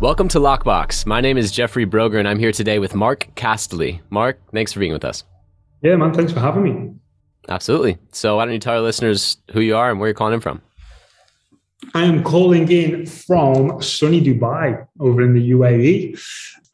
Welcome 0.00 0.28
to 0.28 0.38
Lockbox. 0.38 1.06
My 1.06 1.20
name 1.20 1.36
is 1.36 1.50
Jeffrey 1.50 1.84
Broger, 1.84 2.20
and 2.20 2.28
I'm 2.28 2.38
here 2.38 2.52
today 2.52 2.78
with 2.78 2.94
Mark 2.94 3.26
Castley. 3.34 4.00
Mark, 4.10 4.38
thanks 4.52 4.72
for 4.72 4.78
being 4.78 4.92
with 4.92 5.04
us. 5.04 5.24
Yeah, 5.82 5.96
man, 5.96 6.14
thanks 6.14 6.30
for 6.30 6.38
having 6.38 6.62
me. 6.62 6.94
Absolutely. 7.48 7.98
So, 8.12 8.36
why 8.36 8.44
don't 8.44 8.54
you 8.54 8.60
tell 8.60 8.74
our 8.74 8.80
listeners 8.80 9.38
who 9.50 9.60
you 9.60 9.76
are 9.76 9.90
and 9.90 9.98
where 9.98 10.06
you're 10.06 10.14
calling 10.14 10.34
in 10.34 10.40
from? 10.40 10.62
I 11.94 12.04
am 12.04 12.22
calling 12.22 12.70
in 12.70 13.06
from 13.06 13.82
sunny 13.82 14.20
Dubai 14.20 14.86
over 15.00 15.20
in 15.20 15.34
the 15.34 15.50
UAE, 15.50 16.16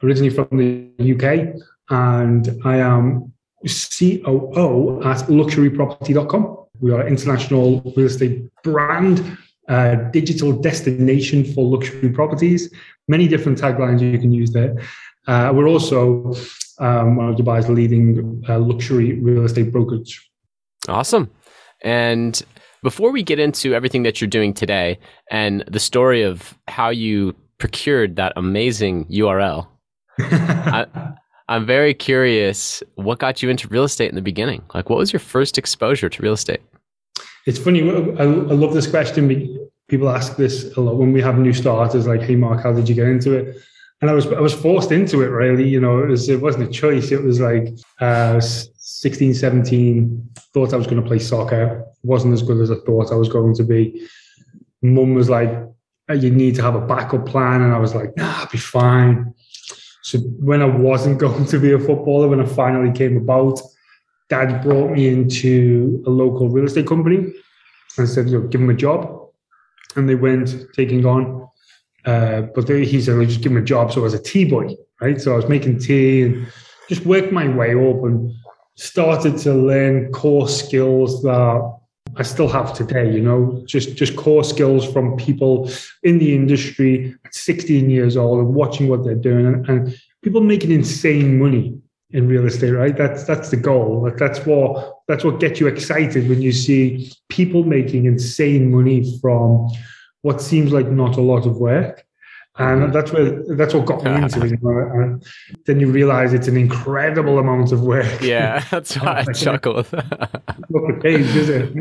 originally 0.02 0.28
from 0.28 0.48
the 0.58 0.90
UK, 0.98 1.62
and 1.88 2.60
I 2.62 2.76
am 2.76 3.32
COO 3.62 5.02
at 5.02 5.16
luxuryproperty.com. 5.28 6.58
We 6.80 6.92
are 6.92 7.00
an 7.00 7.08
international 7.08 7.80
real 7.96 8.06
estate 8.06 8.50
brand 8.62 9.38
uh, 9.68 9.94
digital 10.10 10.52
destination 10.52 11.44
for 11.44 11.64
luxury 11.64 12.10
properties. 12.10 12.72
Many 13.08 13.28
different 13.28 13.58
taglines 13.58 14.00
you 14.00 14.18
can 14.18 14.32
use 14.32 14.52
there. 14.52 14.76
Uh, 15.26 15.52
we're 15.54 15.68
also 15.68 16.34
um, 16.78 17.16
one 17.16 17.28
of 17.28 17.36
Dubai's 17.36 17.68
leading 17.68 18.42
uh, 18.48 18.58
luxury 18.58 19.18
real 19.20 19.44
estate 19.44 19.72
brokerage. 19.72 20.30
Awesome. 20.88 21.30
And 21.82 22.42
before 22.82 23.10
we 23.10 23.22
get 23.22 23.38
into 23.38 23.74
everything 23.74 24.02
that 24.02 24.20
you're 24.20 24.28
doing 24.28 24.52
today 24.52 24.98
and 25.30 25.64
the 25.66 25.80
story 25.80 26.22
of 26.22 26.56
how 26.68 26.90
you 26.90 27.34
procured 27.58 28.16
that 28.16 28.32
amazing 28.36 29.06
URL, 29.06 29.66
I, 30.18 30.86
I'm 31.48 31.66
very 31.66 31.94
curious 31.94 32.82
what 32.96 33.18
got 33.18 33.42
you 33.42 33.50
into 33.50 33.68
real 33.68 33.84
estate 33.84 34.08
in 34.08 34.14
the 34.14 34.22
beginning? 34.22 34.62
Like, 34.74 34.88
what 34.90 34.98
was 34.98 35.12
your 35.12 35.20
first 35.20 35.58
exposure 35.58 36.08
to 36.08 36.22
real 36.22 36.32
estate? 36.32 36.60
It's 37.46 37.58
funny. 37.58 37.82
I, 37.82 38.24
I 38.24 38.24
love 38.24 38.72
this 38.72 38.86
question. 38.86 39.68
People 39.88 40.08
ask 40.08 40.36
this 40.36 40.74
a 40.76 40.80
lot 40.80 40.96
when 40.96 41.12
we 41.12 41.20
have 41.20 41.38
new 41.38 41.52
starters. 41.52 42.06
Like, 42.06 42.22
"Hey, 42.22 42.36
Mark, 42.36 42.62
how 42.62 42.72
did 42.72 42.88
you 42.88 42.94
get 42.94 43.08
into 43.08 43.34
it?" 43.34 43.56
And 44.00 44.10
I 44.10 44.14
was 44.14 44.26
I 44.26 44.40
was 44.40 44.54
forced 44.54 44.92
into 44.92 45.22
it. 45.22 45.26
Really, 45.28 45.68
you 45.68 45.80
know, 45.80 45.98
it 45.98 46.08
was 46.08 46.28
it 46.28 46.40
wasn't 46.40 46.68
a 46.68 46.72
choice. 46.72 47.12
It 47.12 47.22
was 47.22 47.40
like 47.40 47.68
uh, 48.00 48.40
16, 48.40 49.34
17. 49.34 50.30
Thought 50.54 50.72
I 50.72 50.76
was 50.76 50.86
going 50.86 51.02
to 51.02 51.06
play 51.06 51.18
soccer. 51.18 51.84
wasn't 52.02 52.32
as 52.32 52.42
good 52.42 52.60
as 52.60 52.70
I 52.70 52.76
thought 52.86 53.12
I 53.12 53.16
was 53.16 53.28
going 53.28 53.54
to 53.56 53.64
be. 53.64 54.08
Mum 54.82 55.14
was 55.14 55.28
like, 55.28 55.50
"You 56.08 56.30
need 56.30 56.54
to 56.56 56.62
have 56.62 56.74
a 56.74 56.80
backup 56.80 57.26
plan," 57.26 57.60
and 57.60 57.74
I 57.74 57.78
was 57.78 57.94
like, 57.94 58.16
"Nah, 58.16 58.40
I'll 58.40 58.48
be 58.50 58.58
fine." 58.58 59.34
So 60.02 60.18
when 60.18 60.62
I 60.62 60.66
wasn't 60.66 61.18
going 61.26 61.44
to 61.46 61.58
be 61.58 61.72
a 61.72 61.78
footballer, 61.78 62.28
when 62.28 62.40
I 62.40 62.46
finally 62.46 62.92
came 62.92 63.18
about, 63.18 63.60
dad 64.28 64.62
brought 64.62 64.90
me 64.90 65.08
into 65.08 66.02
a 66.06 66.10
local 66.10 66.48
real 66.48 66.66
estate 66.66 66.86
company 66.86 67.32
and 67.98 68.08
said, 68.08 68.28
you 68.28 68.40
know, 68.40 68.48
give 68.48 68.60
him 68.60 68.70
a 68.70 68.74
job. 68.74 69.28
And 69.96 70.08
they 70.08 70.14
went 70.14 70.54
taking 70.74 71.06
on, 71.06 71.48
uh, 72.04 72.42
but 72.54 72.66
they, 72.66 72.84
he 72.84 73.00
said, 73.00 73.20
just 73.28 73.42
give 73.42 73.52
him 73.52 73.58
a 73.58 73.62
job. 73.62 73.92
So 73.92 74.00
I 74.00 74.04
was 74.04 74.14
a 74.14 74.22
tea 74.22 74.44
boy, 74.44 74.74
right? 75.00 75.20
So 75.20 75.32
I 75.32 75.36
was 75.36 75.48
making 75.48 75.78
tea 75.78 76.22
and 76.22 76.46
just 76.88 77.06
worked 77.06 77.32
my 77.32 77.48
way 77.48 77.70
up 77.70 78.02
and 78.04 78.32
started 78.76 79.38
to 79.38 79.54
learn 79.54 80.10
core 80.12 80.48
skills 80.48 81.22
that 81.22 81.78
I 82.16 82.22
still 82.22 82.48
have 82.48 82.74
today, 82.74 83.12
you 83.12 83.20
know, 83.20 83.62
just, 83.66 83.96
just 83.96 84.16
core 84.16 84.44
skills 84.44 84.90
from 84.90 85.16
people 85.16 85.70
in 86.02 86.18
the 86.18 86.34
industry 86.34 87.14
at 87.24 87.34
16 87.34 87.90
years 87.90 88.16
old 88.16 88.40
and 88.40 88.54
watching 88.54 88.88
what 88.88 89.04
they're 89.04 89.14
doing 89.14 89.46
and, 89.46 89.68
and 89.68 89.96
people 90.22 90.40
making 90.40 90.72
insane 90.72 91.38
money 91.38 91.80
in 92.14 92.28
real 92.28 92.46
estate, 92.46 92.70
right? 92.70 92.96
That's 92.96 93.24
that's 93.24 93.50
the 93.50 93.56
goal. 93.56 94.02
Like 94.02 94.16
that's 94.16 94.46
what 94.46 95.00
that's 95.08 95.24
what 95.24 95.40
gets 95.40 95.58
you 95.58 95.66
excited 95.66 96.28
when 96.28 96.40
you 96.40 96.52
see 96.52 97.12
people 97.28 97.64
making 97.64 98.06
insane 98.06 98.70
money 98.70 99.18
from 99.20 99.68
what 100.22 100.40
seems 100.40 100.72
like 100.72 100.88
not 100.88 101.16
a 101.16 101.20
lot 101.20 101.44
of 101.44 101.58
work. 101.58 102.06
And 102.56 102.82
mm-hmm. 102.82 102.92
that's 102.92 103.10
where 103.10 103.56
that's 103.56 103.74
what 103.74 103.84
got 103.84 104.04
me 104.04 104.14
into 104.14 104.44
it. 104.44 104.50
You 104.52 104.58
know? 104.62 104.78
And 104.94 105.26
then 105.66 105.80
you 105.80 105.90
realize 105.90 106.32
it's 106.32 106.46
an 106.46 106.56
incredible 106.56 107.40
amount 107.40 107.72
of 107.72 107.82
work. 107.82 108.22
Yeah, 108.22 108.64
that's 108.70 108.94
why 109.00 109.24
I 109.26 109.32
chuckle. 109.32 109.74
Look 110.70 110.88
at 110.88 111.02
page, 111.02 111.34
is 111.34 111.48
it? 111.48 111.76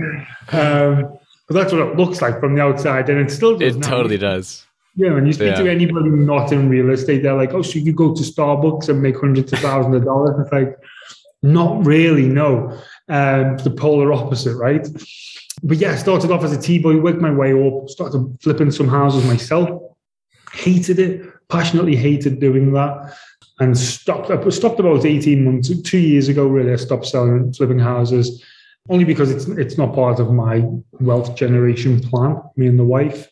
Um, 0.51 1.15
but 1.47 1.53
that's 1.53 1.71
what 1.71 1.87
it 1.87 1.95
looks 1.95 2.23
like 2.23 2.39
from 2.39 2.55
the 2.55 2.61
outside, 2.63 3.07
and 3.07 3.19
it 3.19 3.31
still 3.31 3.55
does. 3.55 3.75
It 3.75 3.83
totally 3.83 4.17
does. 4.17 4.65
Yeah, 4.95 5.13
when 5.13 5.25
you 5.25 5.33
speak 5.33 5.55
yeah. 5.55 5.63
to 5.63 5.71
anybody 5.71 6.09
not 6.09 6.51
in 6.51 6.69
real 6.69 6.91
estate, 6.91 7.23
they're 7.23 7.33
like, 7.33 7.53
"Oh, 7.53 7.63
so 7.63 7.79
you 7.79 7.93
go 7.93 8.13
to 8.13 8.21
Starbucks 8.21 8.89
and 8.89 9.01
make 9.01 9.19
hundreds 9.19 9.51
of 9.51 9.59
thousands 9.59 9.95
of 9.95 10.05
dollars?" 10.05 10.39
It's 10.39 10.51
like, 10.51 10.77
not 11.41 11.85
really. 11.85 12.27
No, 12.27 12.69
um, 13.09 13.57
the 13.57 13.73
polar 13.75 14.13
opposite, 14.13 14.55
right? 14.55 14.87
But 15.63 15.77
yeah, 15.77 15.93
I 15.93 15.95
started 15.95 16.29
off 16.29 16.43
as 16.43 16.53
a 16.53 16.61
T-boy, 16.61 16.99
worked 16.99 17.21
my 17.21 17.31
way 17.31 17.53
up, 17.53 17.89
started 17.89 18.37
flipping 18.41 18.69
some 18.69 18.87
houses 18.87 19.25
myself. 19.25 19.69
Hated 20.51 20.99
it, 20.99 21.25
passionately 21.49 21.95
hated 21.95 22.39
doing 22.39 22.73
that, 22.73 23.15
and 23.59 23.75
stopped. 23.75 24.29
I 24.29 24.49
stopped 24.49 24.79
about 24.79 25.05
eighteen 25.05 25.43
months, 25.43 25.71
two 25.81 25.97
years 25.97 26.27
ago. 26.27 26.45
Really, 26.45 26.71
I 26.71 26.75
stopped 26.75 27.07
selling, 27.07 27.51
flipping 27.53 27.79
houses, 27.79 28.43
only 28.89 29.05
because 29.05 29.31
it's 29.31 29.47
it's 29.47 29.77
not 29.77 29.95
part 29.95 30.19
of 30.19 30.31
my 30.31 30.63
wealth 30.99 31.35
generation 31.35 31.99
plan. 31.99 32.39
Me 32.57 32.67
and 32.67 32.77
the 32.77 32.83
wife. 32.83 33.27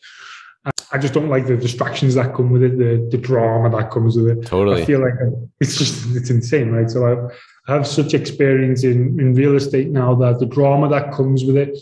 I 0.92 0.98
just 0.98 1.14
don't 1.14 1.30
like 1.30 1.46
the 1.46 1.56
distractions 1.56 2.14
that 2.16 2.34
come 2.34 2.50
with 2.50 2.62
it, 2.62 2.76
the 2.78 3.08
the 3.10 3.16
drama 3.16 3.70
that 3.76 3.90
comes 3.90 4.16
with 4.16 4.28
it. 4.28 4.46
Totally. 4.46 4.82
I 4.82 4.84
feel 4.84 5.00
like 5.00 5.14
it's 5.60 5.76
just 5.76 6.14
it's 6.14 6.30
insane, 6.30 6.70
right? 6.70 6.90
So 6.90 7.06
I, 7.06 7.72
I 7.72 7.76
have 7.76 7.86
such 7.86 8.12
experience 8.14 8.84
in 8.84 9.18
in 9.18 9.34
real 9.34 9.56
estate 9.56 9.88
now 9.88 10.14
that 10.16 10.38
the 10.38 10.46
drama 10.46 10.88
that 10.90 11.12
comes 11.12 11.44
with 11.44 11.56
it, 11.56 11.78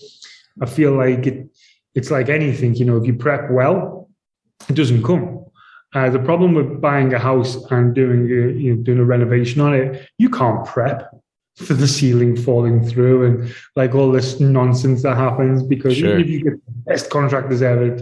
I 0.60 0.66
feel 0.66 0.92
like 0.92 1.26
it 1.26 1.48
it's 1.94 2.10
like 2.10 2.28
anything, 2.28 2.74
you 2.74 2.84
know, 2.84 2.96
if 2.96 3.06
you 3.06 3.14
prep 3.14 3.50
well, 3.50 4.08
it 4.68 4.74
doesn't 4.74 5.02
come. 5.02 5.44
Uh, 5.92 6.08
the 6.08 6.20
problem 6.20 6.54
with 6.54 6.80
buying 6.80 7.12
a 7.12 7.18
house 7.18 7.56
and 7.72 7.94
doing 7.96 8.26
a, 8.30 8.52
you 8.52 8.76
know, 8.76 8.82
doing 8.82 9.00
a 9.00 9.04
renovation 9.04 9.60
on 9.60 9.74
it, 9.74 10.08
you 10.18 10.30
can't 10.30 10.64
prep 10.64 11.10
for 11.56 11.74
the 11.74 11.88
ceiling 11.88 12.36
falling 12.36 12.86
through 12.86 13.24
and 13.24 13.54
like 13.74 13.94
all 13.94 14.12
this 14.12 14.38
nonsense 14.38 15.02
that 15.02 15.16
happens 15.16 15.62
because 15.62 15.96
sure. 15.96 16.10
even 16.10 16.20
if 16.20 16.28
you 16.28 16.42
get 16.42 16.52
the 16.64 16.72
best 16.86 17.10
contractors 17.10 17.60
ever, 17.60 18.00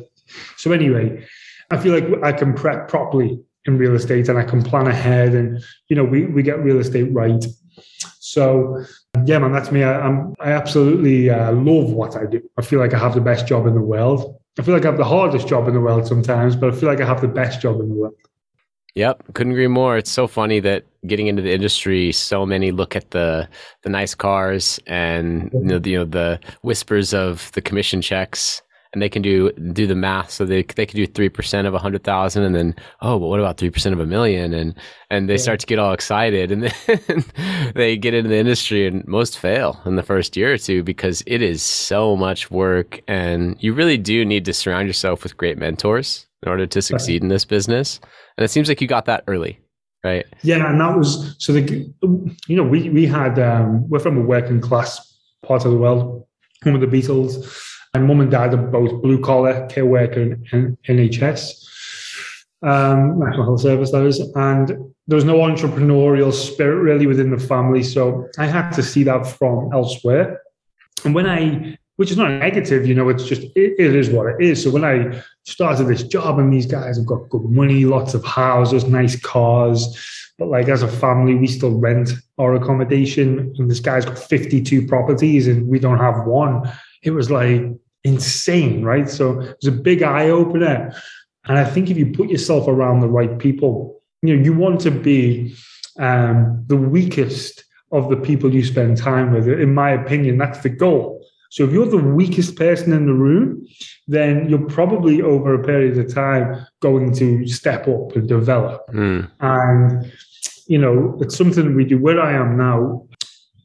so 0.57 0.73
anyway, 0.73 1.27
I 1.71 1.77
feel 1.77 1.93
like 1.93 2.23
I 2.23 2.33
can 2.33 2.55
prep 2.55 2.89
properly 2.89 3.41
in 3.65 3.79
real 3.79 3.95
estate 3.95 4.29
and 4.29 4.39
I 4.39 4.45
can 4.45 4.63
plan 4.63 4.87
ahead 4.87 5.35
and 5.35 5.63
you 5.89 5.97
know 5.97 6.05
we 6.05 6.27
we 6.27 6.43
get 6.43 6.59
real 6.61 6.79
estate 6.79 7.13
right. 7.13 7.45
So 8.21 8.83
yeah, 9.25 9.39
man, 9.39 9.53
that's 9.53 9.71
me. 9.71 9.83
I, 9.83 10.07
am 10.07 10.35
I 10.41 10.53
absolutely 10.53 11.31
uh, 11.31 11.53
love 11.53 11.93
what 11.93 12.17
I 12.17 12.27
do. 12.27 12.41
I 12.59 12.63
feel 12.63 12.79
like 12.79 12.95
I 12.95 12.99
have 12.99 13.15
the 13.15 13.21
best 13.21 13.47
job 13.47 13.67
in 13.67 13.75
the 13.75 13.81
world. 13.81 14.37
I 14.59 14.63
feel 14.63 14.75
like 14.75 14.85
I 14.85 14.89
have 14.89 14.99
the 14.99 15.05
hardest 15.05 15.47
job 15.47 15.69
in 15.69 15.75
the 15.75 15.81
world 15.81 16.07
sometimes, 16.07 16.57
but 16.57 16.73
I 16.73 16.77
feel 16.77 16.89
like 16.89 17.01
I 17.01 17.07
have 17.07 17.21
the 17.21 17.29
best 17.29 17.61
job 17.61 17.81
in 17.81 17.89
the 17.89 17.95
world. 17.95 18.15
Yep, 18.95 19.23
couldn't 19.35 19.53
agree 19.53 19.69
more. 19.69 19.97
It's 19.97 20.11
so 20.11 20.27
funny 20.27 20.59
that 20.61 20.85
getting 21.07 21.29
into 21.29 21.43
the 21.43 21.53
industry, 21.53 22.11
so 22.11 22.45
many 22.45 22.73
look 22.73 22.97
at 22.97 23.13
the 23.13 23.49
the 23.83 23.89
nice 23.89 24.15
cars 24.15 24.81
and 24.87 25.51
you 25.53 25.61
know, 25.61 25.79
the, 25.79 25.91
you 25.91 25.99
know 25.99 26.05
the 26.05 26.41
whispers 26.63 27.15
of 27.15 27.53
the 27.53 27.61
commission 27.61 28.03
checks, 28.03 28.61
and 28.93 29.03
they 29.03 29.09
can 29.09 29.23
do 29.23 29.53
do 29.53 29.87
the 29.87 29.95
math. 29.95 30.31
So 30.31 30.45
they 30.45 30.63
they 30.63 30.87
can 30.87 30.97
do 30.97 31.07
three 31.07 31.29
percent 31.29 31.67
of 31.67 31.75
a 31.75 31.79
hundred 31.79 32.05
thousand, 32.05 32.45
and 32.45 32.55
then 32.55 32.75
oh, 33.03 33.19
but 33.19 33.27
what 33.27 33.41
about 33.41 33.59
three 33.59 33.71
percent 33.71 33.93
of 33.93 34.01
a 34.01 34.07
million? 34.07 34.55
And 34.55 34.75
and 35.11 35.29
they 35.29 35.35
yeah. 35.35 35.43
start 35.43 35.61
to 35.61 35.67
get 35.67 35.79
all 35.79 35.93
excited, 35.93 36.51
and 36.51 36.63
then 36.87 37.25
they 37.75 37.97
get 37.97 38.15
into 38.15 38.29
the 38.29 38.37
industry, 38.37 38.87
and 38.87 39.07
most 39.07 39.39
fail 39.39 39.81
in 39.85 39.97
the 39.97 40.03
first 40.03 40.37
year 40.37 40.53
or 40.53 40.59
two 40.59 40.83
because 40.83 41.23
it 41.27 41.43
is 41.43 41.63
so 41.63 42.17
much 42.17 42.51
work, 42.51 43.01
and 43.09 43.57
you 43.61 43.75
really 43.75 43.99
do 43.99 44.25
need 44.25 44.45
to 44.47 44.53
surround 44.53 44.87
yourself 44.87 45.23
with 45.23 45.37
great 45.37 45.59
mentors 45.59 46.27
in 46.43 46.49
order 46.49 46.67
to 46.67 46.83
succeed 46.83 47.23
in 47.23 47.29
this 47.29 47.45
business. 47.45 48.01
And 48.37 48.45
it 48.45 48.49
seems 48.49 48.69
like 48.69 48.81
you 48.81 48.87
got 48.87 49.07
that 49.07 49.25
early, 49.27 49.59
right? 50.05 50.25
Yeah, 50.43 50.71
and 50.71 50.81
that 50.81 50.97
was 50.97 51.35
so 51.39 51.53
the 51.53 51.93
you 52.47 52.57
know 52.57 52.63
we 52.63 52.89
we 52.91 53.07
had 53.07 53.39
um, 53.39 53.89
we're 53.89 53.99
from 53.99 54.17
a 54.17 54.23
working 54.23 54.61
class 54.61 55.05
part 55.43 55.65
of 55.65 55.73
the 55.73 55.79
world, 55.79 56.27
home 56.65 56.75
of 56.75 56.81
the 56.81 56.87
Beatles, 56.87 57.45
and 57.99 58.07
mum 58.07 58.21
and 58.21 58.31
dad 58.31 58.55
are 58.55 58.57
both 58.57 59.03
blue 59.03 59.21
collar 59.21 59.67
care 59.67 59.87
worker 59.87 60.23
in, 60.53 60.79
NHS. 60.89 61.67
Um, 62.63 63.21
National 63.21 63.45
Health 63.45 63.61
Service, 63.61 63.93
that 63.93 64.05
is, 64.05 64.19
and 64.35 64.69
there 65.07 65.15
was 65.15 65.25
no 65.25 65.37
entrepreneurial 65.37 66.33
spirit 66.33 66.83
really 66.83 67.07
within 67.07 67.31
the 67.31 67.39
family. 67.39 67.85
So 67.85 68.27
I 68.37 68.47
had 68.47 68.71
to 68.73 68.83
see 68.83 69.05
that 69.05 69.27
from 69.27 69.73
elsewhere. 69.73 70.43
And 71.05 71.15
when 71.15 71.27
I 71.27 71.79
which 71.99 72.13
is 72.13 72.17
not 72.17 72.31
negative, 72.31 72.87
you 72.87 72.95
know, 72.95 73.09
it's 73.09 73.25
just, 73.25 73.43
it, 73.57 73.75
it 73.77 73.97
is 73.97 74.09
what 74.09 74.27
it 74.29 74.37
is. 74.41 74.63
So 74.63 74.71
when 74.71 74.85
I 74.85 75.21
started 75.43 75.89
this 75.89 76.05
job 76.05 76.39
and 76.39 76.53
these 76.53 76.65
guys 76.65 76.97
have 76.97 77.07
got 77.07 77.29
good 77.29 77.43
money, 77.43 77.85
lots 77.85 78.15
of 78.15 78.25
houses, 78.25 78.85
nice 78.85 79.21
cars, 79.21 79.99
but 80.39 80.47
like 80.47 80.69
as 80.69 80.85
a 80.85 80.89
family, 80.89 81.35
we 81.35 81.49
still 81.49 81.77
rent 81.77 82.13
our 82.39 82.55
accommodation 82.55 83.53
and 83.59 83.69
this 83.69 83.81
guy's 83.81 84.05
got 84.05 84.17
52 84.17 84.87
properties 84.87 85.49
and 85.49 85.67
we 85.67 85.81
don't 85.81 85.99
have 85.99 86.25
one. 86.25 86.71
It 87.03 87.11
was 87.11 87.33
like 87.33 87.63
insane, 88.05 88.83
right? 88.83 89.09
So 89.09 89.41
it 89.41 89.57
was 89.63 89.69
a 89.69 89.73
big 89.73 90.03
eye 90.03 90.31
opener. 90.31 90.95
And 91.47 91.59
I 91.59 91.65
think 91.65 91.91
if 91.91 91.97
you 91.97 92.13
put 92.13 92.29
yourself 92.29 92.69
around 92.69 93.01
the 93.01 93.09
right 93.09 93.39
people, 93.39 94.01
you 94.23 94.37
know, 94.37 94.43
you 94.43 94.53
want 94.53 94.81
to 94.83 94.91
be 94.91 95.55
um, 95.99 96.65
the 96.67 96.77
weakest 96.77 97.65
of 97.93 98.11
the 98.11 98.17
people 98.17 98.55
you 98.55 98.65
spend 98.65 98.97
time 98.97 99.33
with. 99.33 99.49
In 99.49 99.75
my 99.75 99.91
opinion, 99.91 100.37
that's 100.37 100.61
the 100.61 100.69
goal 100.69 101.19
so 101.51 101.65
if 101.65 101.73
you're 101.73 101.87
the 101.87 101.97
weakest 101.97 102.57
person 102.57 102.93
in 102.93 103.07
the 103.07 103.15
room, 103.15 103.67
then 104.07 104.49
you're 104.49 104.67
probably 104.67 105.23
over 105.23 105.55
a 105.55 105.65
period 105.65 105.97
of 105.99 106.13
time 106.13 106.67
going 106.81 107.15
to 107.15 107.47
step 107.47 107.89
up 107.89 108.15
and 108.15 108.29
develop. 108.29 108.87
Mm. 108.89 109.31
And 109.41 110.13
you 110.67 110.79
know, 110.79 111.17
it's 111.21 111.37
something 111.37 111.75
we 111.75 111.85
do. 111.85 111.99
Where 111.99 112.21
I 112.21 112.35
am 112.35 112.59
now, 112.59 113.07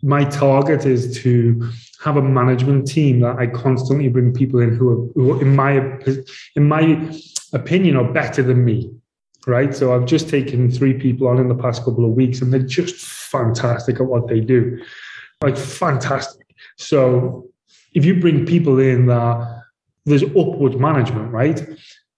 my 0.02 0.24
target 0.24 0.86
is 0.86 1.22
to 1.24 1.70
have 2.04 2.18
a 2.18 2.22
management 2.22 2.88
team 2.88 3.22
that 3.22 3.38
I 3.38 3.48
constantly 3.48 4.10
bring 4.10 4.34
people 4.34 4.60
in 4.60 4.76
who 4.76 4.90
are, 4.90 5.08
who 5.14 5.40
in 5.40 5.56
my 5.56 5.74
in 6.56 6.68
my 6.68 7.12
opinion, 7.54 7.96
are 7.96 8.12
better 8.12 8.44
than 8.44 8.66
me. 8.66 8.92
Right. 9.46 9.76
So 9.76 9.94
I've 9.94 10.06
just 10.06 10.30
taken 10.30 10.72
three 10.72 10.94
people 10.94 11.28
on 11.28 11.38
in 11.38 11.50
the 11.50 11.56
past 11.56 11.84
couple 11.84 12.06
of 12.06 12.12
weeks, 12.12 12.42
and 12.42 12.52
they're 12.52 12.62
just 12.62 12.96
fantastic 12.96 14.00
at 14.00 14.06
what 14.06 14.28
they 14.28 14.40
do. 14.40 14.82
Like 15.42 15.58
fantastic. 15.58 16.48
So 16.78 17.50
if 17.94 18.06
you 18.06 18.20
bring 18.20 18.46
people 18.46 18.80
in 18.80 19.06
that 19.08 19.64
there's 20.06 20.24
upward 20.24 20.80
management, 20.80 21.32
right? 21.32 21.60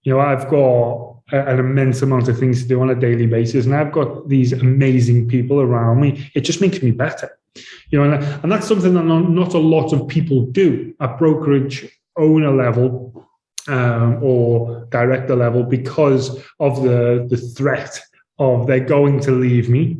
You 0.02 0.12
know, 0.12 0.20
I've 0.20 0.48
got 0.48 1.16
an 1.32 1.58
immense 1.58 2.02
amount 2.02 2.28
of 2.28 2.38
things 2.38 2.62
to 2.62 2.68
do 2.68 2.80
on 2.80 2.90
a 2.90 2.94
daily 2.94 3.26
basis, 3.26 3.66
and 3.66 3.74
I've 3.74 3.92
got 3.92 4.28
these 4.28 4.52
amazing 4.52 5.28
people 5.28 5.60
around 5.60 6.00
me. 6.00 6.30
It 6.34 6.42
just 6.42 6.60
makes 6.60 6.82
me 6.82 6.92
better, 6.92 7.36
you 7.90 7.98
know, 7.98 8.10
and, 8.10 8.24
and 8.42 8.52
that's 8.52 8.66
something 8.66 8.94
that 8.94 9.04
not, 9.04 9.30
not 9.30 9.54
a 9.54 9.58
lot 9.58 9.92
of 9.92 10.08
people 10.08 10.46
do 10.46 10.94
at 11.00 11.18
brokerage 11.18 11.88
owner 12.16 12.50
level 12.50 13.26
um, 13.68 14.22
or 14.22 14.86
director 14.90 15.36
level 15.36 15.62
because 15.62 16.42
of 16.60 16.82
the 16.82 17.26
the 17.28 17.36
threat 17.36 18.00
of 18.38 18.66
they're 18.66 18.80
going 18.80 19.20
to 19.20 19.32
leave 19.32 19.68
me 19.68 19.96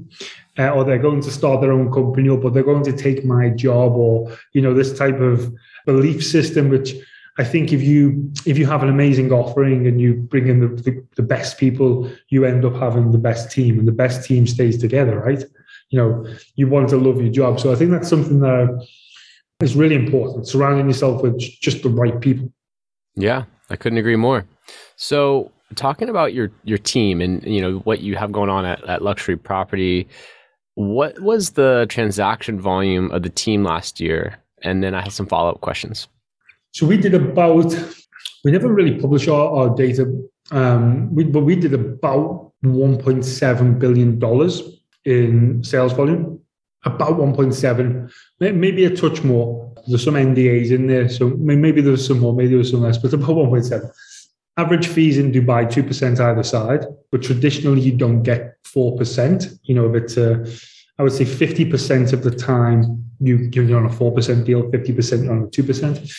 uh, 0.59 0.71
or 0.71 0.85
they're 0.85 0.99
going 0.99 1.21
to 1.23 1.31
start 1.31 1.61
their 1.61 1.73
own 1.73 1.91
company 1.93 2.29
up 2.29 2.45
or 2.45 2.51
they're 2.51 2.63
going 2.63 2.85
to 2.85 2.93
take 2.93 3.25
my 3.25 3.49
job 3.51 3.93
or 3.93 4.37
you 4.53 4.61
know 4.61 4.75
this 4.75 4.97
type 4.97 5.21
of 5.21 5.53
belief 5.85 6.25
system 6.25 6.69
which 6.69 6.95
i 7.39 7.45
think 7.45 7.73
if 7.73 7.83
you 7.83 8.31
if 8.45 8.59
you 8.59 8.67
have 8.67 8.83
an 8.83 8.89
amazing 8.89 9.33
offering 9.33 9.87
and 9.87 10.01
you 10.01 10.15
bring 10.15 10.49
in 10.49 10.61
the, 10.61 10.69
the, 10.83 11.05
the 11.17 11.23
best 11.23 11.59
people 11.59 12.11
you 12.29 12.45
end 12.45 12.65
up 12.65 12.75
having 12.75 13.11
the 13.11 13.19
best 13.19 13.51
team 13.51 13.79
and 13.79 13.89
the 13.89 13.93
best 13.93 14.25
team 14.25 14.47
stays 14.47 14.79
together 14.79 15.19
right 15.21 15.45
you 15.91 15.99
know 15.99 16.27
you 16.55 16.69
want 16.69 16.89
to 16.89 16.97
love 16.97 17.21
your 17.21 17.33
job 17.33 17.61
so 17.61 17.73
i 17.73 17.75
think 17.75 17.91
that's 17.91 18.09
something 18.09 18.41
that 18.41 18.87
is 19.61 19.75
really 19.77 19.95
important 19.95 20.47
surrounding 20.47 20.87
yourself 20.87 21.23
with 21.23 21.39
just 21.39 21.83
the 21.83 21.89
right 21.89 22.21
people 22.21 22.53
yeah 23.15 23.45
i 23.71 23.77
couldn't 23.77 23.99
agree 23.99 24.17
more 24.17 24.45
so 24.97 25.51
talking 25.75 26.09
about 26.09 26.35
your 26.35 26.51
your 26.65 26.79
team 26.79 27.21
and 27.21 27.43
you 27.45 27.61
know 27.61 27.79
what 27.81 28.01
you 28.01 28.17
have 28.17 28.33
going 28.33 28.51
on 28.51 28.65
at, 28.65 28.83
at 28.89 29.03
luxury 29.03 29.37
property 29.37 30.09
what 30.77 31.19
was 31.21 31.53
the 31.53 31.87
transaction 31.89 32.61
volume 32.61 33.11
of 33.11 33.23
the 33.23 33.31
team 33.31 33.65
last 33.65 33.99
year? 33.99 34.37
And 34.63 34.83
then 34.83 34.95
I 34.95 35.01
have 35.03 35.13
some 35.13 35.27
follow 35.27 35.51
up 35.51 35.63
questions. 35.63 36.07
So 36.73 36.87
we 36.87 36.99
did 36.99 37.15
about, 37.15 37.75
we 38.45 38.53
never 38.53 38.73
really 38.73 39.01
publish 39.01 39.27
our, 39.27 39.51
our 39.51 39.75
data, 39.75 40.07
um, 40.51 41.15
we, 41.15 41.25
but 41.25 41.41
we 41.41 41.57
did 41.57 41.73
about 41.73 42.53
$1.7 42.63 43.79
billion 43.79 44.21
in 45.07 45.63
sales 45.63 45.93
volume, 45.93 46.41
about 46.85 47.13
1.7, 47.13 48.13
maybe 48.41 48.85
a 48.85 48.95
touch 48.95 49.23
more. 49.23 49.73
There's 49.87 50.05
some 50.05 50.15
NDAs 50.15 50.73
in 50.73 50.89
there, 50.89 51.09
so 51.09 51.29
maybe 51.31 51.81
there's 51.81 52.07
some 52.07 52.19
more, 52.19 52.35
maybe 52.35 52.55
there's 52.57 52.73
some 52.73 52.83
less, 52.83 52.99
but 52.99 53.13
about 53.13 53.31
1.7. 53.31 53.91
Average 54.59 54.89
fees 54.89 55.19
in 55.19 55.33
Dubai, 55.33 55.71
2% 55.71 56.21
either 56.21 56.43
side, 56.43 56.87
but 57.13 57.23
traditionally 57.23 57.81
you 57.83 57.93
don't 57.93 58.23
get 58.23 58.57
4%. 58.65 59.59
You 59.65 59.75
know, 59.75 59.95
if 59.95 60.03
it's 60.03 60.17
a, 60.17 60.45
I 60.99 61.03
would 61.03 61.13
say 61.13 61.25
50% 61.25 62.13
of 62.13 62.25
the 62.25 62.31
time 62.31 63.05
you, 63.21 63.49
you're 63.53 63.77
on 63.77 63.87
a 63.87 63.91
4% 63.91 64.45
deal, 64.45 64.63
50% 64.71 65.31
on 65.31 65.43
a 65.43 65.47
2%. 65.47 66.13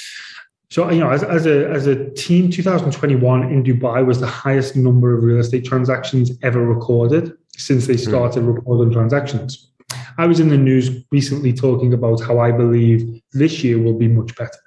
So, 0.70 0.90
you 0.92 1.00
know, 1.00 1.10
as, 1.10 1.24
as, 1.24 1.46
a, 1.46 1.70
as 1.70 1.88
a 1.88 2.10
team, 2.12 2.52
2021 2.52 3.52
in 3.52 3.64
Dubai 3.64 4.06
was 4.06 4.20
the 4.20 4.28
highest 4.28 4.76
number 4.76 5.18
of 5.18 5.24
real 5.24 5.40
estate 5.40 5.66
transactions 5.66 6.32
ever 6.44 6.66
recorded 6.66 7.34
since 7.58 7.88
they 7.88 7.96
hmm. 7.96 8.10
started 8.10 8.44
mm. 8.44 8.56
recording 8.56 8.94
transactions. 8.94 9.72
I 10.18 10.26
was 10.26 10.40
in 10.40 10.50
the 10.50 10.58
news 10.58 11.04
recently 11.12 11.54
talking 11.54 11.94
about 11.94 12.22
how 12.22 12.40
I 12.40 12.52
believe 12.52 13.22
this 13.34 13.64
year 13.64 13.80
will 13.80 13.98
be 13.98 14.08
much 14.08 14.36
better. 14.36 14.60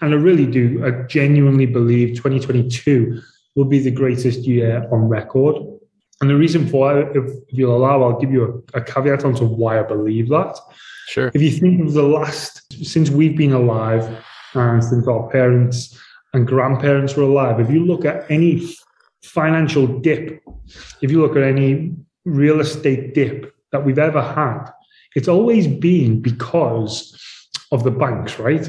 And 0.00 0.14
I 0.14 0.16
really 0.16 0.46
do. 0.46 0.84
I 0.84 1.06
genuinely 1.06 1.66
believe 1.66 2.16
2022 2.16 3.20
will 3.56 3.64
be 3.64 3.78
the 3.78 3.90
greatest 3.90 4.40
year 4.40 4.88
on 4.92 5.08
record. 5.08 5.56
And 6.20 6.30
the 6.30 6.36
reason 6.36 6.68
for 6.68 6.98
it, 6.98 7.16
if, 7.16 7.24
if 7.48 7.58
you'll 7.58 7.76
allow, 7.76 8.02
I'll 8.02 8.18
give 8.18 8.32
you 8.32 8.64
a, 8.74 8.78
a 8.78 8.82
caveat 8.82 9.24
onto 9.24 9.46
why 9.46 9.80
I 9.80 9.82
believe 9.82 10.28
that. 10.28 10.58
Sure. 11.08 11.30
If 11.34 11.42
you 11.42 11.50
think 11.50 11.86
of 11.86 11.92
the 11.92 12.02
last, 12.02 12.72
since 12.84 13.10
we've 13.10 13.36
been 13.36 13.52
alive 13.52 14.24
and 14.54 14.82
since 14.82 15.06
our 15.08 15.28
parents 15.28 15.98
and 16.32 16.46
grandparents 16.46 17.16
were 17.16 17.24
alive, 17.24 17.60
if 17.60 17.70
you 17.70 17.84
look 17.84 18.04
at 18.04 18.30
any 18.30 18.74
financial 19.22 19.86
dip, 19.86 20.40
if 21.02 21.10
you 21.10 21.20
look 21.20 21.36
at 21.36 21.42
any 21.42 21.94
real 22.24 22.60
estate 22.60 23.14
dip 23.14 23.54
that 23.72 23.84
we've 23.84 23.98
ever 23.98 24.22
had, 24.22 24.66
it's 25.14 25.28
always 25.28 25.66
been 25.66 26.20
because 26.20 27.18
of 27.70 27.84
the 27.84 27.90
banks, 27.90 28.38
right? 28.38 28.68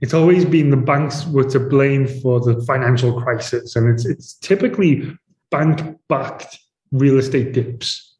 it's 0.00 0.14
always 0.14 0.44
been 0.44 0.70
the 0.70 0.76
banks 0.76 1.26
were 1.26 1.48
to 1.50 1.58
blame 1.58 2.06
for 2.06 2.40
the 2.40 2.60
financial 2.64 3.20
crisis, 3.20 3.74
and 3.76 3.88
it's 3.88 4.06
it's 4.06 4.34
typically 4.34 5.12
bank-backed 5.50 6.58
real 6.92 7.18
estate 7.18 7.52
dips. 7.52 8.16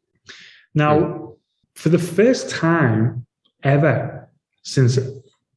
Now, 0.73 1.35
for 1.75 1.89
the 1.89 1.99
first 1.99 2.49
time 2.49 3.25
ever 3.63 4.29
since 4.63 4.97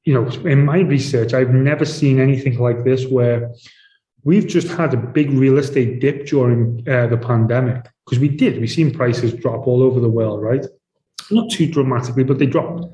you 0.04 0.14
know 0.14 0.28
in 0.46 0.64
my 0.64 0.80
research, 0.80 1.34
I've 1.34 1.54
never 1.54 1.84
seen 1.84 2.20
anything 2.20 2.58
like 2.58 2.84
this 2.84 3.06
where 3.06 3.52
we've 4.24 4.46
just 4.46 4.68
had 4.68 4.94
a 4.94 4.96
big 4.96 5.30
real 5.30 5.58
estate 5.58 6.00
dip 6.00 6.26
during 6.26 6.88
uh, 6.88 7.08
the 7.08 7.16
pandemic 7.16 7.88
because 8.12 8.20
we 8.20 8.28
did. 8.28 8.60
We've 8.60 8.70
seen 8.70 8.92
prices 8.92 9.32
drop 9.32 9.66
all 9.66 9.82
over 9.82 9.98
the 9.98 10.10
world, 10.10 10.42
right? 10.42 10.66
Not 11.30 11.50
too 11.50 11.66
dramatically, 11.66 12.24
but 12.24 12.38
they 12.38 12.44
dropped. 12.44 12.84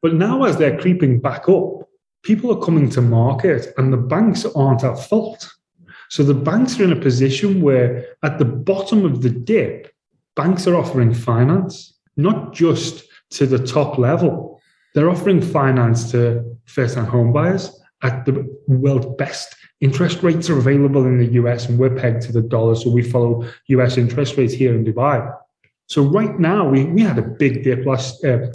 But 0.00 0.14
now, 0.14 0.44
as 0.44 0.56
they're 0.56 0.78
creeping 0.78 1.20
back 1.20 1.46
up, 1.46 1.86
people 2.22 2.50
are 2.50 2.64
coming 2.64 2.88
to 2.90 3.02
market 3.02 3.74
and 3.76 3.92
the 3.92 3.98
banks 3.98 4.46
aren't 4.46 4.82
at 4.82 4.98
fault. 4.98 5.52
So 6.08 6.22
the 6.22 6.32
banks 6.32 6.80
are 6.80 6.84
in 6.84 6.92
a 6.92 6.96
position 6.96 7.60
where 7.60 8.16
at 8.22 8.38
the 8.38 8.46
bottom 8.46 9.04
of 9.04 9.20
the 9.20 9.28
dip, 9.28 9.92
banks 10.36 10.66
are 10.66 10.76
offering 10.76 11.12
finance, 11.12 11.98
not 12.16 12.54
just 12.54 13.04
to 13.32 13.46
the 13.46 13.58
top 13.58 13.98
level. 13.98 14.58
They're 14.94 15.10
offering 15.10 15.42
finance 15.42 16.10
to 16.12 16.56
first-time 16.64 17.04
home 17.04 17.30
buyers 17.30 17.78
at 18.04 18.24
the 18.26 18.46
world's 18.68 19.06
best. 19.16 19.56
Interest 19.80 20.22
rates 20.22 20.48
are 20.48 20.58
available 20.58 21.04
in 21.04 21.18
the 21.18 21.32
US 21.40 21.68
and 21.68 21.78
we're 21.78 21.96
pegged 21.96 22.22
to 22.22 22.32
the 22.32 22.42
dollar. 22.42 22.76
So 22.76 22.90
we 22.90 23.02
follow 23.02 23.44
US 23.68 23.96
interest 23.96 24.36
rates 24.36 24.54
here 24.54 24.74
in 24.74 24.84
Dubai. 24.84 25.34
So 25.86 26.02
right 26.02 26.38
now, 26.38 26.68
we, 26.68 26.84
we 26.84 27.02
had 27.02 27.18
a 27.18 27.22
big 27.22 27.64
dip 27.64 27.84
last 27.84 28.24
uh, 28.24 28.46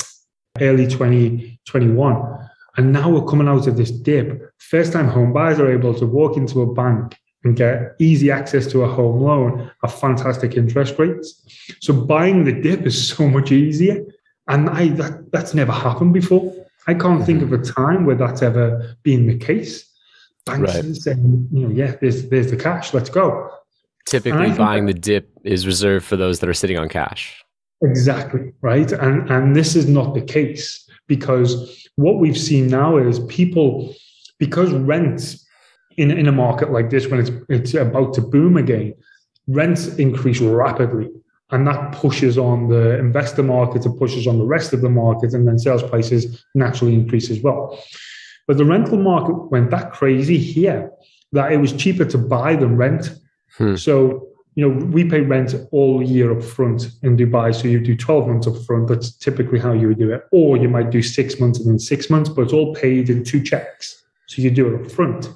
early 0.62 0.88
2021. 0.88 2.48
And 2.78 2.94
now 2.94 3.10
we're 3.10 3.26
coming 3.26 3.48
out 3.48 3.68
of 3.68 3.76
this 3.76 3.92
dip. 3.92 4.52
First 4.58 4.94
time 4.94 5.08
home 5.08 5.34
buyers 5.34 5.60
are 5.60 5.72
able 5.72 5.94
to 5.96 6.06
walk 6.06 6.38
into 6.38 6.62
a 6.62 6.74
bank 6.74 7.18
and 7.44 7.56
get 7.56 7.96
easy 8.00 8.32
access 8.32 8.68
to 8.68 8.84
a 8.84 8.88
home 8.88 9.22
loan 9.22 9.72
at 9.84 9.92
fantastic 9.92 10.56
interest 10.58 10.98
rates. 10.98 11.44
So 11.82 11.94
buying 11.94 12.46
the 12.46 12.54
dip 12.54 12.86
is 12.86 13.10
so 13.10 13.28
much 13.28 13.52
easier. 13.52 14.06
And 14.48 14.70
I 14.70 14.88
that, 14.90 15.32
that's 15.32 15.54
never 15.54 15.72
happened 15.72 16.14
before. 16.14 16.54
I 16.88 16.94
can't 16.94 17.26
think 17.26 17.42
of 17.42 17.54
a 17.54 17.58
mm-hmm. 17.58 17.74
time 17.74 18.06
where 18.06 18.16
that's 18.16 18.42
ever 18.42 18.96
been 19.04 19.28
the 19.28 19.38
case. 19.38 19.86
Banks 20.46 20.76
right. 20.76 20.96
saying, 20.96 21.48
you 21.52 21.68
know, 21.68 21.74
yeah, 21.74 21.96
there's 22.02 22.30
there's 22.30 22.50
the 22.50 22.58
cash, 22.58 22.94
let's 22.94 23.10
go. 23.10 23.52
Typically 24.06 24.52
buying 24.52 24.86
the 24.86 24.94
dip 24.94 25.30
is 25.44 25.68
reserved 25.68 26.06
for 26.06 26.16
those 26.16 26.40
that 26.40 26.50
are 26.50 26.54
sitting 26.54 26.78
on 26.78 26.90
cash. 26.90 27.44
Exactly. 27.82 28.52
Right. 28.62 28.92
And 28.92 29.30
and 29.30 29.56
this 29.56 29.76
is 29.76 29.88
not 29.88 30.14
the 30.14 30.22
case 30.22 30.90
because 31.08 31.88
what 31.96 32.20
we've 32.20 32.38
seen 32.38 32.68
now 32.68 32.98
is 32.98 33.20
people 33.26 33.94
because 34.40 34.72
rents 34.72 35.46
in, 35.98 36.12
in 36.12 36.28
a 36.28 36.32
market 36.32 36.72
like 36.72 36.90
this 36.90 37.08
when 37.08 37.20
it's 37.20 37.32
it's 37.50 37.74
about 37.74 38.14
to 38.16 38.22
boom 38.22 38.58
again, 38.58 38.94
rents 39.48 39.88
increase 39.96 40.40
rapidly. 40.40 41.10
And 41.52 41.66
that 41.68 41.94
pushes 41.94 42.38
on 42.38 42.68
the 42.68 43.00
investor 43.00 43.42
market, 43.42 43.86
it 43.86 43.98
pushes 43.98 44.28
on 44.28 44.38
the 44.38 44.46
rest 44.46 44.72
of 44.72 44.82
the 44.82 44.90
market, 44.90 45.34
and 45.34 45.48
then 45.48 45.58
sales 45.58 45.84
prices 45.84 46.46
naturally 46.54 46.94
increase 46.94 47.30
as 47.30 47.42
well. 47.42 47.82
But 48.48 48.58
the 48.58 48.66
rental 48.66 48.98
market 48.98 49.34
went 49.52 49.72
that 49.72 49.92
crazy 49.92 50.38
here 50.38 50.92
that 51.32 51.52
it 51.52 51.58
was 51.58 51.74
cheaper 51.74 52.06
to 52.06 52.18
buy 52.18 52.56
than 52.56 52.78
rent. 52.78 53.16
Hmm. 53.58 53.76
So 53.76 54.30
you 54.56 54.68
know, 54.68 54.86
we 54.88 55.06
pay 55.06 55.22
rent 55.22 55.56
all 55.72 56.04
year 56.04 56.36
up 56.36 56.44
front 56.44 56.90
in 57.04 57.16
Dubai. 57.16 57.56
So 57.56 57.68
you 57.68 57.80
do 57.80 57.96
12 57.96 58.28
months 58.28 58.48
up 58.48 58.58
front. 58.66 58.90
That's 58.90 59.12
typically 59.12 59.58
how 59.58 59.72
you 59.72 59.88
would 59.88 60.00
do 60.00 60.12
it. 60.12 60.24
Or 60.32 60.58
you 60.58 60.68
might 60.68 60.90
do 60.90 61.02
six 61.02 61.40
months 61.40 61.60
and 61.60 61.70
then 61.70 61.80
six 61.80 62.10
months, 62.10 62.30
but 62.30 62.42
it's 62.42 62.54
all 62.54 62.76
paid 62.76 63.10
in 63.10 63.24
two 63.24 63.42
checks. 63.42 64.04
So 64.28 64.42
you 64.42 64.52
do 64.52 64.68
it 64.68 64.82
up 64.82 64.92
front. 64.92 65.30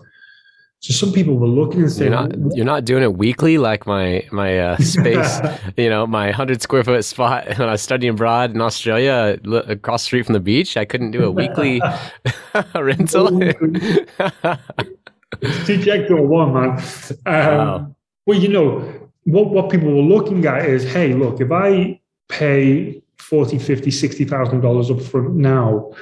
So 0.83 0.91
some 0.91 1.13
people 1.13 1.37
were 1.37 1.47
looking 1.47 1.83
and 1.83 1.89
saying, 1.89 2.11
"You're 2.11 2.27
not, 2.27 2.55
you're 2.57 2.65
not 2.65 2.83
doing 2.83 3.03
it 3.03 3.15
weekly, 3.15 3.57
like 3.57 3.87
my 3.87 4.27
my 4.33 4.59
uh, 4.59 4.77
space, 4.79 5.39
you 5.77 5.89
know, 5.89 6.05
my 6.05 6.31
hundred 6.31 6.61
square 6.61 6.83
foot 6.83 7.05
spot 7.05 7.47
when 7.57 7.69
I 7.69 7.71
was 7.71 7.81
studying 7.81 8.15
abroad 8.15 8.51
in 8.51 8.59
Australia, 8.59 9.39
across 9.69 10.01
the 10.01 10.05
street 10.07 10.25
from 10.25 10.33
the 10.33 10.41
beach. 10.41 10.75
I 10.75 10.83
couldn't 10.83 11.11
do 11.11 11.23
a 11.23 11.31
weekly 11.31 11.81
rental. 12.75 13.29
two 15.65 15.81
checks 15.81 16.11
or 16.11 16.27
one, 16.27 16.53
man. 16.53 16.71
Um, 17.27 17.57
wow. 17.57 17.95
Well, 18.25 18.39
you 18.39 18.49
know, 18.49 18.79
what, 19.23 19.51
what 19.51 19.69
people 19.69 19.87
were 19.87 20.01
looking 20.01 20.45
at 20.45 20.65
is, 20.65 20.83
hey, 20.83 21.13
look, 21.13 21.39
if 21.39 21.49
I 21.49 21.97
pay 22.27 23.01
40, 23.19 23.57
50, 23.57 23.89
60,000 23.89 24.59
dollars 24.59 24.91
up 24.91 25.01
front 25.01 25.35
now, 25.35 25.93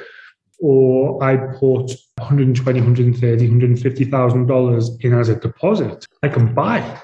or 0.62 1.22
I 1.24 1.38
put 1.38 1.92
120, 2.18 2.80
130, 2.80 3.46
150,000 3.46 4.46
dollars 4.46 4.92
in 5.02 5.14
as 5.14 5.28
a 5.30 5.36
deposit, 5.36 6.06
I 6.24 6.30
can 6.30 6.54
buy. 6.54 7.02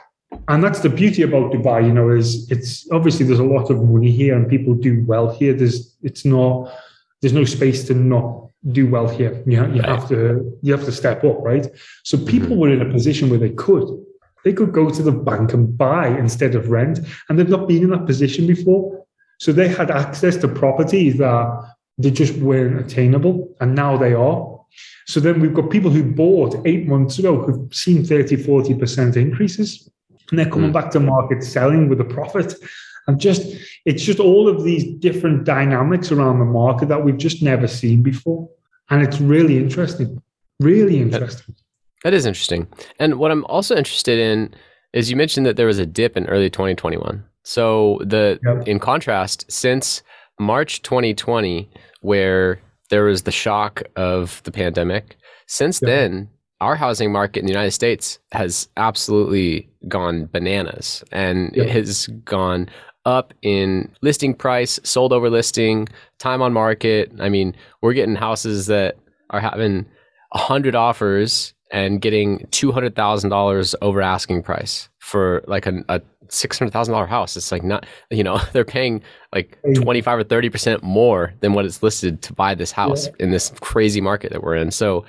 And 0.47 0.63
that's 0.63 0.81
the 0.81 0.89
beauty 0.89 1.23
about 1.23 1.51
Dubai, 1.51 1.85
you 1.85 1.93
know, 1.93 2.09
is 2.09 2.49
it's 2.51 2.89
obviously 2.91 3.25
there's 3.25 3.39
a 3.39 3.43
lot 3.43 3.69
of 3.69 3.83
money 3.83 4.11
here 4.11 4.35
and 4.35 4.47
people 4.47 4.73
do 4.73 5.03
well 5.05 5.33
here. 5.33 5.53
There's 5.53 5.95
it's 6.03 6.23
not 6.23 6.71
there's 7.21 7.33
no 7.33 7.45
space 7.45 7.85
to 7.87 7.93
not 7.93 8.49
do 8.71 8.87
well 8.87 9.07
here. 9.07 9.43
You, 9.47 9.65
you 9.73 9.81
right. 9.81 9.85
have 9.89 10.07
to 10.09 10.57
you 10.61 10.73
have 10.75 10.85
to 10.85 10.91
step 10.91 11.23
up, 11.23 11.39
right? 11.39 11.67
So 12.03 12.17
people 12.17 12.57
were 12.57 12.71
in 12.71 12.81
a 12.81 12.91
position 12.91 13.29
where 13.29 13.39
they 13.39 13.51
could. 13.51 13.87
They 14.43 14.53
could 14.53 14.71
go 14.71 14.89
to 14.89 15.01
the 15.01 15.11
bank 15.11 15.53
and 15.53 15.77
buy 15.77 16.07
instead 16.07 16.55
of 16.55 16.69
rent, 16.69 16.99
and 17.27 17.39
they've 17.39 17.49
not 17.49 17.67
been 17.67 17.83
in 17.83 17.89
that 17.89 18.05
position 18.05 18.45
before. 18.45 19.05
So 19.39 19.51
they 19.51 19.67
had 19.67 19.91
access 19.91 20.37
to 20.37 20.47
properties 20.47 21.17
that 21.17 21.75
they 21.97 22.11
just 22.11 22.35
weren't 22.35 22.79
attainable, 22.79 23.55
and 23.59 23.75
now 23.75 23.97
they 23.97 24.13
are. 24.13 24.57
So 25.07 25.19
then 25.19 25.39
we've 25.39 25.53
got 25.53 25.69
people 25.69 25.89
who 25.89 26.03
bought 26.03 26.55
eight 26.65 26.87
months 26.87 27.17
ago 27.17 27.41
who've 27.41 27.73
seen 27.73 28.05
30, 28.05 28.37
40% 28.37 29.15
increases, 29.15 29.89
and 30.29 30.37
they're 30.37 30.49
coming 30.49 30.71
mm. 30.71 30.73
back 30.73 30.91
to 30.91 30.99
market 30.99 31.43
selling 31.43 31.89
with 31.89 32.01
a 32.01 32.05
profit. 32.05 32.53
And 33.07 33.19
just, 33.19 33.55
it's 33.85 34.03
just 34.03 34.19
all 34.19 34.49
of 34.49 34.63
these 34.65 34.83
different 34.99 35.45
dynamics 35.45 36.11
around 36.11 36.39
the 36.39 36.45
market 36.45 36.89
that 36.89 37.05
we've 37.05 37.17
just 37.17 37.41
never 37.41 37.67
seen 37.67 38.03
before. 38.03 38.49
And 38.89 39.01
it's 39.01 39.21
really 39.21 39.57
interesting, 39.57 40.21
really 40.59 40.99
interesting. 41.01 41.55
That 42.03 42.13
is 42.13 42.25
interesting. 42.25 42.67
And 42.99 43.15
what 43.15 43.31
I'm 43.31 43.45
also 43.45 43.75
interested 43.75 44.19
in 44.19 44.53
is 44.93 45.09
you 45.09 45.15
mentioned 45.15 45.45
that 45.45 45.55
there 45.55 45.67
was 45.67 45.79
a 45.79 45.85
dip 45.85 46.17
in 46.17 46.25
early 46.27 46.49
2021. 46.49 47.23
So 47.43 47.99
the 48.03 48.39
yep. 48.43 48.67
in 48.67 48.79
contrast, 48.79 49.45
since 49.49 50.03
March 50.39 50.81
2020, 50.81 51.69
where 52.01 52.59
there 52.89 53.03
was 53.03 53.23
the 53.23 53.31
shock 53.31 53.83
of 53.95 54.41
the 54.43 54.51
pandemic, 54.51 55.17
since 55.47 55.81
yep. 55.81 55.87
then 55.87 56.29
our 56.61 56.75
housing 56.75 57.11
market 57.11 57.39
in 57.39 57.45
the 57.45 57.51
United 57.51 57.71
States 57.71 58.19
has 58.31 58.67
absolutely 58.77 59.69
gone 59.87 60.25
bananas 60.25 61.03
and 61.11 61.55
yep. 61.55 61.67
it 61.67 61.71
has 61.71 62.07
gone 62.25 62.69
up 63.05 63.33
in 63.41 63.89
listing 64.01 64.33
price, 64.33 64.79
sold 64.83 65.13
over 65.13 65.29
listing, 65.29 65.87
time 66.19 66.41
on 66.41 66.51
market. 66.51 67.11
I 67.19 67.29
mean, 67.29 67.55
we're 67.81 67.93
getting 67.93 68.15
houses 68.15 68.65
that 68.67 68.97
are 69.29 69.39
having 69.39 69.85
100 70.31 70.75
offers 70.75 71.53
and 71.71 72.01
getting 72.01 72.47
two 72.51 72.71
hundred 72.71 72.95
thousand 72.95 73.29
dollars 73.29 73.75
over 73.81 74.01
asking 74.01 74.43
price 74.43 74.89
for 74.99 75.43
like 75.47 75.65
a, 75.65 75.83
a 75.89 76.01
six 76.31 76.59
hundred 76.59 76.71
thousand 76.71 76.93
dollar 76.93 77.07
house. 77.07 77.35
It's 77.37 77.51
like 77.51 77.63
not 77.63 77.85
you 78.09 78.23
know 78.23 78.39
they're 78.53 78.65
paying 78.65 79.01
like 79.33 79.57
twenty 79.75 80.01
five 80.01 80.19
or 80.19 80.23
thirty 80.23 80.49
percent 80.49 80.83
more 80.83 81.33
than 81.41 81.53
what 81.53 81.65
it's 81.65 81.83
listed 81.83 82.21
to 82.23 82.33
buy 82.33 82.55
this 82.55 82.71
house 82.71 83.07
yeah. 83.07 83.13
in 83.19 83.31
this 83.31 83.51
crazy 83.61 84.01
market 84.01 84.31
that 84.31 84.43
we're 84.43 84.55
in. 84.55 84.71
So 84.71 85.05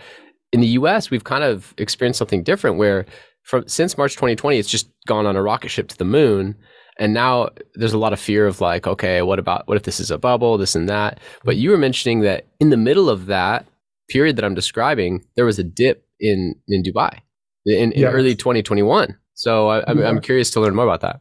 in 0.52 0.60
the 0.60 0.68
U.S., 0.68 1.10
we've 1.10 1.24
kind 1.24 1.44
of 1.44 1.74
experienced 1.76 2.18
something 2.18 2.42
different 2.42 2.78
where 2.78 3.04
from 3.42 3.66
since 3.66 3.96
March 3.96 4.12
2020, 4.12 4.58
it's 4.58 4.68
just 4.68 4.90
gone 5.06 5.26
on 5.26 5.36
a 5.36 5.42
rocket 5.42 5.70
ship 5.70 5.88
to 5.88 5.96
the 5.96 6.04
moon. 6.04 6.54
And 6.98 7.14
now 7.14 7.50
there's 7.74 7.92
a 7.92 7.98
lot 7.98 8.12
of 8.12 8.18
fear 8.18 8.46
of 8.46 8.60
like, 8.60 8.86
okay, 8.86 9.22
what 9.22 9.38
about 9.38 9.68
what 9.68 9.76
if 9.76 9.84
this 9.84 10.00
is 10.00 10.10
a 10.10 10.18
bubble, 10.18 10.58
this 10.58 10.74
and 10.74 10.88
that? 10.88 11.20
But 11.44 11.52
mm-hmm. 11.52 11.62
you 11.62 11.70
were 11.70 11.78
mentioning 11.78 12.20
that 12.20 12.46
in 12.60 12.70
the 12.70 12.76
middle 12.76 13.08
of 13.08 13.26
that 13.26 13.66
period 14.08 14.36
that 14.36 14.44
I'm 14.44 14.54
describing, 14.54 15.24
there 15.36 15.44
was 15.44 15.58
a 15.58 15.64
dip 15.64 16.06
in 16.20 16.56
in 16.68 16.82
Dubai 16.82 17.20
in, 17.64 17.92
in 17.92 18.04
early 18.04 18.34
2021. 18.34 19.16
So 19.38 19.68
I, 19.68 19.88
am 19.88 20.00
yeah. 20.00 20.08
I'm 20.08 20.20
curious 20.20 20.50
to 20.50 20.60
learn 20.60 20.74
more 20.74 20.84
about 20.84 21.00
that. 21.02 21.20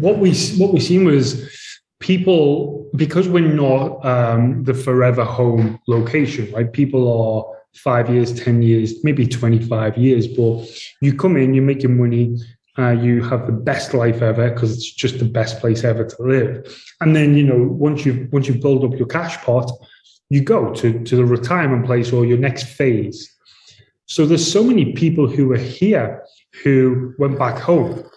What 0.00 0.18
we 0.18 0.34
what 0.58 0.72
we 0.72 0.80
seen 0.80 1.04
was 1.04 1.48
people 2.00 2.90
because 2.96 3.28
we're 3.28 3.54
not 3.54 4.04
um, 4.04 4.64
the 4.64 4.74
forever 4.74 5.22
home 5.22 5.78
location, 5.86 6.52
right? 6.52 6.70
People 6.72 7.04
are 7.06 7.56
five 7.76 8.10
years, 8.10 8.32
ten 8.32 8.62
years, 8.62 9.04
maybe 9.04 9.28
25 9.28 9.96
years, 9.96 10.26
but 10.26 10.66
you 11.00 11.14
come 11.14 11.36
in, 11.36 11.54
you 11.54 11.62
make 11.62 11.84
your 11.84 11.92
money. 11.92 12.36
Uh, 12.76 12.90
you 12.90 13.22
have 13.22 13.46
the 13.46 13.52
best 13.52 13.94
life 13.94 14.20
ever 14.20 14.50
because 14.50 14.76
it's 14.76 14.92
just 14.92 15.20
the 15.20 15.24
best 15.24 15.60
place 15.60 15.84
ever 15.84 16.04
to 16.04 16.22
live. 16.22 16.84
And 17.00 17.14
then 17.14 17.36
you 17.36 17.44
know 17.44 17.62
once 17.62 18.04
you 18.04 18.28
once 18.32 18.48
you 18.48 18.54
build 18.54 18.84
up 18.84 18.98
your 18.98 19.06
cash 19.06 19.36
pot, 19.44 19.70
you 20.30 20.42
go 20.42 20.74
to 20.74 21.04
to 21.04 21.16
the 21.16 21.24
retirement 21.24 21.86
place 21.86 22.12
or 22.12 22.26
your 22.26 22.38
next 22.38 22.64
phase 22.64 23.35
so 24.06 24.24
there's 24.24 24.50
so 24.50 24.62
many 24.62 24.92
people 24.92 25.28
who 25.28 25.52
are 25.52 25.58
here 25.58 26.22
who 26.62 27.14
went 27.18 27.38
back 27.38 27.58
home. 27.58 28.08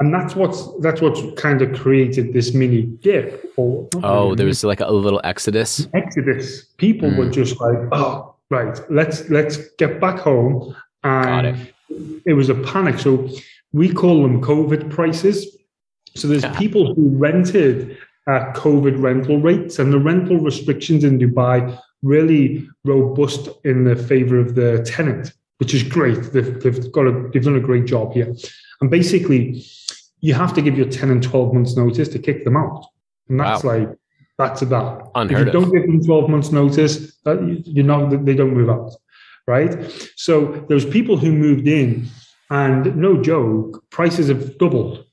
And 0.00 0.12
that's 0.14 0.34
what's 0.34 0.66
that's 0.80 1.00
what's 1.00 1.20
kind 1.40 1.60
of 1.60 1.78
created 1.78 2.32
this 2.32 2.54
mini 2.54 2.82
dip. 2.82 3.52
Or, 3.56 3.88
oh, 4.02 4.34
there 4.34 4.46
was 4.46 4.64
like 4.64 4.80
a 4.80 4.90
little 4.90 5.20
exodus. 5.24 5.86
Exodus. 5.92 6.64
People 6.78 7.10
mm. 7.10 7.18
were 7.18 7.30
just 7.30 7.60
like, 7.60 7.78
oh, 7.92 8.34
right, 8.50 8.80
let's 8.90 9.28
let's 9.28 9.58
get 9.76 10.00
back 10.00 10.18
home. 10.18 10.74
And 11.04 11.46
it. 11.48 11.74
it. 12.26 12.32
was 12.32 12.48
a 12.48 12.54
panic. 12.54 12.98
So 12.98 13.28
we 13.72 13.92
call 13.92 14.22
them 14.22 14.40
COVID 14.40 14.90
prices. 14.90 15.46
So 16.16 16.28
there's 16.28 16.44
yeah. 16.44 16.58
people 16.58 16.94
who 16.94 17.10
rented 17.10 17.98
at 18.26 18.54
COVID 18.54 19.02
rental 19.02 19.38
rates, 19.38 19.78
and 19.78 19.92
the 19.92 19.98
rental 19.98 20.38
restrictions 20.38 21.04
in 21.04 21.18
Dubai 21.18 21.78
really 22.02 22.68
robust 22.84 23.48
in 23.64 23.84
the 23.84 23.96
favor 23.96 24.38
of 24.38 24.54
the 24.54 24.82
tenant, 24.84 25.32
which 25.58 25.74
is 25.74 25.82
great. 25.82 26.32
They've, 26.32 26.60
they've 26.60 26.92
got 26.92 27.06
a, 27.06 27.28
they've 27.32 27.44
done 27.44 27.56
a 27.56 27.60
great 27.60 27.86
job 27.86 28.12
here. 28.12 28.34
And 28.80 28.90
basically, 28.90 29.64
you 30.20 30.34
have 30.34 30.54
to 30.54 30.62
give 30.62 30.76
your 30.76 30.88
tenant 30.88 31.24
12 31.24 31.54
months 31.54 31.76
notice 31.76 32.08
to 32.08 32.18
kick 32.18 32.44
them 32.44 32.56
out. 32.56 32.86
And 33.28 33.38
that's 33.40 33.64
wow. 33.64 33.78
like, 33.78 33.88
that's 34.38 34.60
that. 34.60 35.10
Unheard 35.14 35.48
if 35.48 35.54
you 35.54 35.60
don't 35.60 35.72
give 35.72 35.82
them 35.82 36.02
12 36.02 36.30
months 36.30 36.50
notice, 36.50 37.18
you're 37.24 37.84
not, 37.84 38.24
they 38.24 38.34
don't 38.34 38.54
move 38.54 38.70
out. 38.70 38.92
Right. 39.46 39.90
So 40.16 40.64
there's 40.68 40.84
people 40.84 41.16
who 41.16 41.32
moved 41.32 41.66
in 41.66 42.06
and 42.50 42.96
no 42.96 43.20
joke, 43.22 43.84
prices 43.90 44.28
have 44.28 44.58
doubled 44.58 45.04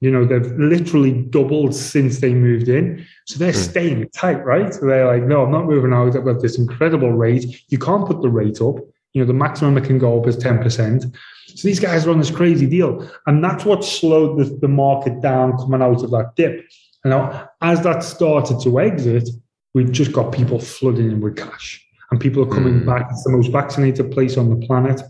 You 0.00 0.10
know, 0.10 0.26
they've 0.26 0.52
literally 0.58 1.12
doubled 1.12 1.74
since 1.74 2.20
they 2.20 2.34
moved 2.34 2.68
in. 2.68 3.06
So 3.26 3.38
they're 3.38 3.52
mm. 3.52 3.70
staying 3.70 4.08
tight, 4.10 4.44
right? 4.44 4.72
So 4.74 4.86
they're 4.86 5.06
like, 5.06 5.22
no, 5.22 5.44
I'm 5.44 5.50
not 5.50 5.66
moving 5.66 5.92
out. 5.92 6.14
I've 6.14 6.24
got 6.24 6.42
this 6.42 6.58
incredible 6.58 7.12
rate. 7.12 7.62
You 7.68 7.78
can't 7.78 8.06
put 8.06 8.20
the 8.20 8.28
rate 8.28 8.60
up. 8.60 8.76
You 9.14 9.22
know, 9.22 9.24
the 9.24 9.32
maximum 9.32 9.78
it 9.78 9.84
can 9.84 9.98
go 9.98 10.20
up 10.20 10.26
is 10.26 10.36
10%. 10.36 11.16
So 11.46 11.68
these 11.68 11.80
guys 11.80 12.06
are 12.06 12.10
on 12.10 12.18
this 12.18 12.30
crazy 12.30 12.66
deal. 12.66 13.10
And 13.26 13.42
that's 13.42 13.64
what 13.64 13.84
slowed 13.84 14.38
the, 14.38 14.44
the 14.60 14.68
market 14.68 15.22
down 15.22 15.56
coming 15.56 15.80
out 15.80 16.04
of 16.04 16.10
that 16.10 16.32
dip. 16.36 16.66
And 17.02 17.12
now, 17.12 17.48
as 17.62 17.82
that 17.82 18.00
started 18.00 18.60
to 18.60 18.78
exit, 18.80 19.28
we've 19.72 19.92
just 19.92 20.12
got 20.12 20.32
people 20.32 20.58
flooding 20.58 21.10
in 21.10 21.20
with 21.22 21.36
cash. 21.36 21.82
And 22.10 22.20
people 22.20 22.42
are 22.42 22.54
coming 22.54 22.80
mm. 22.80 22.86
back. 22.86 23.06
It's 23.10 23.24
the 23.24 23.30
most 23.30 23.50
vaccinated 23.50 24.10
place 24.10 24.36
on 24.36 24.50
the 24.50 24.66
planet 24.66 25.00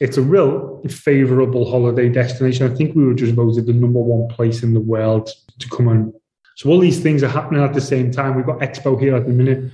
it's 0.00 0.16
a 0.16 0.22
real 0.22 0.82
favorable 0.88 1.70
holiday 1.70 2.08
destination. 2.08 2.70
I 2.70 2.74
think 2.74 2.94
we 2.94 3.04
were 3.04 3.14
just 3.14 3.34
voted 3.34 3.66
the 3.66 3.72
number 3.72 4.00
one 4.00 4.28
place 4.28 4.62
in 4.62 4.74
the 4.74 4.80
world 4.80 5.30
to 5.58 5.68
come 5.70 5.88
on. 5.88 6.12
So 6.56 6.70
all 6.70 6.78
these 6.78 7.00
things 7.00 7.22
are 7.22 7.28
happening 7.28 7.62
at 7.62 7.74
the 7.74 7.80
same 7.80 8.10
time. 8.10 8.34
We've 8.34 8.46
got 8.46 8.60
Expo 8.60 9.00
here 9.00 9.16
at 9.16 9.26
the 9.26 9.32
minute. 9.32 9.70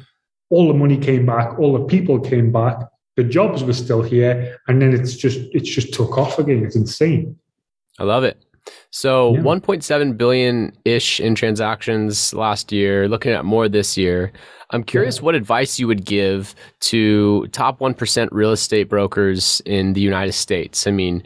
All 0.51 0.69
the 0.69 0.75
money 0.75 0.99
came 0.99 1.27
back, 1.27 1.59
all 1.59 1.73
the 1.73 1.85
people 1.85 2.21
came 2.21 2.53
back, 2.53 2.77
the 3.17 3.25
jobs 3.25 3.65
were 3.65 3.73
still 3.73 4.03
here, 4.03 4.59
and 4.69 4.81
then 4.83 4.93
it's 4.93 5.17
just 5.17 5.39
it's 5.53 5.69
just 5.69 5.95
took 5.95 6.19
off 6.19 6.39
again. 6.39 6.65
It's 6.65 6.77
insane. 6.77 7.39
I 7.99 8.05
love 8.05 8.25
it. 8.25 8.45
So 8.91 9.35
yeah. 9.35 9.41
1.7 9.41 10.17
billion 10.17 10.73
ish 10.85 11.21
in 11.21 11.35
transactions 11.35 12.35
last 12.35 12.73
year, 12.73 13.09
looking 13.09 13.33
at 13.33 13.45
more 13.45 13.69
this 13.69 13.97
year. 13.97 14.33
I'm 14.71 14.85
curious 14.85 15.19
yeah. 15.19 15.25
what 15.25 15.35
advice 15.35 15.79
you 15.79 15.87
would 15.87 16.05
give 16.05 16.55
to 16.81 17.47
top 17.49 17.81
1% 17.81 18.29
real 18.33 18.53
estate 18.53 18.89
brokers 18.89 19.61
in 19.67 19.93
the 19.93 20.01
United 20.01 20.33
States. 20.33 20.87
I 20.87 20.91
mean, 20.91 21.23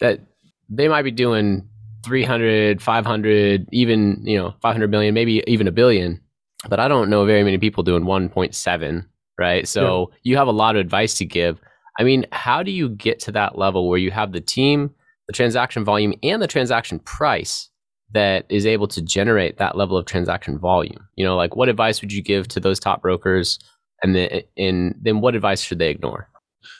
that 0.00 0.20
they 0.68 0.88
might 0.88 1.02
be 1.02 1.10
doing 1.10 1.66
300, 2.04 2.82
500, 2.82 3.68
even, 3.72 4.20
you 4.24 4.36
know, 4.36 4.54
500 4.60 4.90
million, 4.90 5.14
maybe 5.14 5.42
even 5.46 5.66
a 5.66 5.72
billion, 5.72 6.20
but 6.68 6.80
I 6.80 6.88
don't 6.88 7.08
know 7.08 7.24
very 7.24 7.42
many 7.44 7.58
people 7.58 7.82
doing 7.82 8.04
1.7, 8.04 9.06
right? 9.38 9.66
So 9.66 10.10
yeah. 10.10 10.16
you 10.22 10.36
have 10.36 10.48
a 10.48 10.52
lot 10.52 10.76
of 10.76 10.80
advice 10.80 11.14
to 11.18 11.24
give. 11.24 11.60
I 11.98 12.02
mean, 12.02 12.26
how 12.32 12.62
do 12.62 12.70
you 12.70 12.88
get 12.90 13.20
to 13.20 13.32
that 13.32 13.56
level 13.56 13.88
where 13.88 13.98
you 13.98 14.10
have 14.10 14.32
the 14.32 14.40
team, 14.40 14.90
the 15.26 15.32
transaction 15.32 15.84
volume, 15.84 16.14
and 16.22 16.42
the 16.42 16.46
transaction 16.46 16.98
price 17.00 17.68
that 18.12 18.46
is 18.48 18.66
able 18.66 18.86
to 18.88 19.02
generate 19.02 19.58
that 19.58 19.76
level 19.76 19.96
of 19.96 20.06
transaction 20.06 20.58
volume? 20.58 21.06
You 21.16 21.24
know, 21.24 21.36
like 21.36 21.56
what 21.56 21.68
advice 21.68 22.00
would 22.00 22.12
you 22.12 22.22
give 22.22 22.48
to 22.48 22.60
those 22.60 22.78
top 22.78 23.02
brokers? 23.02 23.58
And 24.02 24.14
then, 24.14 24.42
and 24.56 24.94
then 25.00 25.20
what 25.20 25.34
advice 25.34 25.62
should 25.62 25.78
they 25.78 25.90
ignore? 25.90 26.28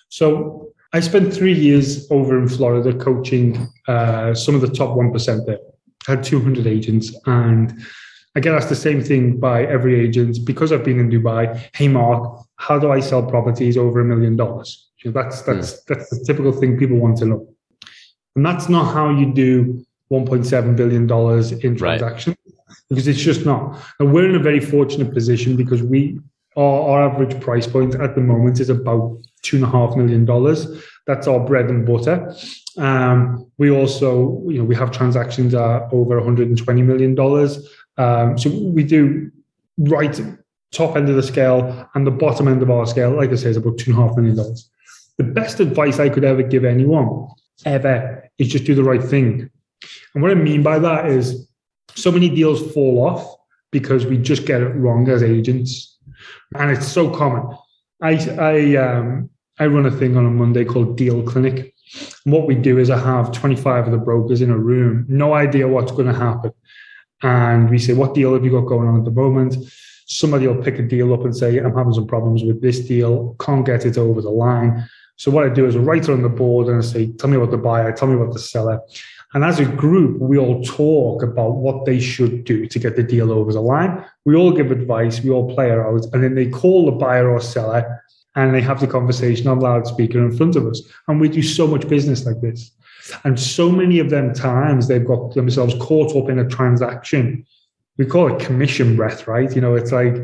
So 0.09 0.73
I 0.93 1.01
spent 1.01 1.35
three 1.35 1.55
years 1.55 2.07
over 2.11 2.39
in 2.39 2.49
Florida 2.49 2.97
coaching 2.97 3.69
uh, 3.89 4.35
some 4.35 4.55
of 4.55 4.61
the 4.61 4.69
top 4.69 4.97
1% 4.97 5.47
there. 5.47 5.59
I 6.07 6.13
had 6.13 6.23
200 6.23 6.67
agents. 6.67 7.13
And 7.27 7.85
I 8.37 8.41
get 8.41 8.55
asked 8.55 8.69
the 8.69 8.77
same 8.77 9.03
thing 9.03 9.39
by 9.39 9.65
every 9.65 10.01
agent 10.01 10.39
because 10.45 10.73
I've 10.73 10.85
been 10.85 11.01
in 11.01 11.11
Dubai. 11.11 11.69
Hey, 11.75 11.89
Mark, 11.89 12.47
how 12.57 12.79
do 12.79 12.93
I 12.93 13.01
sell 13.01 13.25
properties 13.25 13.77
over 13.77 14.01
a 14.01 14.05
million 14.05 14.37
dollars? 14.37 14.89
That's, 15.05 15.43
that's, 15.43 15.73
mm. 15.73 15.85
that's 15.89 16.11
the 16.11 16.25
typical 16.25 16.53
thing 16.53 16.79
people 16.79 16.99
want 16.99 17.19
to 17.19 17.27
know. 17.27 17.54
And 18.37 18.45
that's 18.45 18.69
not 18.69 18.93
how 18.93 19.11
you 19.11 19.33
do 19.33 19.85
1.7 20.13 20.77
billion 20.77 21.07
dollars 21.07 21.53
in 21.53 21.77
transactions 21.77 22.37
right. 22.47 22.77
because 22.89 23.09
it's 23.09 23.21
just 23.21 23.45
not. 23.45 23.81
And 23.99 24.13
we're 24.13 24.29
in 24.29 24.35
a 24.35 24.43
very 24.43 24.61
fortunate 24.61 25.13
position 25.13 25.57
because 25.57 25.83
we 25.83 26.19
our, 26.57 26.89
our 26.89 27.11
average 27.11 27.41
price 27.41 27.67
point 27.67 27.95
at 27.97 28.15
the 28.15 28.21
moment 28.21 28.61
is 28.61 28.71
about 28.71 29.19
two 29.43 29.57
and 29.57 29.65
a 29.65 29.69
half 29.69 29.97
million 29.97 30.25
dollars. 30.25 30.67
That's 31.07 31.27
our 31.27 31.41
bread 31.41 31.67
and 31.67 31.87
butter. 31.87 32.35
Um, 32.79 33.51
we 33.59 33.71
also, 33.71 34.43
you 34.49 34.59
know, 34.59 34.65
we 34.65 34.75
have 34.77 34.91
transactions 34.91 35.55
at 35.55 35.89
over 35.93 36.17
120 36.17 36.83
million 36.83 37.15
dollars. 37.15 37.69
Um, 37.97 38.39
so 38.39 38.51
we 38.51 38.85
do 38.85 39.31
right 39.79 40.21
top 40.73 40.97
end 40.97 41.09
of 41.09 41.17
the 41.17 41.23
scale 41.23 41.89
and 41.95 42.07
the 42.07 42.11
bottom 42.11 42.49
end 42.49 42.63
of 42.63 42.71
our 42.71 42.87
scale, 42.87 43.15
like 43.15 43.31
I 43.31 43.37
say, 43.37 43.51
is 43.51 43.57
about 43.57 43.79
two 43.79 43.93
and 43.93 44.01
a 44.01 44.07
half 44.07 44.17
million 44.17 44.37
dollars. 44.37 44.71
The 45.19 45.25
best 45.25 45.61
advice 45.61 46.01
I 46.01 46.09
could 46.09 46.25
ever 46.25 46.43
give 46.43 46.65
anyone, 46.65 47.29
ever, 47.65 48.24
is 48.39 48.49
just 48.49 48.65
do 48.65 48.75
the 48.75 48.85
right 48.85 49.03
thing. 49.03 49.51
And 50.15 50.23
what 50.23 50.31
I 50.31 50.35
mean 50.35 50.63
by 50.63 50.79
that 50.79 51.07
is 51.07 51.47
so 51.95 52.11
many 52.11 52.29
deals 52.29 52.73
fall 52.73 53.07
off 53.07 53.37
because 53.71 54.07
we 54.07 54.19
just 54.19 54.47
get 54.47 54.63
it 54.63 54.75
wrong 54.77 55.09
as 55.09 55.23
agents. 55.23 55.99
And 56.57 56.71
it's 56.71 56.87
so 56.87 57.11
common. 57.11 57.57
I 58.03 58.13
I 58.39 58.77
um 58.77 59.31
I 59.59 59.67
run 59.67 59.87
a 59.87 59.91
thing 59.91 60.17
on 60.17 60.27
a 60.27 60.31
Monday 60.31 60.65
called 60.65 60.97
Deal 60.97 61.23
Clinic. 61.23 61.75
And 62.25 62.35
what 62.35 62.47
we 62.47 62.55
do 62.55 62.79
is 62.79 62.91
I 62.91 62.99
have 62.99 63.31
25 63.33 63.87
of 63.87 63.93
the 63.93 63.99
brokers 63.99 64.43
in 64.43 64.51
a 64.51 64.59
room, 64.59 65.05
no 65.09 65.35
idea 65.35 65.69
what's 65.69 65.93
going 65.93 66.07
to 66.07 66.15
happen. 66.15 66.51
And 67.23 67.71
we 67.71 67.79
say, 67.79 67.93
What 67.93 68.15
deal 68.15 68.35
have 68.35 68.45
you 68.45 68.51
got 68.51 68.67
going 68.67 68.89
on 68.89 68.99
at 68.99 69.05
the 69.05 69.11
moment? 69.11 69.57
Somebody 70.07 70.47
will 70.47 70.63
pick 70.63 70.79
a 70.79 70.83
deal 70.83 71.15
up 71.15 71.25
and 71.25 71.37
say, 71.37 71.59
I'm 71.59 71.75
having 71.75 71.95
some 71.95 72.07
problems 72.07 72.43
with 72.43 72.61
this 72.61 72.81
deal, 72.81 73.37
can't 73.41 73.65
get 73.65 73.87
it 73.87 73.97
over 73.97 74.21
the 74.21 74.31
line. 74.31 74.87
So 75.17 75.31
what 75.31 75.45
I 75.45 75.49
do 75.49 75.67
is 75.67 75.77
I 75.77 75.79
write 75.79 76.05
it 76.05 76.11
on 76.11 76.23
the 76.23 76.29
board 76.29 76.69
and 76.69 76.79
I 76.79 76.81
say, 76.81 77.13
Tell 77.13 77.31
me 77.31 77.37
about 77.37 77.51
the 77.51 77.59
buyer, 77.59 77.93
tell 77.93 78.09
me 78.09 78.15
about 78.15 78.33
the 78.33 78.39
seller. 78.39 78.81
And 79.33 79.45
as 79.45 79.59
a 79.59 79.65
group, 79.65 80.21
we 80.21 80.39
all 80.39 80.63
talk 80.63 81.23
about 81.23 81.57
what 81.57 81.85
they 81.85 81.99
should 81.99 82.45
do 82.45 82.67
to 82.67 82.79
get 82.79 82.95
the 82.95 83.03
deal 83.03 83.33
over 83.33 83.53
the 83.53 83.61
line. 83.61 84.05
We 84.25 84.37
all 84.37 84.53
give 84.53 84.71
advice, 84.71 85.23
we 85.23 85.31
all 85.31 85.53
play 85.53 85.73
it 85.73 85.79
out, 85.79 86.07
and 86.13 86.23
then 86.23 86.35
they 86.35 86.49
call 86.49 86.87
the 86.87 86.93
buyer 86.93 87.29
or 87.29 87.41
seller 87.41 88.01
and 88.37 88.55
they 88.55 88.61
have 88.61 88.81
the 88.81 88.87
conversation 88.87 89.47
on 89.49 89.61
loudspeaker 89.61 90.19
in 90.19 90.37
front 90.37 90.57
of 90.57 90.67
us. 90.67 90.83
And 91.09 91.21
we 91.21 91.29
do 91.29 91.43
so 91.43 91.67
much 91.67 91.89
business 91.89 92.27
like 92.27 92.41
this. 92.41 92.73
And 93.25 93.39
so 93.39 93.71
many 93.71 93.99
of 93.99 94.11
them 94.11 94.33
times 94.33 94.89
they've 94.89 95.05
got 95.05 95.35
themselves 95.35 95.75
caught 95.79 96.17
up 96.17 96.29
in 96.29 96.39
a 96.39 96.49
transaction. 96.49 97.47
We 97.97 98.07
call 98.07 98.35
it 98.35 98.45
commission 98.45 98.97
breath, 98.97 99.29
right? 99.29 99.55
You 99.55 99.61
know, 99.61 99.75
it's 99.75 99.93
like 99.93 100.17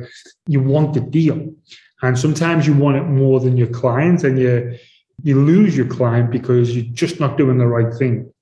you 0.47 0.61
want 0.61 0.95
the 0.95 1.01
deal. 1.01 1.55
And 2.03 2.19
sometimes 2.19 2.67
you 2.67 2.75
want 2.75 2.97
it 2.97 3.05
more 3.05 3.41
than 3.41 3.57
your 3.57 3.69
client, 3.69 4.25
and 4.25 4.39
you 4.39 4.79
you 5.23 5.41
lose 5.41 5.77
your 5.77 5.87
client 5.87 6.31
because 6.31 6.75
you're 6.75 6.93
just 6.95 7.21
not 7.21 7.37
doing 7.37 7.59
the 7.59 7.67
right 7.67 7.93
thing. 7.95 8.33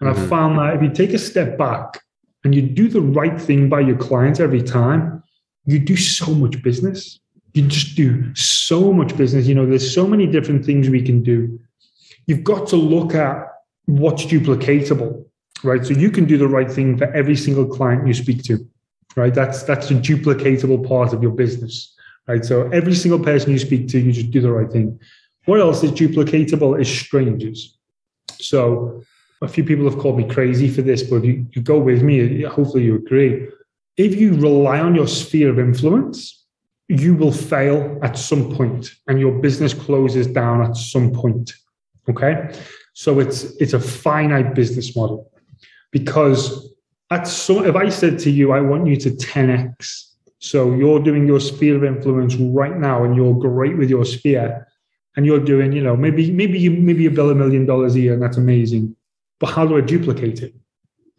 And 0.00 0.10
mm-hmm. 0.10 0.22
I've 0.22 0.28
found 0.28 0.58
that 0.58 0.76
if 0.76 0.82
you 0.82 0.90
take 0.90 1.14
a 1.14 1.18
step 1.18 1.56
back 1.56 2.02
and 2.44 2.54
you 2.54 2.62
do 2.62 2.88
the 2.88 3.00
right 3.00 3.40
thing 3.40 3.68
by 3.68 3.80
your 3.80 3.96
clients 3.96 4.40
every 4.40 4.62
time, 4.62 5.22
you 5.64 5.78
do 5.78 5.96
so 5.96 6.34
much 6.34 6.62
business. 6.62 7.18
You 7.54 7.66
just 7.66 7.96
do 7.96 8.34
so 8.34 8.92
much 8.92 9.16
business. 9.16 9.46
You 9.46 9.54
know, 9.54 9.66
there's 9.66 9.94
so 9.94 10.06
many 10.06 10.26
different 10.26 10.64
things 10.64 10.90
we 10.90 11.02
can 11.02 11.22
do. 11.22 11.58
You've 12.26 12.44
got 12.44 12.68
to 12.68 12.76
look 12.76 13.14
at 13.14 13.46
what's 13.86 14.26
duplicatable, 14.26 15.24
right? 15.64 15.84
So 15.84 15.94
you 15.94 16.10
can 16.10 16.26
do 16.26 16.36
the 16.36 16.48
right 16.48 16.70
thing 16.70 16.98
for 16.98 17.10
every 17.14 17.36
single 17.36 17.66
client 17.66 18.06
you 18.06 18.12
speak 18.12 18.42
to, 18.44 18.68
right? 19.16 19.32
That's 19.32 19.62
that's 19.62 19.90
a 19.90 19.94
duplicatable 19.94 20.86
part 20.86 21.14
of 21.14 21.22
your 21.22 21.32
business, 21.32 21.95
right? 22.26 22.44
So 22.44 22.68
every 22.70 22.94
single 22.94 23.20
person 23.20 23.52
you 23.52 23.58
speak 23.58 23.88
to, 23.88 23.98
you 23.98 24.12
just 24.12 24.30
do 24.30 24.40
the 24.40 24.52
right 24.52 24.70
thing. 24.70 24.98
What 25.44 25.60
else 25.60 25.82
is 25.82 25.92
duplicatable 25.92 26.80
is 26.80 26.88
strangers. 26.88 27.78
So 28.38 29.02
a 29.42 29.48
few 29.48 29.64
people 29.64 29.88
have 29.88 29.98
called 29.98 30.18
me 30.18 30.28
crazy 30.28 30.68
for 30.68 30.82
this, 30.82 31.02
but 31.02 31.24
you, 31.24 31.46
you 31.52 31.62
go 31.62 31.78
with 31.78 32.02
me, 32.02 32.42
hopefully 32.42 32.84
you 32.84 32.96
agree. 32.96 33.48
If 33.96 34.16
you 34.16 34.34
rely 34.34 34.80
on 34.80 34.94
your 34.94 35.06
sphere 35.06 35.50
of 35.50 35.58
influence, 35.58 36.44
you 36.88 37.14
will 37.14 37.32
fail 37.32 37.98
at 38.02 38.16
some 38.18 38.54
point 38.54 38.94
and 39.08 39.18
your 39.18 39.32
business 39.40 39.74
closes 39.74 40.26
down 40.26 40.62
at 40.62 40.76
some 40.76 41.12
point. 41.12 41.52
Okay. 42.08 42.52
So 42.92 43.18
it's 43.18 43.44
it's 43.60 43.72
a 43.72 43.80
finite 43.80 44.54
business 44.54 44.96
model 44.96 45.30
because 45.90 46.72
at 47.10 47.26
so 47.26 47.64
if 47.64 47.74
I 47.74 47.88
said 47.88 48.18
to 48.20 48.30
you, 48.30 48.52
I 48.52 48.60
want 48.60 48.86
you 48.86 48.96
to 48.96 49.10
10x. 49.10 50.12
So 50.38 50.74
you're 50.74 51.00
doing 51.00 51.26
your 51.26 51.40
sphere 51.40 51.76
of 51.76 51.84
influence 51.84 52.34
right 52.36 52.76
now 52.76 53.04
and 53.04 53.16
you're 53.16 53.34
great 53.34 53.76
with 53.76 53.88
your 53.88 54.04
sphere 54.04 54.66
and 55.16 55.24
you're 55.24 55.40
doing, 55.40 55.72
you 55.72 55.82
know, 55.82 55.96
maybe 55.96 56.30
maybe 56.30 56.58
you 56.58 56.70
maybe 56.70 57.02
you 57.04 57.10
bill 57.10 57.30
a 57.30 57.34
million 57.34 57.64
dollars 57.64 57.94
a 57.94 58.00
year 58.00 58.14
and 58.14 58.22
that's 58.22 58.36
amazing. 58.36 58.94
But 59.40 59.50
how 59.50 59.66
do 59.66 59.76
I 59.76 59.80
duplicate 59.80 60.42
it? 60.42 60.54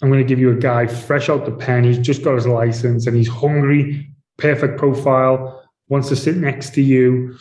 I'm 0.02 0.10
going 0.10 0.22
to 0.22 0.28
give 0.28 0.40
you 0.40 0.52
a 0.52 0.56
guy 0.56 0.86
fresh 0.86 1.30
out 1.30 1.46
the 1.46 1.52
pen. 1.52 1.84
He's 1.84 1.98
just 1.98 2.24
got 2.24 2.36
his 2.36 2.46
license 2.46 3.08
and 3.08 3.18
he's 3.18 3.28
hungry, 3.28 4.08
perfect 4.38 4.78
profile, 4.78 5.64
wants 5.90 6.10
to 6.10 6.16
sit 6.16 6.38
next 6.38 6.74
to 6.76 6.82
you. 6.82 7.36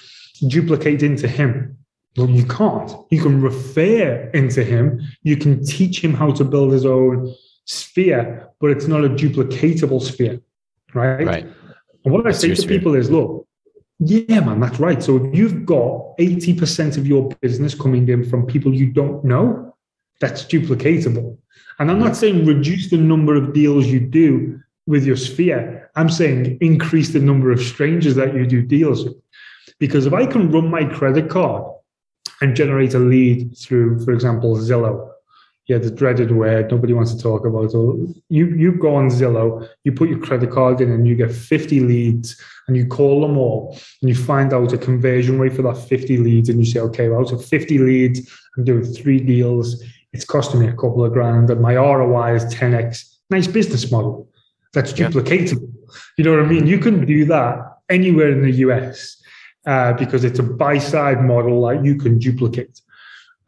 Duplicate 0.48 1.02
into 1.02 1.28
him. 1.28 1.76
Well, 2.16 2.30
you 2.30 2.46
can't. 2.46 2.92
You 3.10 3.20
can 3.20 3.42
refer 3.42 4.30
into 4.32 4.64
him. 4.64 5.02
You 5.22 5.36
can 5.36 5.64
teach 5.64 6.02
him 6.02 6.14
how 6.14 6.32
to 6.32 6.44
build 6.44 6.72
his 6.72 6.86
own 6.86 7.34
sphere, 7.66 8.48
but 8.60 8.70
it's 8.70 8.86
not 8.86 9.04
a 9.04 9.08
duplicatable 9.10 10.00
sphere, 10.00 10.40
right? 10.94 11.26
Right. 11.26 11.46
And 12.06 12.14
what 12.14 12.24
that's 12.24 12.44
I 12.44 12.54
say 12.54 12.54
to 12.54 12.68
people 12.68 12.94
is, 12.94 13.10
look, 13.10 13.48
yeah, 13.98 14.38
man, 14.38 14.60
that's 14.60 14.78
right. 14.78 15.02
So 15.02 15.16
if 15.16 15.34
you've 15.34 15.66
got 15.66 16.16
80% 16.18 16.96
of 16.96 17.06
your 17.06 17.28
business 17.40 17.74
coming 17.74 18.08
in 18.08 18.24
from 18.24 18.46
people 18.46 18.72
you 18.72 18.86
don't 18.86 19.24
know, 19.24 19.74
that's 20.20 20.44
duplicatable. 20.44 21.36
And 21.80 21.90
I'm 21.90 21.98
not 21.98 22.14
saying 22.14 22.46
reduce 22.46 22.90
the 22.90 22.96
number 22.96 23.34
of 23.34 23.52
deals 23.52 23.86
you 23.86 23.98
do 23.98 24.60
with 24.86 25.04
your 25.04 25.16
sphere. 25.16 25.90
I'm 25.96 26.08
saying 26.08 26.58
increase 26.60 27.12
the 27.12 27.18
number 27.18 27.50
of 27.50 27.60
strangers 27.60 28.14
that 28.14 28.34
you 28.34 28.46
do 28.46 28.62
deals 28.62 29.04
with. 29.04 29.16
Because 29.80 30.06
if 30.06 30.12
I 30.12 30.26
can 30.26 30.52
run 30.52 30.70
my 30.70 30.84
credit 30.84 31.28
card 31.28 31.64
and 32.40 32.54
generate 32.54 32.94
a 32.94 33.00
lead 33.00 33.58
through, 33.58 34.04
for 34.04 34.12
example, 34.12 34.56
Zillow, 34.56 35.10
yeah, 35.66 35.78
the 35.78 35.90
dreaded 35.90 36.30
word 36.30 36.70
nobody 36.70 36.92
wants 36.92 37.12
to 37.14 37.20
talk 37.20 37.44
about. 37.44 37.72
So 37.72 38.06
you 38.28 38.46
you 38.46 38.72
go 38.72 38.94
on 38.94 39.08
Zillow, 39.08 39.68
you 39.84 39.92
put 39.92 40.08
your 40.08 40.20
credit 40.20 40.50
card 40.50 40.80
in, 40.80 40.92
and 40.92 41.06
you 41.06 41.16
get 41.16 41.32
50 41.32 41.80
leads, 41.80 42.40
and 42.68 42.76
you 42.76 42.86
call 42.86 43.20
them 43.20 43.36
all, 43.36 43.76
and 44.00 44.08
you 44.08 44.14
find 44.14 44.52
out 44.52 44.72
a 44.72 44.78
conversion 44.78 45.38
rate 45.40 45.54
for 45.54 45.62
that 45.62 45.76
50 45.76 46.18
leads, 46.18 46.48
and 46.48 46.58
you 46.58 46.64
say, 46.64 46.80
okay, 46.80 47.08
well, 47.08 47.20
out 47.20 47.32
of 47.32 47.44
50 47.44 47.78
leads, 47.78 48.30
I'm 48.56 48.64
doing 48.64 48.84
three 48.84 49.20
deals. 49.20 49.82
It's 50.12 50.24
costing 50.24 50.60
me 50.60 50.68
a 50.68 50.72
couple 50.72 51.04
of 51.04 51.12
grand, 51.12 51.50
and 51.50 51.60
my 51.60 51.74
ROI 51.74 52.36
is 52.36 52.44
10x. 52.54 53.16
Nice 53.30 53.48
business 53.48 53.90
model. 53.90 54.28
That's 54.72 54.92
duplicatable. 54.92 55.62
Yeah. 55.62 55.96
You 56.16 56.24
know 56.24 56.30
what 56.36 56.44
I 56.44 56.46
mean? 56.46 56.66
You 56.66 56.78
can 56.78 57.04
do 57.04 57.24
that 57.26 57.78
anywhere 57.88 58.30
in 58.30 58.42
the 58.42 58.52
US 58.66 59.20
uh, 59.66 59.94
because 59.94 60.24
it's 60.24 60.38
a 60.38 60.42
buy 60.42 60.78
side 60.78 61.22
model 61.22 61.66
that 61.66 61.84
you 61.84 61.96
can 61.96 62.18
duplicate. 62.18 62.80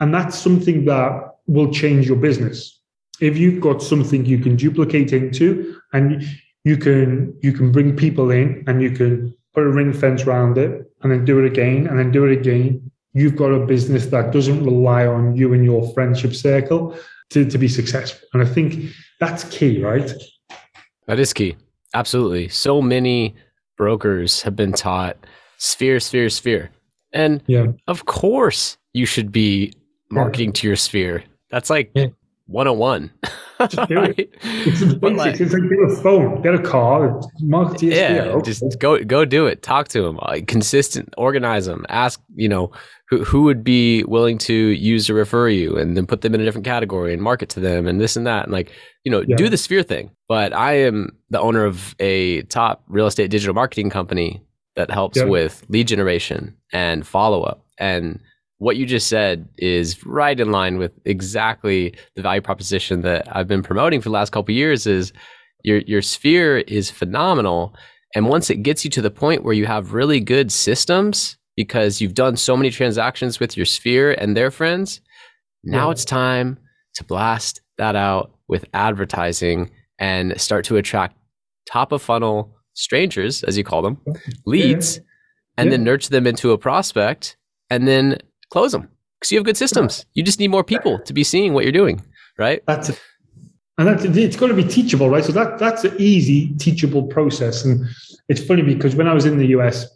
And 0.01 0.13
that's 0.13 0.37
something 0.39 0.85
that 0.87 1.35
will 1.49 1.73
change 1.73 2.07
your 2.07 2.17
business. 2.17 2.81
If 3.21 3.37
you've 3.37 3.61
got 3.61 3.83
something 3.83 4.25
you 4.25 4.39
can 4.39 4.55
duplicate 4.55 5.13
into 5.13 5.81
and 5.93 6.25
you 6.65 6.77
can 6.77 7.37
you 7.43 7.53
can 7.53 7.73
bring 7.73 7.97
people 7.97 8.31
in 8.31 8.63
and 8.69 8.81
you 8.81 8.91
can 8.91 9.35
put 9.55 9.65
a 9.65 9.71
ring 9.71 9.93
fence 9.93 10.23
around 10.23 10.57
it 10.59 10.89
and 11.03 11.11
then 11.11 11.25
do 11.25 11.39
it 11.41 11.47
again 11.47 11.87
and 11.87 11.99
then 11.99 12.13
do 12.13 12.25
it 12.27 12.33
again, 12.39 12.91
you've 13.13 13.35
got 13.35 13.51
a 13.51 13.67
business 13.67 14.07
that 14.07 14.33
doesn't 14.33 14.63
rely 14.65 15.07
on 15.07 15.35
you 15.35 15.53
and 15.53 15.65
your 15.65 15.93
friendship 15.95 16.35
circle 16.35 16.97
to, 17.31 17.45
to 17.45 17.59
be 17.59 17.67
successful. 17.67 18.29
And 18.33 18.43
I 18.43 18.47
think 18.47 18.93
that's 19.19 19.45
key, 19.45 19.83
right? 19.83 20.13
That 21.07 21.19
is 21.19 21.33
key. 21.33 21.57
Absolutely. 21.95 22.49
So 22.49 22.83
many 22.83 23.35
brokers 23.77 24.43
have 24.43 24.55
been 24.55 24.73
taught 24.73 25.17
sphere, 25.57 25.99
sphere, 26.01 26.29
sphere. 26.29 26.71
And 27.13 27.43
yeah. 27.47 27.69
of 27.87 28.05
course 28.05 28.77
you 28.93 29.07
should 29.07 29.33
be 29.33 29.73
marketing 30.11 30.53
to 30.53 30.67
your 30.67 30.77
sphere. 30.77 31.25
That's 31.51 31.71
like 31.71 31.91
yeah. 31.95 32.09
101. 32.47 33.11
Just 33.69 33.89
do 33.89 34.03
it. 34.03 34.35
It's 34.43 34.81
the 34.81 34.97
basics. 34.97 35.19
Like, 35.19 35.41
it's 35.41 35.53
like 35.53 35.63
get 35.63 35.79
a 35.79 36.03
phone, 36.03 36.43
get 36.43 36.55
a 36.55 36.63
car, 36.63 37.21
market 37.41 37.79
to 37.79 37.87
yeah. 37.87 38.39
Just 38.43 38.79
go 38.79 39.03
go 39.03 39.25
do 39.25 39.47
it. 39.47 39.63
Talk 39.63 39.89
to 39.89 40.03
them. 40.03 40.17
Like, 40.17 40.47
consistent, 40.47 41.13
organize 41.17 41.67
them. 41.67 41.85
Ask, 41.89 42.21
you 42.37 42.49
know, 42.49 42.71
who, 43.09 43.25
who 43.25 43.43
would 43.43 43.65
be 43.65 44.05
willing 44.05 44.39
to 44.39 44.55
use 44.55 45.07
to 45.07 45.15
refer 45.15 45.49
you 45.49 45.77
and 45.77 45.97
then 45.97 46.07
put 46.07 46.21
them 46.21 46.35
in 46.35 46.41
a 46.41 46.45
different 46.45 46.67
category 46.67 47.13
and 47.13 47.23
market 47.23 47.49
to 47.51 47.61
them 47.61 47.87
and 47.87 48.01
this 48.01 48.17
and 48.17 48.27
that. 48.27 48.45
And 48.45 48.53
like, 48.53 48.71
you 49.05 49.11
know, 49.11 49.25
yeah. 49.27 49.37
do 49.37 49.49
the 49.49 49.57
sphere 49.57 49.83
thing. 49.83 50.11
But 50.29 50.53
I 50.53 50.75
am 50.75 51.17
the 51.31 51.41
owner 51.41 51.65
of 51.65 51.95
a 51.99 52.43
top 52.43 52.85
real 52.89 53.07
estate 53.07 53.31
digital 53.31 53.55
marketing 53.55 53.91
company 53.91 54.43
that 54.77 54.91
helps 54.91 55.19
yeah. 55.19 55.25
with 55.25 55.65
lead 55.69 55.89
generation 55.89 56.55
and 56.73 57.07
follow 57.07 57.43
up. 57.43 57.65
And 57.79 58.21
what 58.59 58.77
you 58.77 58.87
just 58.87 59.07
said 59.07 59.49
is 59.57 60.05
right 60.05 60.39
in 60.39 60.51
line 60.51 60.79
with 60.79 60.93
exactly 61.05 61.95
the 62.17 62.23
value 62.23 62.41
proposition 62.41 63.03
that 63.03 63.25
I've 63.35 63.49
been 63.49 63.63
promoting 63.63 64.01
for 64.01 64.09
the 64.09 64.15
last 64.15 64.31
couple 64.31 64.53
years 64.53 64.87
is 64.87 65.13
your 65.65 65.79
your 65.79 66.03
sphere 66.03 66.59
is 66.59 66.91
phenomenal. 66.91 67.75
And 68.15 68.29
once 68.29 68.51
it 68.51 68.63
gets 68.63 68.85
you 68.85 68.91
to 68.93 69.03
the 69.03 69.11
point 69.11 69.45
where 69.45 69.55
you 69.55 69.67
have 69.67 69.93
really 69.93 70.21
good 70.21 70.51
systems 70.51 71.37
because 71.57 72.01
you've 72.01 72.15
done 72.15 72.37
so 72.37 72.57
many 72.57 72.71
transactions 72.71 73.39
with 73.39 73.57
your 73.57 73.67
sphere 73.67 74.13
and 74.13 74.37
their 74.37 74.51
friends, 74.51 75.01
now 75.65 75.87
yeah. 75.87 75.93
it's 75.93 76.05
time 76.05 76.59
to 76.95 77.05
blast 77.05 77.61
that 77.77 77.97
out 77.97 78.33
with 78.49 78.65
advertising 78.75 79.71
and 79.99 80.41
start 80.41 80.65
to 80.65 80.77
attract 80.77 81.17
top 81.67 81.93
of 81.93 82.01
funnel 82.01 82.57
strangers, 82.75 83.45
as 83.45 83.59
you 83.59 83.65
call 83.65 83.83
them, 83.83 84.01
leads, 84.47 84.97
yeah. 84.97 85.03
and 85.59 85.67
yeah. 85.67 85.71
then 85.73 85.85
nurture 85.85 86.11
them 86.11 86.27
into 86.27 86.53
a 86.53 86.59
prospect 86.59 87.37
and 87.71 87.87
then 87.87 88.19
close 88.51 88.73
them 88.73 88.89
because 89.19 89.33
you 89.33 89.39
have 89.39 89.45
good 89.45 89.57
systems. 89.57 90.07
You 90.15 90.23
just 90.23 90.39
need 90.39 90.49
more 90.49 90.65
people 90.65 90.99
to 91.01 91.13
be 91.13 91.25
seeing 91.25 91.55
what 91.55 91.65
you're 91.65 91.73
doing, 91.73 92.03
right? 92.39 92.63
That's 92.67 92.91
it. 92.91 93.01
And 93.79 93.87
that's 93.87 94.05
it's 94.05 94.37
got 94.37 94.49
to 94.49 94.55
be 94.55 94.65
teachable, 94.65 95.09
right? 95.09 95.25
So 95.25 95.33
that 95.33 95.59
that's 95.59 95.85
an 95.85 95.95
easy 95.99 96.55
teachable 96.57 97.05
process. 97.05 97.65
And 97.65 97.87
it's 98.29 98.45
funny 98.45 98.63
because 98.63 98.97
when 98.97 99.07
I 99.07 99.15
was 99.15 99.25
in 99.25 99.39
the 99.39 99.47
US, 99.59 99.87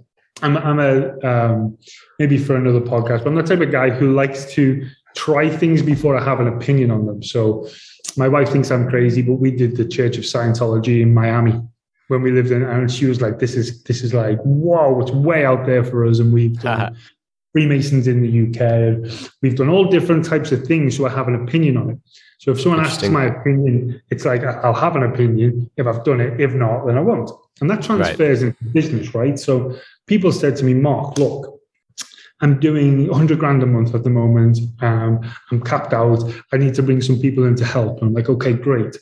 I'm 0.40 0.56
I'm 0.56 0.78
a 0.78 1.18
um, 1.20 1.76
maybe 2.18 2.38
for 2.38 2.56
another 2.56 2.80
podcast, 2.80 3.24
but 3.24 3.28
I'm 3.28 3.34
the 3.34 3.42
type 3.42 3.60
of 3.60 3.72
guy 3.72 3.90
who 3.90 4.12
likes 4.12 4.50
to 4.52 4.86
try 5.16 5.48
things 5.48 5.82
before 5.82 6.16
I 6.16 6.24
have 6.24 6.40
an 6.40 6.48
opinion 6.48 6.90
on 6.90 7.06
them. 7.06 7.22
So 7.22 7.68
my 8.16 8.28
wife 8.28 8.50
thinks 8.50 8.70
I'm 8.70 8.88
crazy, 8.88 9.20
but 9.20 9.34
we 9.34 9.50
did 9.50 9.76
the 9.76 9.86
Church 9.86 10.16
of 10.16 10.24
Scientology 10.24 11.02
in 11.02 11.12
Miami 11.12 11.60
when 12.08 12.22
we 12.22 12.30
lived 12.30 12.50
in, 12.50 12.62
and 12.62 12.90
she 12.90 13.06
was 13.06 13.20
like, 13.20 13.40
"This 13.40 13.54
is 13.54 13.82
this 13.82 14.02
is 14.02 14.14
like 14.14 14.38
whoa, 14.42 15.00
it's 15.00 15.10
way 15.10 15.44
out 15.44 15.66
there 15.66 15.82
for 15.82 16.06
us." 16.06 16.20
And 16.20 16.32
we've 16.32 16.58
done 16.60 16.96
Freemasons 17.52 18.08
in 18.08 18.22
the 18.22 18.48
UK. 18.48 19.30
We've 19.42 19.56
done 19.56 19.68
all 19.68 19.84
different 19.84 20.24
types 20.24 20.52
of 20.52 20.66
things, 20.66 20.96
so 20.96 21.06
I 21.06 21.10
have 21.10 21.28
an 21.28 21.34
opinion 21.34 21.76
on 21.76 21.90
it. 21.90 21.98
So 22.38 22.50
if 22.50 22.60
someone 22.60 22.84
asks 22.84 23.08
my 23.08 23.26
opinion, 23.26 24.02
it's 24.10 24.24
like 24.24 24.42
I'll 24.42 24.72
have 24.74 24.96
an 24.96 25.04
opinion 25.04 25.70
if 25.76 25.86
I've 25.86 26.02
done 26.02 26.20
it. 26.20 26.40
If 26.40 26.54
not, 26.54 26.86
then 26.86 26.98
I 26.98 27.00
won't. 27.00 27.30
And 27.60 27.70
that 27.70 27.82
transfers 27.82 28.42
right. 28.42 28.48
into 28.60 28.72
business, 28.72 29.14
right? 29.14 29.38
So 29.38 29.78
people 30.08 30.32
said 30.32 30.56
to 30.56 30.64
me, 30.64 30.74
Mark, 30.74 31.18
look, 31.18 31.60
I'm 32.40 32.58
doing 32.58 33.06
100 33.06 33.38
grand 33.38 33.62
a 33.62 33.66
month 33.66 33.94
at 33.94 34.02
the 34.02 34.10
moment. 34.10 34.58
Um, 34.80 35.20
I'm 35.52 35.62
capped 35.62 35.92
out. 35.92 36.20
I 36.52 36.56
need 36.56 36.74
to 36.74 36.82
bring 36.82 37.00
some 37.00 37.20
people 37.20 37.44
in 37.44 37.54
to 37.56 37.64
help. 37.64 38.00
And 38.00 38.08
I'm 38.08 38.14
like, 38.14 38.28
okay, 38.28 38.52
great. 38.52 38.96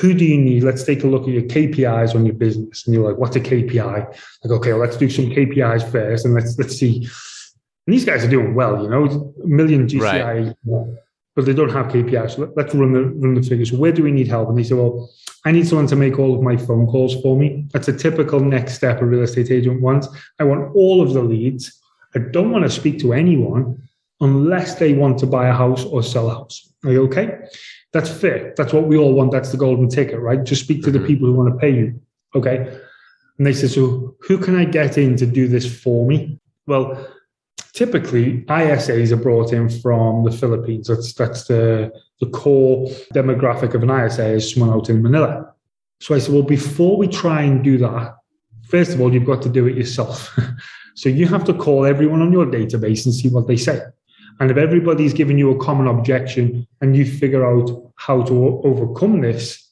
Who 0.00 0.14
do 0.14 0.24
you 0.24 0.38
need? 0.38 0.62
Let's 0.62 0.84
take 0.84 1.02
a 1.02 1.08
look 1.08 1.22
at 1.22 1.30
your 1.30 1.42
KPIs 1.42 2.14
on 2.14 2.24
your 2.24 2.36
business. 2.36 2.86
And 2.86 2.94
you're 2.94 3.08
like, 3.08 3.18
what's 3.18 3.34
a 3.34 3.40
KPI? 3.40 4.06
Like, 4.44 4.52
okay, 4.52 4.72
well, 4.72 4.80
let's 4.80 4.96
do 4.96 5.10
some 5.10 5.26
KPIs 5.26 5.90
first, 5.90 6.24
and 6.24 6.34
let's 6.34 6.56
let's 6.56 6.76
see 6.76 7.08
and 7.88 7.94
these 7.94 8.04
guys 8.04 8.22
are 8.22 8.28
doing 8.28 8.54
well, 8.54 8.82
you 8.82 8.90
know, 8.90 9.06
a 9.42 9.46
million 9.46 9.86
GCI, 9.86 10.54
right. 10.66 10.98
but 11.34 11.46
they 11.46 11.54
don't 11.54 11.70
have 11.70 11.86
KPIs. 11.86 12.36
So 12.36 12.52
let's 12.54 12.74
run 12.74 12.92
the 12.92 13.04
run 13.04 13.32
the 13.32 13.40
figures. 13.40 13.72
Where 13.72 13.92
do 13.92 14.02
we 14.02 14.12
need 14.12 14.28
help? 14.28 14.50
And 14.50 14.58
they 14.58 14.62
say, 14.62 14.74
well, 14.74 15.08
I 15.46 15.52
need 15.52 15.66
someone 15.66 15.86
to 15.86 15.96
make 15.96 16.18
all 16.18 16.34
of 16.34 16.42
my 16.42 16.58
phone 16.58 16.86
calls 16.86 17.18
for 17.22 17.34
me. 17.34 17.66
That's 17.72 17.88
a 17.88 17.96
typical 17.96 18.40
next 18.40 18.74
step 18.74 19.00
a 19.00 19.06
real 19.06 19.22
estate 19.22 19.50
agent 19.50 19.80
wants. 19.80 20.06
I 20.38 20.44
want 20.44 20.76
all 20.76 21.00
of 21.00 21.14
the 21.14 21.22
leads. 21.22 21.80
I 22.14 22.18
don't 22.18 22.50
want 22.50 22.64
to 22.64 22.70
speak 22.70 22.98
to 23.00 23.14
anyone 23.14 23.88
unless 24.20 24.74
they 24.74 24.92
want 24.92 25.16
to 25.20 25.26
buy 25.26 25.48
a 25.48 25.54
house 25.54 25.86
or 25.86 26.02
sell 26.02 26.30
a 26.30 26.34
house. 26.34 26.70
Are 26.84 26.92
you 26.92 27.04
okay? 27.04 27.38
That's 27.94 28.10
fair. 28.10 28.52
That's 28.58 28.74
what 28.74 28.86
we 28.86 28.98
all 28.98 29.14
want. 29.14 29.32
That's 29.32 29.50
the 29.50 29.56
golden 29.56 29.88
ticket, 29.88 30.20
right? 30.20 30.44
Just 30.44 30.64
speak 30.64 30.82
to 30.82 30.90
the 30.90 30.98
mm-hmm. 30.98 31.06
people 31.06 31.28
who 31.28 31.32
want 31.32 31.54
to 31.54 31.58
pay 31.58 31.74
you. 31.74 31.98
Okay. 32.34 32.78
And 33.38 33.46
they 33.46 33.54
said, 33.54 33.70
so 33.70 34.14
who 34.20 34.36
can 34.36 34.56
I 34.56 34.66
get 34.66 34.98
in 34.98 35.16
to 35.16 35.24
do 35.24 35.48
this 35.48 35.64
for 35.64 36.06
me? 36.06 36.38
Well, 36.66 37.14
typically 37.72 38.42
ISAs 38.42 39.12
are 39.12 39.16
brought 39.16 39.52
in 39.52 39.68
from 39.68 40.24
the 40.24 40.32
Philippines. 40.32 40.88
That's 40.88 41.12
that's 41.12 41.44
the 41.44 41.92
the 42.20 42.26
core 42.26 42.86
demographic 43.14 43.74
of 43.74 43.82
an 43.82 43.90
ISA 43.90 44.26
is 44.28 44.52
someone 44.52 44.76
out 44.76 44.90
in 44.90 45.02
Manila. 45.02 45.52
So 46.00 46.14
I 46.14 46.18
said, 46.18 46.34
well, 46.34 46.42
before 46.42 46.96
we 46.96 47.08
try 47.08 47.42
and 47.42 47.62
do 47.62 47.78
that, 47.78 48.16
first 48.68 48.92
of 48.92 49.00
all, 49.00 49.12
you've 49.12 49.24
got 49.24 49.42
to 49.42 49.48
do 49.48 49.66
it 49.66 49.76
yourself. 49.76 50.38
so 50.94 51.08
you 51.08 51.26
have 51.26 51.44
to 51.44 51.54
call 51.54 51.84
everyone 51.84 52.22
on 52.22 52.32
your 52.32 52.46
database 52.46 53.04
and 53.04 53.14
see 53.14 53.28
what 53.28 53.46
they 53.46 53.56
say. 53.56 53.80
And 54.40 54.50
if 54.50 54.56
everybody's 54.56 55.12
giving 55.12 55.38
you 55.38 55.50
a 55.50 55.64
common 55.64 55.88
objection 55.88 56.66
and 56.80 56.96
you 56.96 57.04
figure 57.04 57.44
out 57.44 57.92
how 57.96 58.22
to 58.22 58.60
overcome 58.62 59.20
this, 59.20 59.68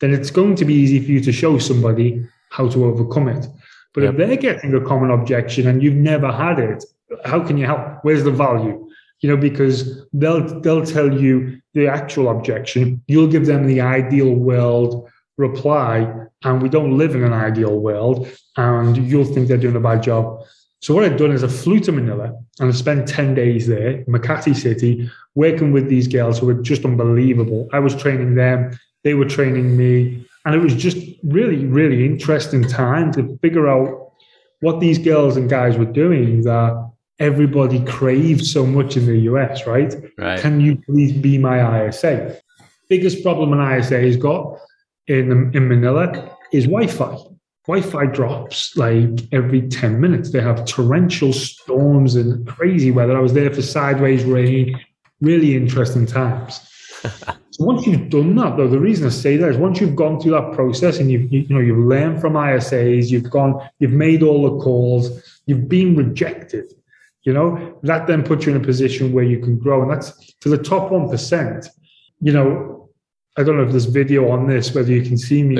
then 0.00 0.14
it's 0.14 0.30
going 0.30 0.56
to 0.56 0.64
be 0.64 0.74
easy 0.74 1.00
for 1.00 1.10
you 1.10 1.20
to 1.20 1.32
show 1.32 1.58
somebody 1.58 2.26
how 2.50 2.68
to 2.68 2.86
overcome 2.86 3.28
it. 3.28 3.46
But 3.92 4.04
yep. 4.04 4.12
if 4.12 4.18
they're 4.18 4.36
getting 4.36 4.74
a 4.74 4.80
common 4.80 5.10
objection 5.10 5.66
and 5.66 5.82
you've 5.82 5.94
never 5.94 6.32
had 6.32 6.58
it, 6.58 6.84
how 7.24 7.44
can 7.44 7.56
you 7.58 7.66
help? 7.66 7.98
Where's 8.02 8.24
the 8.24 8.30
value? 8.30 8.88
You 9.20 9.30
know, 9.30 9.36
because 9.36 10.06
they'll 10.12 10.60
they'll 10.60 10.84
tell 10.84 11.12
you 11.12 11.60
the 11.74 11.88
actual 11.88 12.28
objection. 12.28 13.02
You'll 13.06 13.28
give 13.28 13.46
them 13.46 13.66
the 13.66 13.80
ideal 13.80 14.34
world 14.34 15.08
reply, 15.38 16.12
and 16.42 16.62
we 16.62 16.68
don't 16.68 16.96
live 16.96 17.14
in 17.14 17.22
an 17.22 17.32
ideal 17.32 17.78
world, 17.78 18.28
and 18.56 18.96
you'll 18.96 19.24
think 19.24 19.48
they're 19.48 19.56
doing 19.56 19.76
a 19.76 19.80
bad 19.80 20.02
job. 20.02 20.42
So 20.80 20.94
what 20.94 21.04
I've 21.04 21.16
done 21.16 21.32
is 21.32 21.42
I 21.42 21.48
flew 21.48 21.80
to 21.80 21.92
Manila 21.92 22.32
and 22.60 22.68
I 22.68 22.72
spent 22.72 23.08
10 23.08 23.34
days 23.34 23.66
there, 23.66 24.04
Makati 24.04 24.54
City, 24.54 25.10
working 25.34 25.72
with 25.72 25.88
these 25.88 26.06
girls 26.06 26.38
who 26.38 26.46
were 26.46 26.54
just 26.54 26.84
unbelievable. 26.84 27.68
I 27.72 27.78
was 27.78 27.94
training 27.96 28.34
them, 28.34 28.78
they 29.02 29.14
were 29.14 29.24
training 29.24 29.76
me. 29.76 30.24
And 30.44 30.54
it 30.54 30.58
was 30.58 30.74
just 30.74 30.98
really, 31.24 31.64
really 31.66 32.06
interesting 32.06 32.62
time 32.68 33.10
to 33.12 33.36
figure 33.42 33.68
out 33.68 34.12
what 34.60 34.80
these 34.80 34.98
girls 34.98 35.36
and 35.36 35.50
guys 35.50 35.76
were 35.76 35.86
doing 35.86 36.42
that 36.42 36.85
everybody 37.18 37.82
craves 37.84 38.52
so 38.52 38.66
much 38.66 38.96
in 38.96 39.06
the 39.06 39.18
US, 39.30 39.66
right? 39.66 39.94
right? 40.18 40.40
Can 40.40 40.60
you 40.60 40.76
please 40.76 41.12
be 41.12 41.38
my 41.38 41.88
ISA? 41.88 42.36
Biggest 42.88 43.22
problem 43.22 43.52
an 43.52 43.78
ISA 43.78 44.00
has 44.00 44.16
got 44.16 44.58
in 45.06 45.54
in 45.54 45.68
Manila 45.68 46.36
is 46.52 46.64
Wi-Fi. 46.64 47.16
Wi-Fi 47.66 48.06
drops 48.06 48.76
like 48.76 49.08
every 49.32 49.62
10 49.62 50.00
minutes. 50.00 50.30
They 50.30 50.40
have 50.40 50.64
torrential 50.66 51.32
storms 51.32 52.14
and 52.14 52.46
crazy 52.46 52.92
weather. 52.92 53.16
I 53.16 53.20
was 53.20 53.32
there 53.32 53.52
for 53.52 53.62
sideways 53.62 54.22
rain, 54.22 54.78
really 55.20 55.56
interesting 55.56 56.06
times. 56.06 56.60
so 57.02 57.64
once 57.64 57.84
you've 57.84 58.08
done 58.08 58.36
that, 58.36 58.56
though, 58.56 58.68
the 58.68 58.78
reason 58.78 59.06
I 59.06 59.10
say 59.10 59.36
that 59.38 59.50
is 59.50 59.56
once 59.56 59.80
you've 59.80 59.96
gone 59.96 60.20
through 60.20 60.32
that 60.32 60.52
process 60.52 61.00
and 61.00 61.10
you've 61.10 61.32
you, 61.32 61.40
you 61.40 61.54
know 61.54 61.60
you've 61.60 61.84
learned 61.84 62.20
from 62.20 62.34
ISAs, 62.34 63.10
you've 63.10 63.30
gone, 63.30 63.60
you've 63.80 63.90
made 63.90 64.22
all 64.22 64.42
the 64.42 64.62
calls, 64.62 65.40
you've 65.46 65.68
been 65.68 65.96
rejected 65.96 66.72
you 67.26 67.32
know, 67.32 67.78
that 67.82 68.06
then 68.06 68.22
puts 68.22 68.46
you 68.46 68.54
in 68.54 68.62
a 68.62 68.64
position 68.64 69.12
where 69.12 69.24
you 69.24 69.40
can 69.40 69.58
grow. 69.58 69.82
And 69.82 69.90
that's 69.90 70.34
for 70.40 70.48
the 70.48 70.56
top 70.58 70.90
1%. 70.90 71.68
you 72.20 72.32
know, 72.32 72.88
I 73.36 73.42
don't 73.42 73.56
know 73.56 73.64
if 73.64 73.70
there's 73.70 73.86
video 73.86 74.30
on 74.30 74.46
this, 74.46 74.74
whether 74.74 74.92
you 74.92 75.02
can 75.02 75.18
see 75.18 75.42
me. 75.42 75.56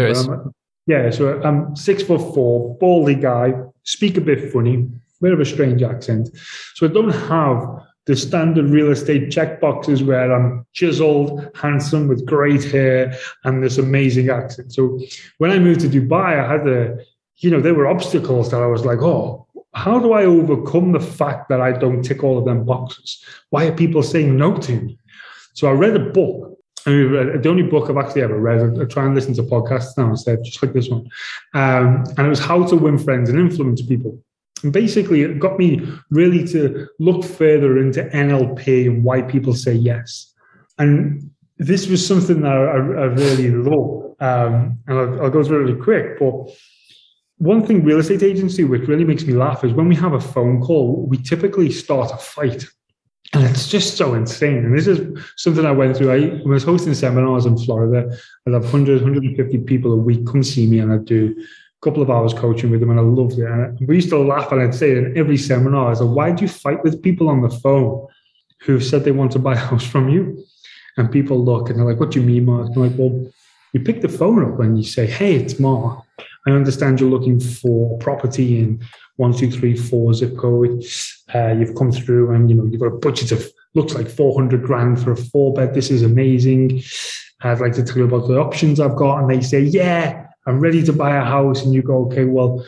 Yeah, 0.87 1.11
so 1.11 1.43
I'm 1.43 1.75
six 1.75 2.05
foot 2.05 2.21
four, 2.33 2.77
baldy 2.79 3.17
guy, 3.17 3.55
speak 3.83 4.17
a 4.17 4.21
bit 4.21 4.53
funny, 4.53 4.89
bit 5.21 5.33
of 5.33 5.41
a 5.41 5.45
strange 5.45 5.83
accent. 5.83 6.29
So 6.75 6.87
I 6.87 6.93
don't 6.93 7.11
have 7.11 7.67
the 8.07 8.15
standard 8.15 8.71
real 8.71 8.93
estate 8.93 9.33
check 9.33 9.61
boxes 9.61 10.05
where 10.05 10.33
I'm 10.33 10.65
chiseled, 10.73 11.51
handsome, 11.57 12.07
with 12.07 12.25
great 12.25 12.63
hair 12.63 13.19
and 13.43 13.65
this 13.65 13.79
amazing 13.79 14.31
accent. 14.31 14.73
So 14.73 15.01
when 15.39 15.51
I 15.51 15.59
moved 15.59 15.81
to 15.81 15.89
Dubai, 15.89 16.39
I 16.39 16.53
had 16.53 16.65
the, 16.65 17.05
you 17.39 17.51
know, 17.51 17.61
there 17.61 17.75
were 17.75 17.89
obstacles 17.89 18.53
that 18.53 18.63
I 18.63 18.67
was 18.67 18.85
like, 18.85 19.03
oh, 19.03 19.46
how 19.77 19.99
do 19.99 20.15
I 20.15 20.25
overcome 20.25 20.93
the 20.93 21.01
fact 21.01 21.51
that 21.51 21.61
I 21.61 21.71
don't 21.71 22.03
tick 22.03 22.25
all 22.25 22.39
of 22.39 22.47
them 22.47 22.65
boxes? 22.65 23.23
Why 23.51 23.67
are 23.67 23.73
people 23.73 24.03
saying 24.03 24.35
no 24.35 24.57
to 24.57 24.81
me? 24.81 24.99
So 25.53 25.69
I 25.69 25.73
read 25.73 25.95
a 25.95 26.11
book. 26.11 26.59
And 26.87 27.43
the 27.43 27.49
only 27.49 27.65
book 27.65 27.91
I've 27.91 27.99
actually 27.99 28.23
ever 28.23 28.39
read. 28.39 28.81
I 28.81 28.85
try 28.87 29.05
and 29.05 29.15
listen 29.15 29.35
to 29.35 29.43
podcasts 29.43 29.99
now 29.99 30.09
instead, 30.09 30.43
just 30.45 30.63
like 30.63 30.73
this 30.73 30.89
one. 30.89 31.07
Um, 31.53 32.05
and 32.17 32.27
it 32.27 32.29
was 32.29 32.39
How 32.39 32.65
to 32.65 32.77
Win 32.77 32.97
Friends 32.97 33.29
and 33.29 33.39
Influence 33.39 33.83
People. 33.83 34.19
And 34.63 34.73
basically, 34.73 35.23
it 35.23 35.39
got 35.41 35.59
me 35.59 35.87
really 36.11 36.47
to 36.49 36.89
look 36.99 37.23
further 37.23 37.77
into 37.79 38.05
NLP 38.05 38.87
and 38.87 39.05
why 39.05 39.23
people 39.23 39.53
say 39.53 39.75
yes. 39.75 40.33
And 40.79 41.31
this 41.59 41.87
was 41.87 42.07
something 42.07 42.41
that 42.41 42.53
I, 42.53 42.77
I 42.77 43.07
really 43.07 43.51
love. 43.51 44.15
Um, 44.21 44.79
and 44.87 44.99
I'll, 44.99 45.23
I'll, 45.25 45.31
go 45.31 45.45
through 45.45 45.59
it 45.59 45.65
really 45.65 45.83
quick. 45.83 46.19
But 46.19 46.49
one 47.39 47.67
thing 47.67 47.85
real 47.85 47.99
estate 47.99 48.23
agency, 48.23 48.65
which 48.65 48.89
really 48.89 49.05
makes 49.05 49.25
me 49.25 49.35
laugh, 49.35 49.65
is 49.65 49.73
when 49.73 49.89
we 49.89 49.97
have 49.97 50.15
a 50.15 50.21
phone 50.21 50.61
call, 50.61 51.07
we 51.07 51.19
typically 51.19 51.71
start 51.71 52.13
a 52.13 52.17
fight. 52.17 52.65
And 53.33 53.45
it's 53.45 53.69
just 53.69 53.97
so 53.97 54.15
insane. 54.15 54.65
And 54.65 54.77
this 54.77 54.87
is 54.87 55.01
something 55.37 55.67
I 55.67 55.73
went 55.73 55.97
through. 55.97 56.13
I 56.13 56.49
was 56.49 56.65
hosting 56.65 56.95
seminars 56.95 57.45
in 57.45 57.59
Florida. 57.59 58.17
I'd 58.47 58.55
have 58.55 58.63
100, 58.63 59.03
150 59.03 59.59
people 59.59 59.93
a 59.93 59.97
week 59.97 60.27
come 60.27 60.43
see 60.43 60.67
me, 60.67 60.79
and 60.79 60.93
I'd 60.93 61.05
do 61.05 61.35
a 61.39 61.85
couple 61.85 62.03
of 62.03 62.11
hours 62.11 62.33
coaching 62.33 62.71
with 62.71 62.81
them 62.81 62.91
and 62.91 62.99
I 62.99 63.03
loved 63.03 63.39
it. 63.39 63.45
And 63.45 63.79
we 63.87 63.97
used 63.97 64.09
to 64.11 64.19
laugh 64.19 64.51
and 64.51 64.63
I'd 64.63 64.75
say 64.75 64.97
in 64.97 65.17
every 65.17 65.37
seminar. 65.37 65.91
I 65.91 65.95
said, 65.95 66.05
why 66.07 66.33
do 66.33 66.43
you 66.43 66.49
fight 66.49 66.83
with 66.83 67.03
people 67.03 67.29
on 67.29 67.43
the 67.43 67.51
phone 67.51 68.07
who 68.63 68.81
said 68.81 69.05
they 69.05 69.13
want 69.13 69.33
to 69.33 69.39
buy 69.39 69.53
a 69.53 69.59
house 69.59 69.87
from 69.87 70.09
you? 70.09 70.43
And 70.97 71.13
people 71.13 71.45
look 71.45 71.69
and 71.69 71.79
they're 71.79 71.87
like, 71.87 72.01
what 72.01 72.13
do 72.13 72.21
you 72.21 72.27
mean, 72.27 72.47
Mark? 72.47 72.71
I'm 72.75 72.83
like, 72.83 72.93
well, 72.97 73.31
you 73.75 73.81
pick 73.81 74.01
the 74.01 74.09
phone 74.09 74.51
up 74.51 74.59
and 74.61 74.79
you 74.79 74.85
say, 74.85 75.07
hey, 75.07 75.35
it's 75.35 75.61
Mark. 75.61 76.06
I 76.47 76.53
understand 76.53 77.01
you're 77.01 77.11
looking 77.11 77.41
for 77.41 77.99
property 77.99 78.59
in 78.59 78.81
one, 79.17 79.33
two, 79.33 79.51
three, 79.51 79.77
four 79.77 80.15
zip 80.15 80.37
code. 80.37 80.85
Uh, 81.35 81.55
you've 81.59 81.75
come 81.75 81.91
through 81.91 82.35
and 82.35 82.49
you 82.49 82.57
know 82.57 82.65
you've 82.65 82.81
got 82.81 82.87
a 82.87 82.99
budget 82.99 83.33
of 83.33 83.45
looks 83.75 83.95
like 83.95 84.09
400 84.09 84.63
grand 84.63 85.03
for 85.03 85.13
a 85.13 85.17
four 85.17 85.53
bed. 85.53 85.75
This 85.75 85.91
is 85.91 86.03
amazing. 86.03 86.83
I'd 87.43 87.61
like 87.61 87.75
to 87.75 87.85
tell 87.85 87.99
you 87.99 88.05
about 88.05 88.27
the 88.27 88.39
options 88.39 88.81
I've 88.81 88.97
got. 88.97 89.19
And 89.19 89.31
they 89.31 89.41
say, 89.43 89.61
yeah, 89.61 90.27
I'm 90.47 90.61
ready 90.61 90.83
to 90.85 90.93
buy 90.93 91.17
a 91.17 91.25
house. 91.25 91.63
And 91.63 91.75
you 91.75 91.83
go, 91.83 92.07
okay, 92.07 92.25
well, 92.25 92.65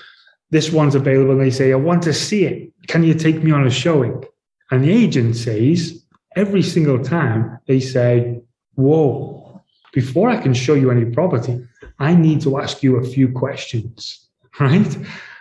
this 0.51 0.71
one's 0.71 0.95
available. 0.95 1.33
And 1.33 1.41
they 1.41 1.51
say, 1.51 1.73
I 1.73 1.77
want 1.77 2.03
to 2.03 2.13
see 2.13 2.45
it. 2.45 2.73
Can 2.89 3.03
you 3.03 3.15
take 3.15 3.43
me 3.43 3.53
on 3.53 3.67
a 3.67 3.71
showing? 3.71 4.23
And 4.71 4.85
the 4.85 4.91
agent 4.91 5.37
says, 5.37 6.05
every 6.37 6.63
single 6.63 7.03
time 7.03 7.59
they 7.67 7.81
say, 7.81 8.41
whoa, 8.75 9.63
before 9.95 10.29
I 10.29 10.37
can 10.37 10.53
show 10.53 10.75
you 10.75 10.91
any 10.91 11.07
property, 11.07 11.65
I 11.99 12.15
need 12.15 12.41
to 12.43 12.59
ask 12.61 12.83
you 12.83 12.97
a 12.97 13.05
few 13.05 13.31
questions, 13.33 14.29
right? 14.61 14.97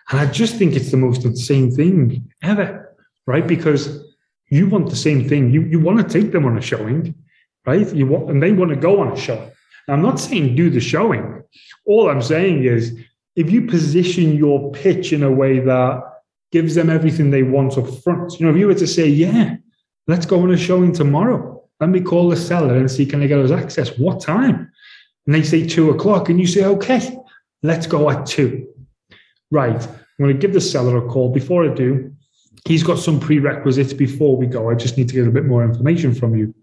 And 0.09 0.19
I 0.19 0.25
just 0.25 0.55
think 0.55 0.75
it's 0.75 0.91
the 0.91 0.97
most 0.97 1.25
insane 1.25 1.71
thing 1.71 2.31
ever, 2.41 2.95
right? 3.25 3.45
Because 3.45 4.03
you 4.49 4.67
want 4.67 4.89
the 4.89 4.95
same 4.95 5.27
thing. 5.27 5.51
You, 5.51 5.63
you 5.63 5.79
want 5.79 5.99
to 5.99 6.21
take 6.21 6.31
them 6.31 6.45
on 6.45 6.57
a 6.57 6.61
showing, 6.61 7.13
right? 7.65 7.93
You 7.93 8.07
want, 8.07 8.29
and 8.29 8.41
they 8.41 8.53
want 8.53 8.69
to 8.69 8.77
go 8.77 9.01
on 9.01 9.11
a 9.11 9.17
showing. 9.17 9.51
I'm 9.89 10.01
not 10.01 10.19
saying 10.19 10.55
do 10.55 10.69
the 10.69 10.81
showing. 10.81 11.43
All 11.85 12.09
I'm 12.09 12.21
saying 12.21 12.63
is 12.63 12.97
if 13.35 13.49
you 13.49 13.67
position 13.67 14.35
your 14.35 14.71
pitch 14.71 15.13
in 15.13 15.23
a 15.23 15.31
way 15.31 15.59
that 15.59 16.01
gives 16.51 16.75
them 16.75 16.89
everything 16.89 17.31
they 17.31 17.43
want 17.43 17.77
up 17.77 17.87
front, 18.03 18.39
you 18.39 18.45
know, 18.45 18.51
if 18.51 18.57
you 18.57 18.67
were 18.67 18.73
to 18.73 18.87
say, 18.87 19.07
yeah, 19.07 19.57
let's 20.07 20.25
go 20.25 20.41
on 20.41 20.51
a 20.51 20.57
showing 20.57 20.91
tomorrow. 20.91 21.63
Let 21.79 21.89
me 21.89 22.01
call 22.01 22.29
the 22.29 22.35
seller 22.35 22.75
and 22.75 22.89
see 22.89 23.05
can 23.05 23.21
I 23.21 23.27
get 23.27 23.39
us 23.39 23.51
access. 23.51 23.97
What 23.97 24.19
time? 24.19 24.71
And 25.27 25.35
they 25.35 25.43
say 25.43 25.67
two 25.67 25.91
o'clock, 25.91 26.29
and 26.29 26.39
you 26.39 26.47
say, 26.47 26.65
okay, 26.65 27.19
let's 27.61 27.85
go 27.85 28.09
at 28.09 28.25
two. 28.25 28.67
Right. 29.51 29.85
I'm 29.85 30.25
going 30.25 30.33
to 30.33 30.39
give 30.39 30.53
the 30.53 30.61
seller 30.61 30.97
a 30.97 31.07
call. 31.07 31.31
Before 31.31 31.69
I 31.69 31.73
do, 31.73 32.11
he's 32.65 32.81
got 32.81 32.97
some 32.97 33.19
prerequisites 33.19 33.93
before 33.93 34.35
we 34.35 34.47
go. 34.47 34.71
I 34.71 34.75
just 34.75 34.97
need 34.97 35.09
to 35.09 35.15
get 35.15 35.27
a 35.27 35.31
bit 35.31 35.45
more 35.45 35.63
information 35.63 36.15
from 36.15 36.35
you. 36.35 36.55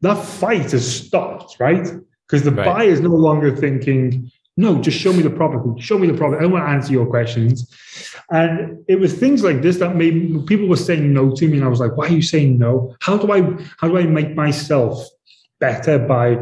That 0.00 0.16
fight 0.16 0.72
has 0.72 1.06
stopped, 1.06 1.60
right? 1.60 1.86
because 2.28 2.42
the 2.44 2.52
right. 2.52 2.66
buyer 2.66 2.88
is 2.88 3.00
no 3.00 3.10
longer 3.10 3.54
thinking, 3.54 4.30
no, 4.56 4.80
just 4.80 4.98
show 4.98 5.12
me 5.12 5.22
the 5.22 5.30
property, 5.30 5.80
show 5.80 5.98
me 5.98 6.06
the 6.06 6.16
property. 6.16 6.44
I 6.44 6.46
want 6.46 6.64
to 6.64 6.68
answer 6.68 6.92
your 6.92 7.06
questions. 7.06 7.72
And 8.30 8.84
it 8.88 8.96
was 8.96 9.14
things 9.14 9.42
like 9.42 9.62
this 9.62 9.78
that 9.78 9.96
made 9.96 10.46
people 10.46 10.68
were 10.68 10.76
saying 10.76 11.12
no 11.12 11.34
to 11.34 11.48
me, 11.48 11.56
and 11.58 11.64
I 11.64 11.68
was 11.68 11.80
like, 11.80 11.96
why 11.96 12.06
are 12.06 12.12
you 12.12 12.22
saying 12.22 12.58
no? 12.58 12.94
How 13.00 13.16
do 13.16 13.32
I 13.32 13.40
how 13.78 13.88
do 13.88 13.96
I 13.96 14.04
make 14.04 14.34
myself 14.34 15.08
better 15.60 15.98
by 15.98 16.38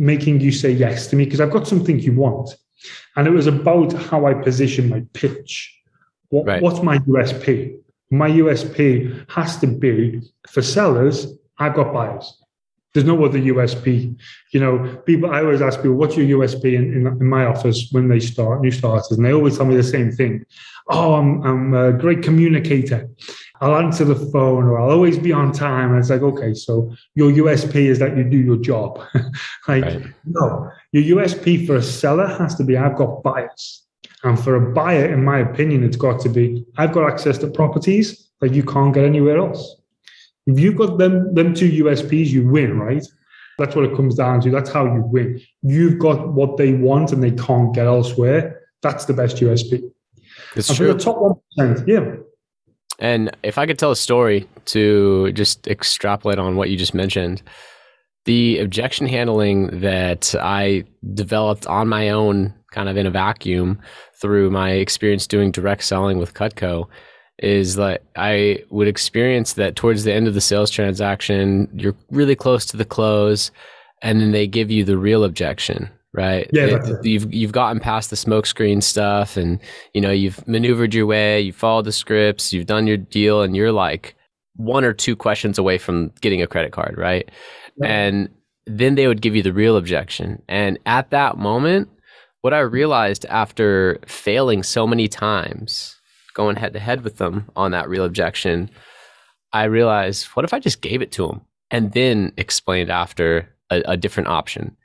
making 0.00 0.40
you 0.40 0.50
say 0.50 0.72
yes 0.72 1.06
to 1.08 1.16
me? 1.16 1.24
Because 1.26 1.40
I've 1.40 1.52
got 1.52 1.68
something 1.68 2.00
you 2.00 2.14
want. 2.14 2.56
And 3.14 3.28
it 3.28 3.30
was 3.30 3.46
about 3.46 3.92
how 3.92 4.26
I 4.26 4.34
position 4.34 4.88
my 4.88 5.04
pitch. 5.12 5.76
What, 6.30 6.46
right. 6.46 6.62
What's 6.62 6.82
my 6.82 6.98
USP? 6.98 7.78
My 8.10 8.30
USP 8.30 9.30
has 9.30 9.58
to 9.58 9.66
be 9.66 10.20
for 10.48 10.62
sellers, 10.62 11.32
I've 11.58 11.74
got 11.74 11.92
buyers. 11.92 12.42
There's 12.92 13.06
no 13.06 13.24
other 13.24 13.38
USP. 13.38 14.18
You 14.52 14.60
know, 14.60 14.96
people. 15.06 15.30
I 15.30 15.42
always 15.42 15.62
ask 15.62 15.78
people, 15.78 15.94
"What's 15.94 16.16
your 16.16 16.40
USP?" 16.40 16.74
In, 16.74 16.92
in, 16.92 17.06
in, 17.06 17.26
my 17.28 17.44
office 17.44 17.88
when 17.92 18.08
they 18.08 18.18
start 18.18 18.62
new 18.62 18.72
starters, 18.72 19.12
and 19.12 19.24
they 19.24 19.32
always 19.32 19.56
tell 19.56 19.66
me 19.66 19.76
the 19.76 19.82
same 19.84 20.10
thing. 20.10 20.44
Oh, 20.88 21.14
I'm 21.14 21.40
I'm 21.42 21.74
a 21.74 21.92
great 21.92 22.22
communicator. 22.22 23.08
I'll 23.60 23.76
answer 23.76 24.04
the 24.04 24.14
phone, 24.14 24.64
or 24.64 24.80
I'll 24.80 24.90
always 24.90 25.18
be 25.18 25.32
on 25.32 25.52
time. 25.52 25.90
And 25.90 25.98
it's 25.98 26.08
like, 26.08 26.22
okay, 26.22 26.54
so 26.54 26.94
your 27.14 27.30
USP 27.30 27.74
is 27.74 27.98
that 27.98 28.16
you 28.16 28.24
do 28.24 28.38
your 28.38 28.56
job. 28.56 29.00
like, 29.68 29.84
right. 29.84 30.02
no, 30.24 30.70
your 30.92 31.18
USP 31.18 31.66
for 31.66 31.76
a 31.76 31.82
seller 31.82 32.26
has 32.26 32.54
to 32.56 32.64
be, 32.64 32.76
I've 32.76 32.96
got 32.96 33.22
buyers, 33.22 33.84
and 34.24 34.38
for 34.38 34.56
a 34.56 34.72
buyer, 34.72 35.12
in 35.12 35.24
my 35.24 35.38
opinion, 35.38 35.84
it's 35.84 35.96
got 35.96 36.20
to 36.22 36.28
be, 36.28 36.64
I've 36.78 36.92
got 36.92 37.10
access 37.10 37.38
to 37.38 37.48
properties 37.48 38.30
that 38.40 38.54
you 38.54 38.62
can't 38.62 38.94
get 38.94 39.04
anywhere 39.04 39.38
else. 39.38 39.76
If 40.46 40.58
you've 40.58 40.76
got 40.76 40.98
them, 40.98 41.34
them 41.34 41.54
two 41.54 41.84
USPs, 41.84 42.28
you 42.28 42.48
win, 42.48 42.78
right? 42.78 43.06
That's 43.58 43.76
what 43.76 43.84
it 43.84 43.94
comes 43.94 44.14
down 44.14 44.40
to. 44.42 44.50
That's 44.50 44.70
how 44.70 44.86
you 44.86 45.02
win. 45.02 45.40
You've 45.62 45.98
got 45.98 46.32
what 46.32 46.56
they 46.56 46.72
want 46.72 47.12
and 47.12 47.22
they 47.22 47.32
can't 47.32 47.74
get 47.74 47.86
elsewhere. 47.86 48.62
That's 48.80 49.04
the 49.04 49.12
best 49.12 49.36
USP. 49.36 49.90
It's 50.56 50.70
and 50.70 50.78
true. 50.78 50.92
the 50.92 50.98
top 50.98 51.18
one 51.18 51.34
percent, 51.56 51.86
yeah. 51.86 52.16
And 53.00 53.34
if 53.42 53.58
I 53.58 53.66
could 53.66 53.78
tell 53.78 53.90
a 53.90 53.96
story 53.96 54.46
to 54.66 55.32
just 55.32 55.66
extrapolate 55.66 56.38
on 56.38 56.56
what 56.56 56.70
you 56.70 56.76
just 56.76 56.94
mentioned, 56.94 57.42
the 58.26 58.58
objection 58.58 59.06
handling 59.06 59.80
that 59.80 60.34
I 60.38 60.84
developed 61.14 61.66
on 61.66 61.88
my 61.88 62.10
own, 62.10 62.54
kind 62.72 62.88
of 62.88 62.96
in 62.96 63.06
a 63.06 63.10
vacuum, 63.10 63.80
through 64.20 64.50
my 64.50 64.72
experience 64.72 65.26
doing 65.26 65.50
direct 65.50 65.82
selling 65.82 66.18
with 66.18 66.34
Cutco 66.34 66.86
is 67.38 67.76
that 67.76 68.02
I 68.16 68.62
would 68.68 68.86
experience 68.86 69.54
that 69.54 69.74
towards 69.74 70.04
the 70.04 70.12
end 70.12 70.28
of 70.28 70.34
the 70.34 70.42
sales 70.42 70.70
transaction, 70.70 71.68
you're 71.74 71.96
really 72.10 72.36
close 72.36 72.66
to 72.66 72.76
the 72.76 72.84
close, 72.84 73.50
and 74.02 74.20
then 74.20 74.32
they 74.32 74.46
give 74.46 74.70
you 74.70 74.84
the 74.84 74.98
real 74.98 75.24
objection, 75.24 75.90
right? 76.12 76.48
Yeah, 76.52 76.78
it, 76.82 77.04
you've 77.04 77.32
you've 77.32 77.52
gotten 77.52 77.80
past 77.80 78.10
the 78.10 78.16
smokescreen 78.16 78.82
stuff, 78.82 79.36
and 79.36 79.60
you 79.94 80.00
know 80.00 80.10
you've 80.10 80.46
maneuvered 80.46 80.94
your 80.94 81.06
way, 81.06 81.40
you 81.40 81.52
followed 81.52 81.84
the 81.84 81.92
scripts, 81.92 82.52
you've 82.52 82.66
done 82.66 82.86
your 82.86 82.96
deal, 82.96 83.42
and 83.42 83.54
you're 83.56 83.72
like 83.72 84.14
one 84.56 84.84
or 84.84 84.92
two 84.92 85.16
questions 85.16 85.58
away 85.58 85.78
from 85.78 86.12
getting 86.20 86.42
a 86.42 86.46
credit 86.46 86.72
card, 86.72 86.96
right? 86.98 87.30
Yeah. 87.76 87.88
And 87.88 88.28
then 88.66 88.94
they 88.94 89.06
would 89.06 89.22
give 89.22 89.34
you 89.34 89.42
the 89.42 89.52
real 89.52 89.76
objection, 89.76 90.42
and 90.48 90.78
at 90.86 91.10
that 91.10 91.38
moment, 91.38 91.88
what 92.42 92.54
I 92.54 92.60
realized 92.60 93.24
after 93.26 93.98
failing 94.06 94.62
so 94.62 94.86
many 94.86 95.08
times 95.08 95.96
going 96.34 96.56
head 96.56 96.72
to 96.72 96.78
head 96.78 97.02
with 97.02 97.18
them 97.18 97.50
on 97.56 97.72
that 97.72 97.88
real 97.88 98.04
objection, 98.04 98.70
I 99.52 99.64
realized, 99.64 100.26
what 100.28 100.44
if 100.44 100.54
I 100.54 100.60
just 100.60 100.80
gave 100.80 101.02
it 101.02 101.12
to 101.12 101.26
them 101.26 101.40
and 101.70 101.92
then 101.92 102.32
explained 102.36 102.90
after 102.90 103.48
a, 103.70 103.82
a 103.86 103.96
different 103.96 104.28
option? 104.28 104.76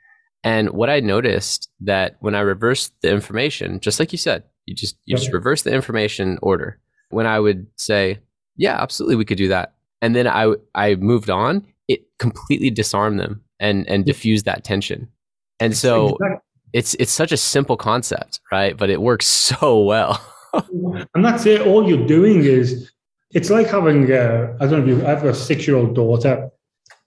And 0.44 0.70
what 0.70 0.90
I 0.90 1.00
noticed 1.00 1.68
that 1.80 2.16
when 2.20 2.34
I 2.34 2.40
reversed 2.40 2.92
the 3.02 3.10
information, 3.10 3.80
just 3.80 3.98
like 3.98 4.12
you 4.12 4.18
said, 4.18 4.44
you 4.66 4.74
just 4.74 4.96
you 5.04 5.16
just 5.16 5.32
reverse 5.32 5.62
the 5.62 5.72
information 5.72 6.38
order. 6.42 6.78
When 7.10 7.26
I 7.26 7.40
would 7.40 7.66
say, 7.76 8.18
"Yeah, 8.56 8.80
absolutely, 8.80 9.16
we 9.16 9.24
could 9.24 9.38
do 9.38 9.48
that," 9.48 9.74
and 10.02 10.14
then 10.14 10.26
I 10.26 10.54
I 10.74 10.96
moved 10.96 11.30
on, 11.30 11.64
it 11.88 12.00
completely 12.18 12.70
disarmed 12.70 13.20
them 13.20 13.42
and 13.60 13.88
and 13.88 14.04
diffused 14.04 14.44
that 14.44 14.64
tension. 14.64 15.08
And 15.60 15.76
so 15.76 16.18
it's 16.72 16.94
it's 16.94 17.12
such 17.12 17.32
a 17.32 17.36
simple 17.36 17.76
concept, 17.76 18.40
right? 18.52 18.76
But 18.76 18.90
it 18.90 19.00
works 19.00 19.26
so 19.50 19.80
well. 19.80 20.20
and 21.14 21.24
that's 21.24 21.46
it. 21.46 21.62
All 21.62 21.88
you're 21.88 22.06
doing 22.06 22.44
is 22.44 22.90
it's 23.32 23.50
like 23.50 23.66
having 23.66 24.10
a, 24.10 24.56
I 24.60 24.66
don't 24.66 24.70
know 24.70 24.78
if 24.78 24.86
you 24.88 25.06
I 25.06 25.10
have 25.10 25.24
a 25.24 25.34
six 25.34 25.66
year 25.66 25.76
old 25.76 25.94
daughter 25.94 26.50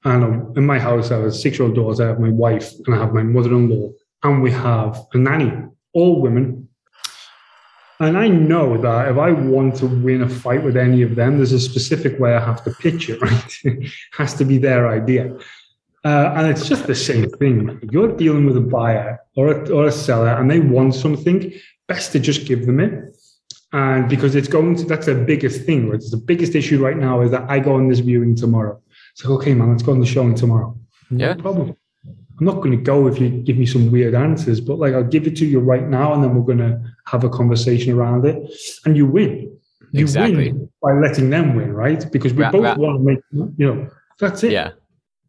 And 0.05 0.57
in 0.57 0.65
my 0.65 0.79
house, 0.79 1.11
I 1.11 1.17
have 1.17 1.25
a 1.25 1.31
six 1.31 1.59
year 1.59 1.67
old 1.67 1.75
daughter, 1.75 2.03
I 2.03 2.07
have 2.07 2.19
my 2.19 2.29
wife, 2.29 2.71
and 2.85 2.95
I 2.95 2.99
have 2.99 3.13
my 3.13 3.23
mother 3.23 3.49
in 3.49 3.69
law, 3.69 3.91
and 4.23 4.41
we 4.41 4.51
have 4.51 5.05
a 5.13 5.17
nanny, 5.17 5.51
all 5.93 6.21
women. 6.21 6.69
And 8.01 8.17
I 8.17 8.29
know 8.29 8.77
that 8.77 9.09
if 9.09 9.17
I 9.17 9.31
want 9.31 9.75
to 9.77 9.87
win 9.87 10.21
a 10.21 10.29
fight 10.29 10.63
with 10.63 10.77
any 10.77 11.01
of 11.01 11.15
them, 11.15 11.35
there's 11.37 11.51
a 11.51 11.59
specific 11.59 12.17
way 12.17 12.33
I 12.33 12.39
have 12.39 12.63
to 12.63 12.71
pitch 12.71 13.09
it, 13.09 13.21
right? 13.21 13.53
it 13.65 13.91
has 14.13 14.33
to 14.35 14.45
be 14.45 14.57
their 14.57 14.87
idea. 14.87 15.37
Uh, 16.05 16.33
and 16.37 16.47
it's 16.47 16.67
just 16.67 16.87
the 16.87 16.95
same 16.95 17.29
thing. 17.29 17.77
You're 17.91 18.15
dealing 18.15 18.45
with 18.45 18.55
a 18.55 18.61
buyer 18.61 19.19
or 19.35 19.51
a, 19.51 19.69
or 19.69 19.87
a 19.87 19.91
seller 19.91 20.29
and 20.29 20.49
they 20.49 20.61
want 20.61 20.95
something, 20.95 21.53
best 21.89 22.13
to 22.13 22.19
just 22.19 22.45
give 22.45 22.65
them 22.65 22.79
it. 22.79 23.17
And 23.73 24.09
because 24.09 24.33
it's 24.35 24.47
going 24.47 24.77
to, 24.77 24.85
that's 24.85 25.07
the 25.07 25.15
biggest 25.15 25.65
thing, 25.65 25.89
right? 25.89 25.95
It's 25.95 26.09
the 26.09 26.17
biggest 26.17 26.55
issue 26.55 26.83
right 26.83 26.97
now 26.97 27.21
is 27.21 27.31
that 27.31 27.49
I 27.49 27.59
go 27.59 27.75
on 27.75 27.89
this 27.89 27.99
viewing 27.99 28.35
tomorrow. 28.35 28.81
It's 29.19 29.25
like, 29.27 29.37
okay, 29.41 29.53
man, 29.53 29.69
let's 29.69 29.83
go 29.83 29.91
on 29.91 29.99
the 29.99 30.05
showing 30.05 30.33
tomorrow. 30.33 30.77
Yeah. 31.11 31.33
Problem. 31.33 31.75
I'm 32.05 32.45
not 32.45 32.55
going 32.61 32.71
to 32.71 32.77
go 32.77 33.07
if 33.07 33.19
you 33.19 33.27
give 33.29 33.57
me 33.57 33.65
some 33.65 33.91
weird 33.91 34.15
answers, 34.15 34.61
but 34.61 34.79
like 34.79 34.93
I'll 34.93 35.03
give 35.03 35.27
it 35.27 35.35
to 35.37 35.45
you 35.45 35.59
right 35.59 35.85
now, 35.85 36.13
and 36.13 36.23
then 36.23 36.33
we're 36.35 36.45
going 36.45 36.59
to 36.59 36.81
have 37.07 37.25
a 37.25 37.29
conversation 37.29 37.91
around 37.91 38.25
it, 38.25 38.49
and 38.85 38.95
you 38.95 39.05
win. 39.05 39.57
You 39.91 40.01
Exactly. 40.03 40.53
win 40.53 40.69
by 40.81 40.93
letting 40.93 41.29
them 41.29 41.53
win, 41.55 41.73
right? 41.73 42.09
Because 42.13 42.33
we 42.33 42.43
Ra- 42.43 42.51
both 42.51 42.63
ra- 42.63 42.75
want 42.75 42.97
to 42.99 43.03
make, 43.03 43.19
you 43.57 43.65
know, 43.65 43.89
that's 44.19 44.41
it. 44.45 44.53
Yeah. 44.53 44.71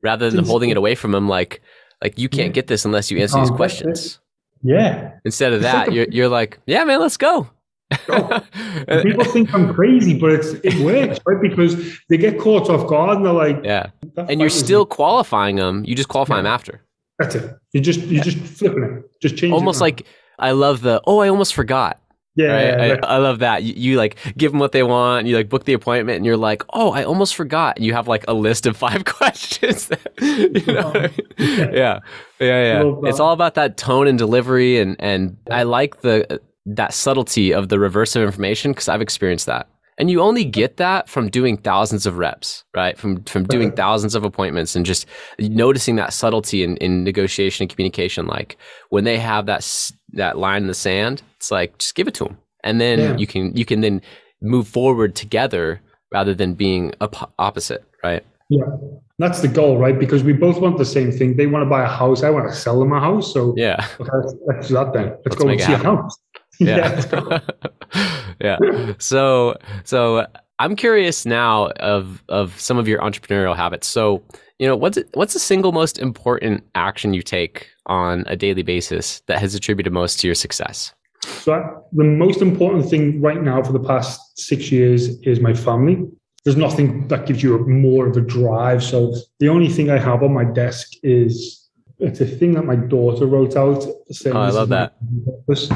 Rather 0.03 0.31
than 0.31 0.40
It's 0.40 0.48
holding 0.48 0.70
it 0.70 0.76
away 0.76 0.94
from 0.94 1.11
them, 1.11 1.29
like 1.29 1.61
like 2.00 2.16
you 2.16 2.29
can't 2.29 2.48
Yeah. 2.50 2.53
get 2.53 2.68
this 2.68 2.85
unless 2.85 3.11
you 3.11 3.18
answer 3.18 3.40
these 3.40 3.50
questions. 3.50 4.20
Yeah. 4.62 5.14
Instead 5.24 5.53
of 5.53 5.62
that, 5.62 5.92
you're 5.92 6.07
you're 6.11 6.29
like, 6.29 6.61
yeah, 6.66 6.85
man, 6.85 7.00
let's 7.00 7.16
go. 7.16 7.48
People 9.03 9.24
think 9.24 9.53
I'm 9.53 9.72
crazy, 9.74 10.18
but 10.18 10.33
it's, 10.33 10.48
it 10.64 10.74
works, 10.85 11.18
right? 11.26 11.40
Because 11.40 11.98
they 12.09 12.16
get 12.16 12.38
caught 12.38 12.70
off 12.70 12.88
guard 12.88 13.16
and 13.18 13.26
they're 13.26 13.33
like, 13.33 13.61
yeah, 13.64 13.90
and 14.16 14.40
you're 14.40 14.50
still 14.50 14.87
qualifying 14.87 15.57
them. 15.57 15.85
You 15.85 15.94
just 15.94 16.09
qualify 16.09 16.37
them 16.37 16.46
after. 16.46 16.83
That's 17.18 17.35
it. 17.35 17.57
You 17.72 17.81
just 17.81 18.00
you're 18.00 18.24
just 18.24 18.38
flipping 18.38 18.83
it, 18.85 19.20
just 19.20 19.37
changing. 19.37 19.53
Almost 19.53 19.81
like 19.81 20.07
I 20.38 20.53
love 20.53 20.83
the 20.83 21.03
oh, 21.07 21.18
I 21.18 21.29
almost 21.29 21.53
forgot. 21.55 22.00
yeah, 22.37 22.46
right? 22.46 22.64
yeah, 22.64 22.87
yeah. 22.87 22.96
I, 23.03 23.14
I 23.14 23.18
love 23.18 23.40
that. 23.40 23.62
You, 23.62 23.74
you 23.74 23.96
like 23.98 24.16
give 24.38 24.53
them 24.53 24.61
what 24.61 24.72
they 24.72 24.83
want. 24.83 25.26
You 25.26 25.37
like 25.37 25.48
book 25.48 25.64
the 25.64 25.72
appointment, 25.74 26.16
and 26.16 26.24
you're 26.24 26.37
like, 26.37 26.62
oh, 26.72 26.92
I 26.92 27.03
almost 27.05 27.35
forgot. 27.35 27.76
And 27.76 27.85
you 27.85 27.92
have 27.92 28.09
like 28.09 28.24
a 28.29 28.35
list 28.35 28.66
of 28.66 28.76
five 28.87 29.05
questions. 29.05 29.88
that- 29.88 30.00
you 30.20 30.72
know 30.72 30.88
what 30.90 30.96
I 30.96 31.00
mean? 31.09 31.74
yeah, 31.74 31.98
yeah, 32.38 32.83
yeah. 32.83 32.92
It's 33.05 33.20
all 33.20 33.33
about 33.33 33.55
that 33.57 33.76
tone 33.76 34.07
and 34.07 34.16
delivery, 34.16 34.79
and 34.79 34.96
and 35.00 35.37
I 35.50 35.64
like 35.64 36.00
the 36.03 36.40
that 36.77 36.95
subtlety 36.95 37.53
of 37.53 37.69
the 37.69 37.79
reverse 37.79 38.17
of 38.17 38.23
information 38.23 38.73
because 38.73 38.89
I've 38.89 39.01
experienced 39.03 39.47
that. 39.47 39.69
And 39.99 40.11
you 40.11 40.23
only 40.23 40.45
get 40.45 40.79
that 40.79 41.11
from 41.11 41.29
doing 41.29 41.59
thousands 41.59 42.07
of 42.07 42.17
reps, 42.17 42.65
right? 42.75 42.97
From 42.97 43.23
from 43.25 43.45
doing 43.45 43.71
thousands 43.73 44.15
of 44.15 44.25
appointments 44.25 44.75
and 44.75 44.87
just 44.87 45.05
noticing 45.39 45.97
that 45.97 46.15
subtlety 46.15 46.63
in, 46.63 46.79
in 46.79 47.05
negotiation 47.05 47.65
and 47.65 47.71
communication. 47.71 48.27
Like 48.27 48.57
when 48.89 49.05
they 49.05 49.19
have 49.19 49.45
that 49.47 49.63
that 50.15 50.39
line 50.39 50.63
in 50.63 50.69
the 50.69 50.75
sand, 50.75 51.21
it's 51.37 51.51
like 51.51 51.77
just 51.77 51.95
give 51.95 52.09
it 52.09 52.15
to 52.15 52.25
them, 52.25 52.39
and 52.65 52.81
then 52.81 52.99
Yeah. 52.99 53.17
you 53.19 53.27
can 53.27 53.55
you 53.55 53.67
can 53.67 53.83
then 53.83 54.01
move 54.41 54.67
forward 54.67 55.15
together 55.15 55.83
rather 56.11 56.35
than 56.35 56.55
being 56.55 56.95
op- 57.03 57.33
opposite, 57.39 57.85
right? 58.03 58.25
Yeah, 58.49 58.65
that's 59.19 59.43
the 59.43 59.49
goal, 59.49 59.77
right? 59.79 59.99
Because 59.99 60.25
we 60.25 60.33
both 60.33 60.61
want 60.61 60.79
the 60.79 60.85
same 60.87 61.13
thing. 61.13 61.37
They 61.37 61.47
want 61.47 61.63
to 61.63 61.69
buy 61.69 61.85
a 61.85 61.87
house. 61.89 62.23
I 62.23 62.31
want 62.31 62.49
to 62.49 62.57
sell 62.57 62.81
them 62.81 62.93
a 62.93 63.01
house. 63.01 63.33
So 63.35 63.55
Yeah, 63.57 63.87
okay, 64.01 64.11
let's, 64.47 64.69
do 64.69 64.75
that 64.75 64.93
then. 64.95 65.09
Let's, 65.11 65.21
Let's 65.27 65.37
go 65.37 65.49
and 65.49 65.61
see 65.61 65.73
a 65.75 65.77
house. 65.77 66.19
yeah. 66.66 67.40
yeah. 68.40 68.59
So 68.99 69.57
so 69.85 70.27
I'm 70.59 70.77
curious 70.77 71.25
now 71.25 71.68
of 71.81 72.23
of 72.29 72.59
some 72.61 72.77
of 72.77 72.87
your 72.87 73.01
entrepreneurial 73.01 73.57
habits. 73.57 73.87
So, 73.87 74.23
you 74.59 74.66
know, 74.66 74.77
what's 74.77 74.99
what's 75.14 75.33
the 75.33 75.38
single 75.38 75.73
most 75.73 75.99
important 75.99 76.62
action 76.75 77.14
you 77.14 77.23
take 77.23 77.68
on 77.87 78.25
a 78.27 78.37
daily 78.37 78.62
basis 78.62 79.23
that 79.27 79.38
has 79.38 79.55
attributed 79.55 79.92
most 79.92 80.20
to 80.20 80.29
your 80.29 80.35
success? 80.35 80.92
So 81.25 81.55
I, 81.55 81.62
the 81.92 82.05
most 82.05 82.42
important 82.42 82.90
thing 82.90 83.23
right 83.23 83.42
now 83.42 83.62
for 83.62 83.73
the 83.73 83.81
past 83.81 84.20
six 84.38 84.70
years 84.70 85.18
is 85.20 85.40
my 85.40 85.55
family. 85.55 86.07
There's 86.44 86.57
nothing 86.57 87.09
that 87.09 87.27
gives 87.27 87.42
you 87.42 87.59
more 87.66 88.07
of 88.07 88.16
a 88.16 88.20
drive. 88.20 88.83
So 88.83 89.14
the 89.38 89.49
only 89.49 89.68
thing 89.68 89.90
I 89.90 89.99
have 89.99 90.23
on 90.23 90.33
my 90.33 90.44
desk 90.44 90.92
is 91.03 91.68
it's 91.99 92.20
a 92.20 92.27
thing 92.27 92.53
that 92.53 92.64
my 92.64 92.77
daughter 92.77 93.27
wrote 93.27 93.57
out. 93.57 93.83
saying 94.11 94.37
Oh, 94.37 94.40
I 94.40 94.51
love 94.51 94.68
that. 94.70 94.94
purpose. 95.25 95.70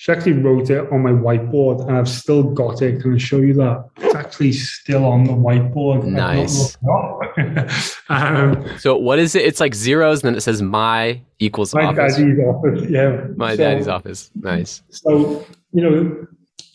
She 0.00 0.12
actually 0.12 0.34
wrote 0.34 0.70
it 0.70 0.90
on 0.92 1.02
my 1.02 1.10
whiteboard, 1.10 1.88
and 1.88 1.96
I've 1.96 2.08
still 2.08 2.44
got 2.44 2.82
it. 2.82 3.02
Can 3.02 3.16
I 3.16 3.18
show 3.18 3.38
you 3.38 3.52
that? 3.54 3.90
It's 3.96 4.14
actually 4.14 4.52
still 4.52 5.04
on 5.04 5.24
the 5.24 5.32
whiteboard. 5.32 6.04
Nice. 6.04 6.78
um, 8.08 8.64
So 8.78 8.96
what 8.96 9.18
is 9.18 9.34
it? 9.34 9.44
It's 9.44 9.58
like 9.58 9.74
zeros, 9.74 10.22
and 10.22 10.28
then 10.28 10.36
it 10.36 10.42
says 10.42 10.62
my 10.62 11.20
equals 11.40 11.74
my 11.74 11.86
office. 11.86 12.16
daddy's 12.16 12.38
office. 12.38 12.88
Yeah, 12.88 13.26
my 13.34 13.56
So- 13.56 13.56
daddy's 13.56 13.88
office. 13.88 14.30
Nice. 14.36 14.84
So 14.90 15.44
you 15.72 15.82
know, 15.82 16.26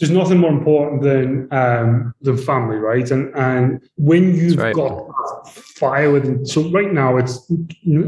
there's 0.02 0.12
nothing 0.12 0.40
more 0.40 0.52
important 0.52 1.02
than 1.04 1.48
um, 1.54 2.14
than 2.20 2.36
family, 2.36 2.76
right? 2.76 3.10
And 3.10 3.34
and 3.36 3.82
when 3.96 4.36
you've 4.36 4.58
right. 4.58 4.76
got 4.76 5.14
fire 5.78 6.12
within, 6.12 6.46
so 6.46 6.70
right 6.72 6.92
now 6.92 7.16
it's 7.16 7.50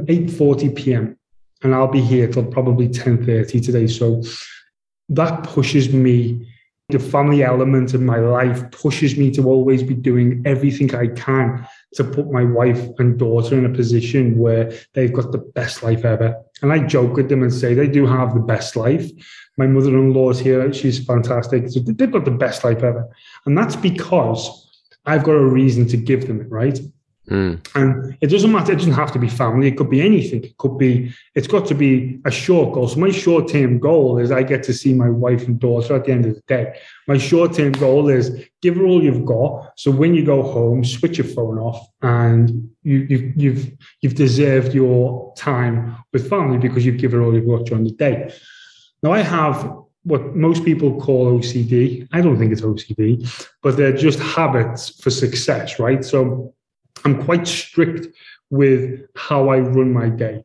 eight 0.09 0.29
forty 0.29 0.67
p.m. 0.67 1.17
and 1.63 1.73
I'll 1.73 1.87
be 1.87 2.01
here 2.01 2.27
till 2.27 2.43
probably 2.43 2.89
ten 2.89 3.25
thirty 3.25 3.61
today. 3.61 3.87
So 3.87 4.21
that 5.09 5.43
pushes 5.43 5.93
me. 5.93 6.47
The 6.89 6.99
family 6.99 7.43
element 7.43 7.95
of 7.95 8.01
my 8.01 8.17
life 8.17 8.69
pushes 8.69 9.17
me 9.17 9.31
to 9.31 9.49
always 9.49 9.81
be 9.81 9.95
doing 9.95 10.43
everything 10.45 10.93
I 10.93 11.07
can 11.07 11.67
to 11.95 12.03
put 12.03 12.31
my 12.31 12.43
wife 12.43 12.87
and 12.99 13.17
daughter 13.17 13.57
in 13.57 13.65
a 13.65 13.75
position 13.75 14.37
where 14.37 14.71
they've 14.93 15.11
got 15.11 15.31
the 15.31 15.39
best 15.39 15.81
life 15.81 16.05
ever. 16.05 16.39
And 16.61 16.71
I 16.71 16.79
joke 16.85 17.15
with 17.15 17.29
them 17.29 17.41
and 17.41 17.51
say 17.51 17.73
they 17.73 17.87
do 17.87 18.05
have 18.05 18.35
the 18.35 18.39
best 18.39 18.75
life. 18.75 19.09
My 19.57 19.65
mother-in-law's 19.65 20.39
here; 20.39 20.71
she's 20.73 21.03
fantastic. 21.03 21.69
So 21.69 21.79
they've 21.79 22.11
got 22.11 22.25
the 22.25 22.31
best 22.31 22.63
life 22.63 22.83
ever, 22.83 23.09
and 23.47 23.57
that's 23.57 23.75
because 23.75 24.65
I've 25.07 25.23
got 25.23 25.33
a 25.33 25.47
reason 25.47 25.87
to 25.87 25.97
give 25.97 26.27
them 26.27 26.41
it, 26.41 26.51
right? 26.51 26.79
Mm. 27.29 27.65
And 27.75 28.17
it 28.21 28.27
doesn't 28.27 28.51
matter, 28.51 28.71
it 28.71 28.77
doesn't 28.77 28.93
have 28.93 29.11
to 29.13 29.19
be 29.19 29.27
family, 29.27 29.67
it 29.67 29.77
could 29.77 29.89
be 29.89 30.01
anything. 30.01 30.43
It 30.43 30.57
could 30.57 30.77
be, 30.77 31.13
it's 31.33 31.47
got 31.47 31.65
to 31.67 31.75
be 31.75 32.19
a 32.25 32.31
short 32.31 32.73
goal. 32.73 32.87
So 32.87 32.99
my 32.99 33.11
short-term 33.11 33.79
goal 33.79 34.19
is 34.19 34.31
I 34.31 34.43
get 34.43 34.63
to 34.63 34.73
see 34.73 34.93
my 34.93 35.09
wife 35.09 35.47
and 35.47 35.59
daughter 35.59 35.95
at 35.95 36.05
the 36.05 36.11
end 36.11 36.25
of 36.25 36.35
the 36.35 36.41
day. 36.47 36.77
My 37.07 37.17
short-term 37.17 37.73
goal 37.73 38.09
is 38.09 38.45
give 38.61 38.75
her 38.75 38.85
all 38.85 39.03
you've 39.03 39.25
got. 39.25 39.73
So 39.75 39.91
when 39.91 40.13
you 40.13 40.25
go 40.25 40.43
home, 40.43 40.83
switch 40.83 41.17
your 41.17 41.27
phone 41.27 41.57
off 41.57 41.87
and 42.01 42.69
you, 42.83 43.07
you've 43.09 43.35
you've 43.35 43.77
you've 44.01 44.15
deserved 44.15 44.73
your 44.73 45.33
time 45.35 45.95
with 46.13 46.29
family 46.29 46.57
because 46.57 46.85
you've 46.85 46.97
given 46.97 47.19
her 47.19 47.25
all 47.25 47.33
you've 47.33 47.47
got 47.47 47.65
during 47.65 47.83
the 47.83 47.91
day. 47.91 48.31
Now 49.01 49.13
I 49.13 49.19
have 49.19 49.77
what 50.03 50.35
most 50.35 50.63
people 50.63 50.99
call 51.01 51.39
OCD. 51.39 52.07
I 52.13 52.21
don't 52.21 52.37
think 52.37 52.51
it's 52.51 52.61
OCD, 52.61 53.27
but 53.63 53.75
they're 53.75 53.97
just 53.97 54.19
habits 54.19 55.01
for 55.01 55.09
success, 55.09 55.79
right? 55.79 56.05
So 56.05 56.53
I'm 57.05 57.23
quite 57.23 57.47
strict 57.47 58.07
with 58.49 59.01
how 59.15 59.49
I 59.49 59.59
run 59.59 59.93
my 59.93 60.09
day. 60.09 60.43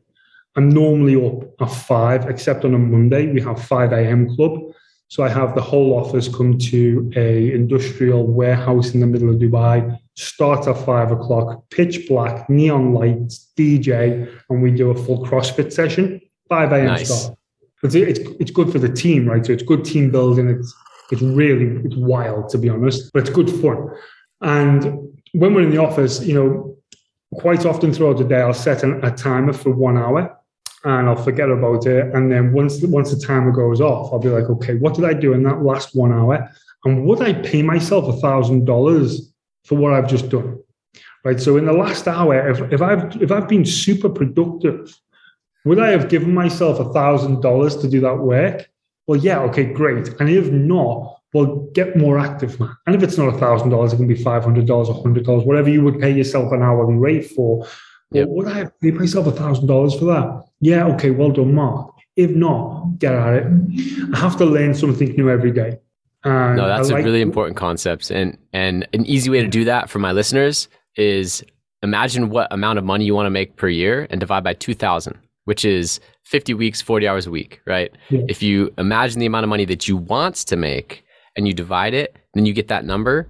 I'm 0.55 0.69
normally 0.69 1.15
up 1.15 1.43
at 1.61 1.71
five, 1.71 2.29
except 2.29 2.65
on 2.65 2.73
a 2.73 2.77
Monday. 2.77 3.31
We 3.31 3.41
have 3.41 3.63
5 3.63 3.93
a.m. 3.93 4.35
club. 4.35 4.59
So 5.07 5.23
I 5.23 5.29
have 5.29 5.55
the 5.55 5.61
whole 5.61 5.93
office 5.93 6.33
come 6.33 6.57
to 6.57 7.11
a 7.17 7.51
industrial 7.53 8.27
warehouse 8.27 8.93
in 8.93 9.01
the 9.01 9.07
middle 9.07 9.29
of 9.29 9.35
Dubai, 9.37 9.99
start 10.15 10.67
at 10.67 10.77
five 10.85 11.11
o'clock, 11.11 11.69
pitch 11.69 12.07
black, 12.07 12.49
neon 12.49 12.93
lights, 12.93 13.51
DJ, 13.57 14.31
and 14.49 14.61
we 14.61 14.71
do 14.71 14.89
a 14.91 14.95
full 14.95 15.25
CrossFit 15.25 15.73
session, 15.73 16.21
5 16.47 16.71
a.m. 16.71 16.85
Nice. 16.85 17.23
start. 17.23 17.37
It's, 17.83 17.95
it's, 17.95 18.19
it's 18.39 18.51
good 18.51 18.71
for 18.71 18.79
the 18.79 18.87
team, 18.87 19.27
right? 19.27 19.45
So 19.45 19.51
it's 19.51 19.63
good 19.63 19.83
team 19.83 20.11
building. 20.11 20.47
It's, 20.47 20.73
it's 21.11 21.21
really, 21.21 21.81
it's 21.83 21.95
wild 21.97 22.47
to 22.49 22.57
be 22.57 22.69
honest, 22.69 23.11
but 23.11 23.21
it's 23.21 23.29
good 23.29 23.49
fun. 23.49 23.89
And 24.39 25.10
when 25.33 25.53
we're 25.53 25.63
in 25.63 25.71
the 25.71 25.77
office, 25.77 26.21
you 26.23 26.33
know, 26.33 26.77
quite 27.33 27.65
often 27.65 27.93
throughout 27.93 28.17
the 28.17 28.23
day, 28.23 28.41
I'll 28.41 28.53
set 28.53 28.83
an, 28.83 29.03
a 29.03 29.11
timer 29.11 29.53
for 29.53 29.71
one 29.71 29.97
hour 29.97 30.37
and 30.83 31.07
I'll 31.07 31.23
forget 31.23 31.49
about 31.49 31.85
it. 31.85 32.13
And 32.13 32.31
then 32.31 32.53
once 32.53 32.79
the, 32.79 32.87
once 32.87 33.13
the 33.13 33.25
timer 33.25 33.51
goes 33.51 33.79
off, 33.79 34.11
I'll 34.11 34.19
be 34.19 34.29
like, 34.29 34.49
okay, 34.49 34.75
what 34.75 34.93
did 34.93 35.05
I 35.05 35.13
do 35.13 35.33
in 35.33 35.43
that 35.43 35.63
last 35.63 35.95
one 35.95 36.11
hour? 36.11 36.49
And 36.83 37.05
would 37.05 37.21
I 37.21 37.33
pay 37.33 37.61
myself 37.61 38.07
a 38.07 38.19
thousand 38.19 38.65
dollars 38.65 39.31
for 39.65 39.75
what 39.75 39.93
I've 39.93 40.09
just 40.09 40.29
done? 40.29 40.59
Right. 41.23 41.39
So 41.39 41.57
in 41.57 41.65
the 41.65 41.73
last 41.73 42.07
hour, 42.07 42.49
if, 42.49 42.73
if 42.73 42.81
I've 42.81 43.21
if 43.21 43.31
I've 43.31 43.47
been 43.47 43.63
super 43.63 44.09
productive, 44.09 44.99
would 45.65 45.79
I 45.79 45.89
have 45.89 46.09
given 46.09 46.33
myself 46.33 46.79
a 46.79 46.91
thousand 46.91 47.41
dollars 47.41 47.77
to 47.77 47.87
do 47.87 48.01
that 48.01 48.15
work? 48.15 48.67
Well, 49.05 49.19
yeah, 49.19 49.39
okay, 49.41 49.65
great. 49.65 50.07
And 50.19 50.29
if 50.29 50.51
not, 50.51 51.20
well, 51.33 51.67
get 51.73 51.95
more 51.95 52.19
active, 52.19 52.59
man. 52.59 52.75
And 52.87 52.95
if 52.95 53.03
it's 53.03 53.17
not 53.17 53.33
a 53.33 53.37
thousand 53.37 53.69
dollars, 53.69 53.93
it 53.93 53.97
can 53.97 54.07
be 54.07 54.15
five 54.15 54.43
hundred 54.43 54.65
dollars, 54.67 54.89
a 54.89 54.93
hundred 54.93 55.25
dollars, 55.25 55.45
whatever 55.45 55.69
you 55.69 55.83
would 55.83 55.99
pay 55.99 56.11
yourself 56.11 56.51
an 56.51 56.61
hourly 56.61 56.95
rate 56.95 57.29
for. 57.31 57.59
Well, 57.59 57.69
Yep. 58.13 58.27
would 58.29 58.47
I 58.47 58.65
pay 58.81 58.91
myself 58.91 59.27
a 59.27 59.31
thousand 59.31 59.67
dollars 59.67 59.97
for 59.97 60.05
that? 60.05 60.43
Yeah, 60.59 60.85
okay, 60.95 61.11
well 61.11 61.31
done, 61.31 61.53
Mark. 61.55 61.93
If 62.17 62.31
not, 62.31 62.99
get 62.99 63.13
at 63.13 63.33
it. 63.35 63.47
I 64.13 64.17
have 64.19 64.37
to 64.39 64.45
learn 64.45 64.73
something 64.73 65.15
new 65.15 65.29
every 65.29 65.51
day. 65.51 65.77
And 66.25 66.57
No, 66.57 66.67
that's 66.67 66.89
I 66.89 66.93
a 66.93 66.95
like- 66.97 67.05
really 67.05 67.21
important 67.21 67.55
concept, 67.57 68.11
and 68.11 68.37
and 68.51 68.85
an 68.93 69.05
easy 69.05 69.29
way 69.29 69.41
to 69.41 69.47
do 69.47 69.63
that 69.65 69.89
for 69.89 69.99
my 69.99 70.11
listeners 70.11 70.67
is 70.97 71.41
imagine 71.83 72.29
what 72.29 72.51
amount 72.51 72.77
of 72.77 72.83
money 72.85 73.05
you 73.05 73.15
want 73.15 73.25
to 73.25 73.31
make 73.31 73.55
per 73.55 73.69
year 73.69 74.05
and 74.09 74.19
divide 74.19 74.43
by 74.43 74.53
2000, 74.53 75.17
which 75.45 75.63
is 75.65 75.99
50 76.25 76.53
weeks, 76.53 76.81
40 76.81 77.07
hours 77.07 77.25
a 77.25 77.31
week, 77.31 77.61
right? 77.65 77.91
Yeah. 78.09 78.21
If 78.27 78.43
you 78.43 78.71
imagine 78.77 79.19
the 79.19 79.25
amount 79.25 79.45
of 79.45 79.49
money 79.49 79.65
that 79.65 79.87
you 79.87 79.95
want 79.97 80.35
to 80.35 80.55
make 80.57 81.03
and 81.35 81.47
you 81.47 81.53
divide 81.53 81.93
it, 81.93 82.17
then 82.33 82.45
you 82.45 82.53
get 82.53 82.67
that 82.67 82.85
number. 82.85 83.29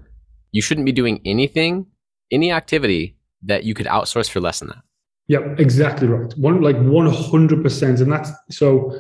You 0.52 0.62
shouldn't 0.62 0.86
be 0.86 0.92
doing 0.92 1.22
anything, 1.26 1.86
any 2.32 2.52
activity 2.52 3.16
that 3.44 3.64
you 3.64 3.74
could 3.74 3.86
outsource 3.88 4.30
for 4.30 4.40
less 4.40 4.60
than 4.60 4.70
that. 4.70 4.84
Yep, 5.28 5.60
exactly 5.60 6.08
right. 6.08 6.32
One 6.38 6.62
like 6.62 6.76
100%. 6.76 8.02
And 8.02 8.12
that's 8.12 8.32
so 8.50 9.00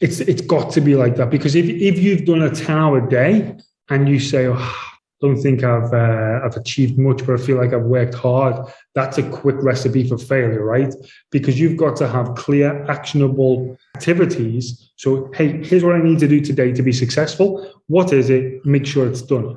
it's 0.00 0.20
it's 0.20 0.42
got 0.42 0.72
to 0.72 0.80
be 0.80 0.94
like 0.94 1.16
that 1.16 1.30
because 1.30 1.54
if 1.54 1.66
if 1.66 1.98
you've 1.98 2.24
done 2.24 2.42
a 2.42 2.50
10 2.50 2.76
hour 2.76 3.00
day 3.00 3.56
and 3.88 4.08
you 4.08 4.20
say, 4.20 4.46
oh, 4.46 4.87
don't 5.20 5.40
think 5.40 5.64
I've 5.64 5.92
uh, 5.92 6.40
I've 6.44 6.56
achieved 6.56 6.98
much, 6.98 7.26
but 7.26 7.40
I 7.40 7.42
feel 7.42 7.56
like 7.56 7.72
I've 7.72 7.82
worked 7.82 8.14
hard. 8.14 8.72
That's 8.94 9.18
a 9.18 9.28
quick 9.28 9.56
recipe 9.60 10.08
for 10.08 10.16
failure, 10.16 10.64
right? 10.64 10.94
Because 11.30 11.58
you've 11.58 11.76
got 11.76 11.96
to 11.96 12.08
have 12.08 12.34
clear, 12.36 12.84
actionable 12.88 13.76
activities. 13.96 14.92
So, 14.96 15.30
hey, 15.34 15.64
here's 15.64 15.84
what 15.84 15.96
I 15.96 16.02
need 16.02 16.20
to 16.20 16.28
do 16.28 16.40
today 16.40 16.72
to 16.72 16.82
be 16.82 16.92
successful. 16.92 17.68
What 17.88 18.12
is 18.12 18.30
it? 18.30 18.64
Make 18.64 18.86
sure 18.86 19.08
it's 19.08 19.22
done. 19.22 19.56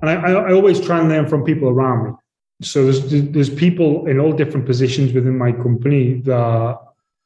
And 0.00 0.10
I, 0.10 0.14
I 0.14 0.52
always 0.52 0.80
try 0.80 1.00
and 1.00 1.08
learn 1.08 1.28
from 1.28 1.44
people 1.44 1.68
around 1.68 2.06
me. 2.06 2.12
So 2.62 2.84
there's 2.84 3.30
there's 3.30 3.50
people 3.50 4.06
in 4.06 4.18
all 4.18 4.32
different 4.32 4.66
positions 4.66 5.12
within 5.12 5.36
my 5.36 5.52
company 5.52 6.20
that 6.22 6.78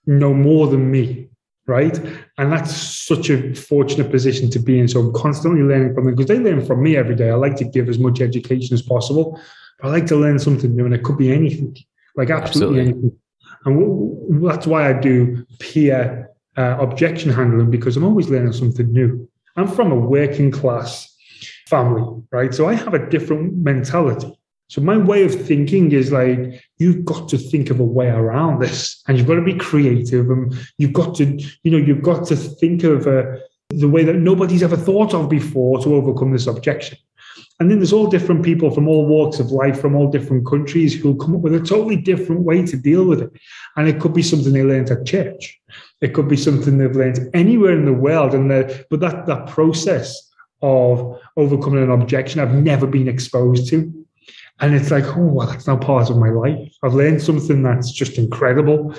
know 0.07 0.35
more 0.35 0.67
than 0.67 0.91
me 0.91 1.29
right? 1.67 1.97
And 2.39 2.53
that's 2.53 2.75
such 2.75 3.31
a 3.31 3.55
fortunate 3.55 4.11
position 4.11 4.51
to 4.51 4.59
be 4.59 4.79
in. 4.79 4.89
So 4.89 5.01
I'm 5.01 5.13
constantly 5.13 5.63
learning 5.63 5.95
from 5.95 6.05
them 6.05 6.15
because 6.15 6.29
they 6.29 6.39
learn 6.39 6.65
from 6.65 6.83
me 6.83 6.97
every 6.97 7.15
day. 7.15 7.31
I 7.31 7.35
like 7.35 7.57
to 7.57 7.65
give 7.65 7.89
as 7.89 7.99
much 7.99 8.21
education 8.21 8.75
as 8.75 8.83
possible, 8.83 9.41
but 9.79 9.89
I 9.89 9.91
like 9.91 10.07
to 10.07 10.17
learn 10.17 10.39
something 10.39 10.75
new, 10.75 10.85
and 10.85 10.95
it 10.95 11.05
could 11.05 11.19
be 11.19 11.33
anything, 11.33 11.77
like 12.17 12.31
absolutely, 12.31 12.81
absolutely. 12.81 12.93
anything. 12.93 13.19
And 13.65 14.45
that's 14.45 14.67
why 14.67 14.89
I 14.89 14.93
do 14.93 15.47
peer 15.61 16.31
uh, 16.57 16.77
objection 16.81 17.31
handling 17.31 17.71
because 17.71 17.97
I'm 17.97 18.05
always 18.05 18.29
learning 18.29 18.53
something 18.53 18.91
new. 18.93 19.29
I'm 19.57 19.69
from 19.69 19.93
a 19.93 19.97
working 19.97 20.51
class 20.51 21.09
family, 21.69 22.23
right? 22.31 22.53
So 22.53 22.69
I 22.69 22.75
have 22.75 22.95
a 22.95 23.09
different 23.09 23.57
mentality. 23.57 24.33
So 24.73 24.81
my 24.81 24.97
way 24.97 25.23
of 25.23 25.35
thinking 25.35 25.93
is 25.93 26.11
like 26.13 26.65
you've 26.79 27.05
got 27.05 27.29
to 27.29 27.37
think 27.37 27.69
of 27.69 27.79
a 27.79 27.85
way 27.85 28.09
around 28.09 28.63
this, 28.63 29.03
and 29.07 29.19
you've 29.19 29.27
got 29.27 29.35
to 29.35 29.43
be 29.43 29.59
creative, 29.59 30.31
and 30.31 30.51
you've 30.79 30.95
got 30.95 31.15
to, 31.17 31.27
you 31.63 31.71
know, 31.71 31.77
you've 31.77 32.01
got 32.01 32.27
to 32.29 32.37
think 32.37 32.83
of 32.83 33.07
uh, 33.07 33.25
the 33.69 33.91
way 33.91 34.03
that 34.03 34.15
nobody's 34.15 34.63
ever 34.63 34.79
thought 34.79 35.13
of 35.13 35.29
before 35.29 35.79
to 35.83 35.95
overcome 35.95 36.33
this 36.33 36.47
objection. 36.47 36.97
And 37.61 37.71
then 37.71 37.81
there's 37.81 37.93
all 37.93 38.07
different 38.07 38.43
people 38.43 38.71
from 38.71 38.89
all 38.89 39.05
walks 39.05 39.39
of 39.41 39.51
life, 39.51 39.79
from 39.79 39.95
all 39.95 40.11
different 40.11 40.47
countries, 40.47 40.99
who'll 40.99 41.17
come 41.17 41.37
up 41.37 41.43
with 41.43 41.55
a 41.55 41.61
totally 41.61 41.97
different 41.97 42.41
way 42.41 42.65
to 42.65 42.77
deal 42.79 43.05
with 43.05 43.21
it. 43.21 43.31
And 43.77 43.87
it 43.89 44.01
could 44.01 44.15
be 44.15 44.23
something 44.23 44.55
they 44.55 44.65
learned 44.65 44.91
at 44.91 45.05
church. 45.05 45.61
It 46.01 46.15
could 46.15 46.29
be 46.29 46.37
something 46.39 46.79
they've 46.79 46.97
learned 46.97 47.29
anywhere 47.35 47.75
in 47.75 47.85
the 47.85 47.93
world. 47.93 48.33
And 48.33 48.49
but 48.89 49.01
that 49.01 49.27
that 49.27 49.49
process 49.49 50.31
of 50.63 51.21
overcoming 51.37 51.83
an 51.83 51.91
objection 51.91 52.41
I've 52.41 52.55
never 52.55 52.87
been 52.87 53.09
exposed 53.09 53.69
to 53.69 54.02
and 54.63 54.77
it's 54.77 54.93
like, 54.93 55.05
oh, 55.17 55.27
well, 55.27 55.49
that's 55.49 55.67
now 55.67 55.77
part 55.77 56.09
of 56.09 56.17
my 56.17 56.31
life. 56.31 56.73
I've 56.85 56.95
learned 56.95 57.21
something 57.21 57.65
that's 57.65 57.91
just 57.91 58.17
incredible. 58.17 58.95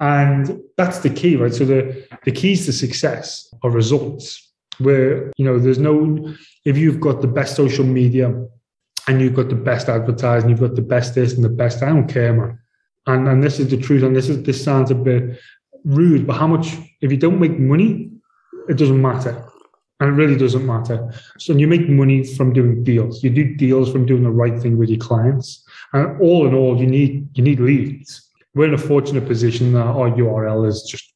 And 0.00 0.60
that's 0.76 0.98
the 0.98 1.08
key, 1.08 1.36
right? 1.36 1.52
So 1.52 1.64
the, 1.64 2.06
the 2.24 2.30
keys 2.30 2.66
to 2.66 2.74
success 2.74 3.52
are 3.64 3.70
results 3.70 4.52
where, 4.78 5.32
you 5.38 5.46
know, 5.46 5.58
there's 5.58 5.78
no, 5.78 6.34
if 6.66 6.76
you've 6.76 7.00
got 7.00 7.22
the 7.22 7.26
best 7.26 7.56
social 7.56 7.86
media 7.86 8.34
and 9.08 9.22
you've 9.22 9.34
got 9.34 9.48
the 9.48 9.54
best 9.54 9.88
advertising, 9.88 10.50
you've 10.50 10.60
got 10.60 10.74
the 10.74 10.82
best 10.82 11.14
this 11.14 11.32
and 11.32 11.42
the 11.42 11.48
best, 11.48 11.82
I 11.82 11.86
don't 11.86 12.06
care, 12.06 12.34
man. 12.34 12.58
And, 13.06 13.26
and 13.28 13.42
this 13.42 13.58
is 13.58 13.70
the 13.70 13.78
truth. 13.78 14.02
And 14.02 14.14
this 14.14 14.28
is, 14.28 14.42
this 14.42 14.62
sounds 14.62 14.90
a 14.90 14.94
bit 14.94 15.40
rude, 15.84 16.26
but 16.26 16.34
how 16.34 16.46
much, 16.46 16.76
if 17.00 17.10
you 17.10 17.16
don't 17.16 17.40
make 17.40 17.58
money, 17.58 18.10
it 18.68 18.76
doesn't 18.76 19.00
matter 19.00 19.47
and 20.00 20.10
it 20.10 20.12
really 20.12 20.36
doesn't 20.36 20.64
matter. 20.64 21.12
So 21.38 21.52
you 21.52 21.66
make 21.66 21.88
money 21.88 22.22
from 22.22 22.52
doing 22.52 22.84
deals. 22.84 23.22
You 23.22 23.30
do 23.30 23.54
deals 23.56 23.90
from 23.90 24.06
doing 24.06 24.22
the 24.22 24.30
right 24.30 24.60
thing 24.60 24.78
with 24.78 24.88
your 24.88 24.98
clients. 24.98 25.64
And 25.92 26.20
all 26.20 26.46
in 26.46 26.54
all, 26.54 26.78
you 26.80 26.86
need 26.86 27.28
you 27.36 27.42
need 27.42 27.60
leads. 27.60 28.28
We're 28.54 28.66
in 28.66 28.74
a 28.74 28.78
fortunate 28.78 29.26
position 29.26 29.72
that 29.72 29.86
our 29.86 30.10
URL 30.10 30.66
is 30.68 30.82
just 30.82 31.12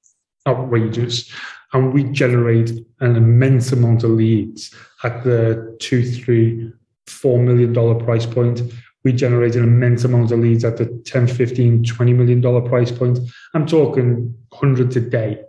outrageous. 0.47 1.33
And 1.73 1.93
we 1.93 2.05
generate 2.05 2.71
an 3.01 3.17
immense 3.17 3.73
amount 3.73 4.05
of 4.05 4.11
leads 4.11 4.75
at 5.05 5.25
the 5.25 5.77
two, 5.81 6.05
three, 6.05 6.71
four 7.07 7.39
million 7.39 7.73
dollar 7.73 7.95
price 7.95 8.27
point. 8.27 8.63
We 9.05 9.13
generate 9.13 9.57
an 9.57 9.65
immense 9.65 10.05
amount 10.05 10.31
of 10.31 10.39
leads 10.39 10.65
at 10.65 10.77
the 10.77 10.87
10, 11.07 11.27
15, 11.27 11.85
20 11.85 12.13
million 12.13 12.41
dollar 12.41 12.61
price 12.61 12.93
point. 12.93 13.19
I'm 13.55 13.67
talking 13.67 14.37
hundreds 14.53 14.97
a 14.97 15.01
day. 15.01 15.43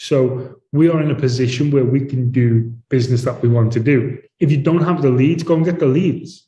So 0.00 0.56
we 0.72 0.88
are 0.88 1.02
in 1.02 1.10
a 1.10 1.14
position 1.14 1.70
where 1.70 1.84
we 1.84 2.06
can 2.06 2.30
do 2.30 2.72
business 2.88 3.22
that 3.24 3.42
we 3.42 3.50
want 3.50 3.70
to 3.74 3.80
do. 3.80 4.18
If 4.38 4.50
you 4.50 4.56
don't 4.56 4.82
have 4.82 5.02
the 5.02 5.10
leads, 5.10 5.42
go 5.42 5.56
and 5.56 5.64
get 5.64 5.78
the 5.78 5.84
leads. 5.84 6.46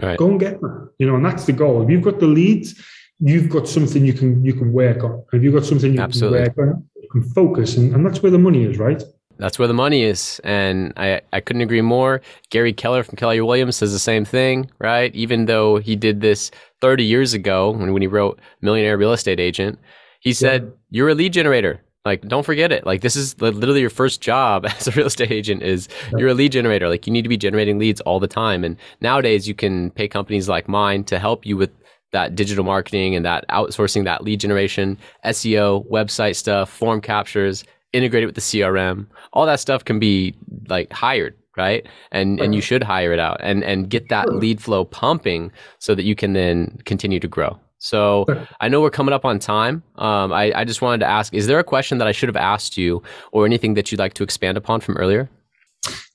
Right. 0.00 0.16
Go 0.16 0.30
and 0.30 0.38
get 0.38 0.60
them. 0.60 0.90
You 0.98 1.08
know, 1.08 1.16
and 1.16 1.24
that's 1.24 1.44
the 1.44 1.54
goal. 1.54 1.82
If 1.82 1.90
you've 1.90 2.04
got 2.04 2.20
the 2.20 2.28
leads, 2.28 2.80
you've 3.18 3.48
got 3.50 3.66
something 3.66 4.04
you 4.04 4.12
can 4.12 4.44
you 4.44 4.54
can 4.54 4.72
work 4.72 5.02
on. 5.02 5.24
If 5.32 5.42
you've 5.42 5.54
got 5.54 5.64
something 5.64 5.92
you 5.92 6.00
Absolutely. 6.00 6.44
can 6.50 6.54
work 6.56 6.68
on, 6.68 6.88
you 7.02 7.08
can 7.08 7.22
focus, 7.22 7.76
and, 7.76 7.92
and 7.96 8.06
that's 8.06 8.22
where 8.22 8.30
the 8.30 8.38
money 8.38 8.62
is, 8.62 8.78
right? 8.78 9.02
That's 9.38 9.58
where 9.58 9.66
the 9.66 9.74
money 9.74 10.04
is. 10.04 10.40
And 10.44 10.92
I, 10.96 11.20
I 11.32 11.40
couldn't 11.40 11.62
agree 11.62 11.80
more. 11.80 12.22
Gary 12.50 12.72
Keller 12.72 13.02
from 13.02 13.16
Keller 13.16 13.44
Williams 13.44 13.74
says 13.74 13.92
the 13.92 13.98
same 13.98 14.24
thing, 14.24 14.70
right? 14.78 15.12
Even 15.16 15.46
though 15.46 15.78
he 15.78 15.96
did 15.96 16.20
this 16.20 16.52
30 16.80 17.02
years 17.02 17.34
ago 17.34 17.70
when, 17.70 17.92
when 17.92 18.02
he 18.02 18.06
wrote 18.06 18.38
Millionaire 18.60 18.96
Real 18.96 19.12
Estate 19.12 19.40
Agent, 19.40 19.80
he 20.20 20.32
said, 20.32 20.62
yeah. 20.62 20.70
You're 20.90 21.08
a 21.08 21.14
lead 21.16 21.32
generator. 21.32 21.83
Like, 22.04 22.20
don't 22.28 22.44
forget 22.44 22.70
it. 22.70 22.84
Like, 22.84 23.00
this 23.00 23.16
is 23.16 23.40
literally 23.40 23.80
your 23.80 23.88
first 23.88 24.20
job 24.20 24.66
as 24.78 24.86
a 24.86 24.90
real 24.90 25.06
estate 25.06 25.32
agent 25.32 25.62
is 25.62 25.88
you're 26.18 26.28
a 26.28 26.34
lead 26.34 26.52
generator. 26.52 26.88
Like, 26.88 27.06
you 27.06 27.12
need 27.12 27.22
to 27.22 27.28
be 27.30 27.38
generating 27.38 27.78
leads 27.78 28.00
all 28.02 28.20
the 28.20 28.28
time. 28.28 28.62
And 28.62 28.76
nowadays, 29.00 29.48
you 29.48 29.54
can 29.54 29.90
pay 29.92 30.06
companies 30.06 30.48
like 30.48 30.68
mine 30.68 31.04
to 31.04 31.18
help 31.18 31.46
you 31.46 31.56
with 31.56 31.70
that 32.12 32.34
digital 32.34 32.62
marketing 32.64 33.16
and 33.16 33.24
that 33.24 33.44
outsourcing 33.48 34.04
that 34.04 34.22
lead 34.22 34.38
generation, 34.38 34.98
SEO, 35.24 35.88
website 35.90 36.36
stuff, 36.36 36.70
form 36.70 37.00
captures, 37.00 37.64
integrated 37.92 38.26
with 38.26 38.34
the 38.34 38.40
CRM. 38.40 39.06
All 39.32 39.46
that 39.46 39.60
stuff 39.60 39.84
can 39.84 39.98
be 39.98 40.34
like 40.68 40.92
hired, 40.92 41.34
right? 41.56 41.86
And 42.12 42.40
and 42.40 42.54
you 42.54 42.60
should 42.60 42.82
hire 42.82 43.12
it 43.12 43.18
out 43.18 43.38
and 43.40 43.64
and 43.64 43.90
get 43.90 44.08
that 44.10 44.32
lead 44.32 44.62
flow 44.62 44.84
pumping 44.84 45.50
so 45.78 45.94
that 45.94 46.04
you 46.04 46.14
can 46.14 46.34
then 46.34 46.78
continue 46.84 47.18
to 47.18 47.28
grow. 47.28 47.58
So 47.84 48.24
I 48.62 48.68
know 48.68 48.80
we're 48.80 48.88
coming 48.88 49.12
up 49.12 49.26
on 49.26 49.38
time. 49.38 49.82
Um, 49.96 50.32
I, 50.32 50.52
I 50.56 50.64
just 50.64 50.80
wanted 50.80 51.00
to 51.00 51.06
ask: 51.06 51.34
Is 51.34 51.46
there 51.46 51.58
a 51.58 51.64
question 51.64 51.98
that 51.98 52.08
I 52.08 52.12
should 52.12 52.30
have 52.30 52.36
asked 52.36 52.78
you, 52.78 53.02
or 53.30 53.44
anything 53.44 53.74
that 53.74 53.92
you'd 53.92 53.98
like 53.98 54.14
to 54.14 54.22
expand 54.22 54.56
upon 54.56 54.80
from 54.80 54.96
earlier? 54.96 55.28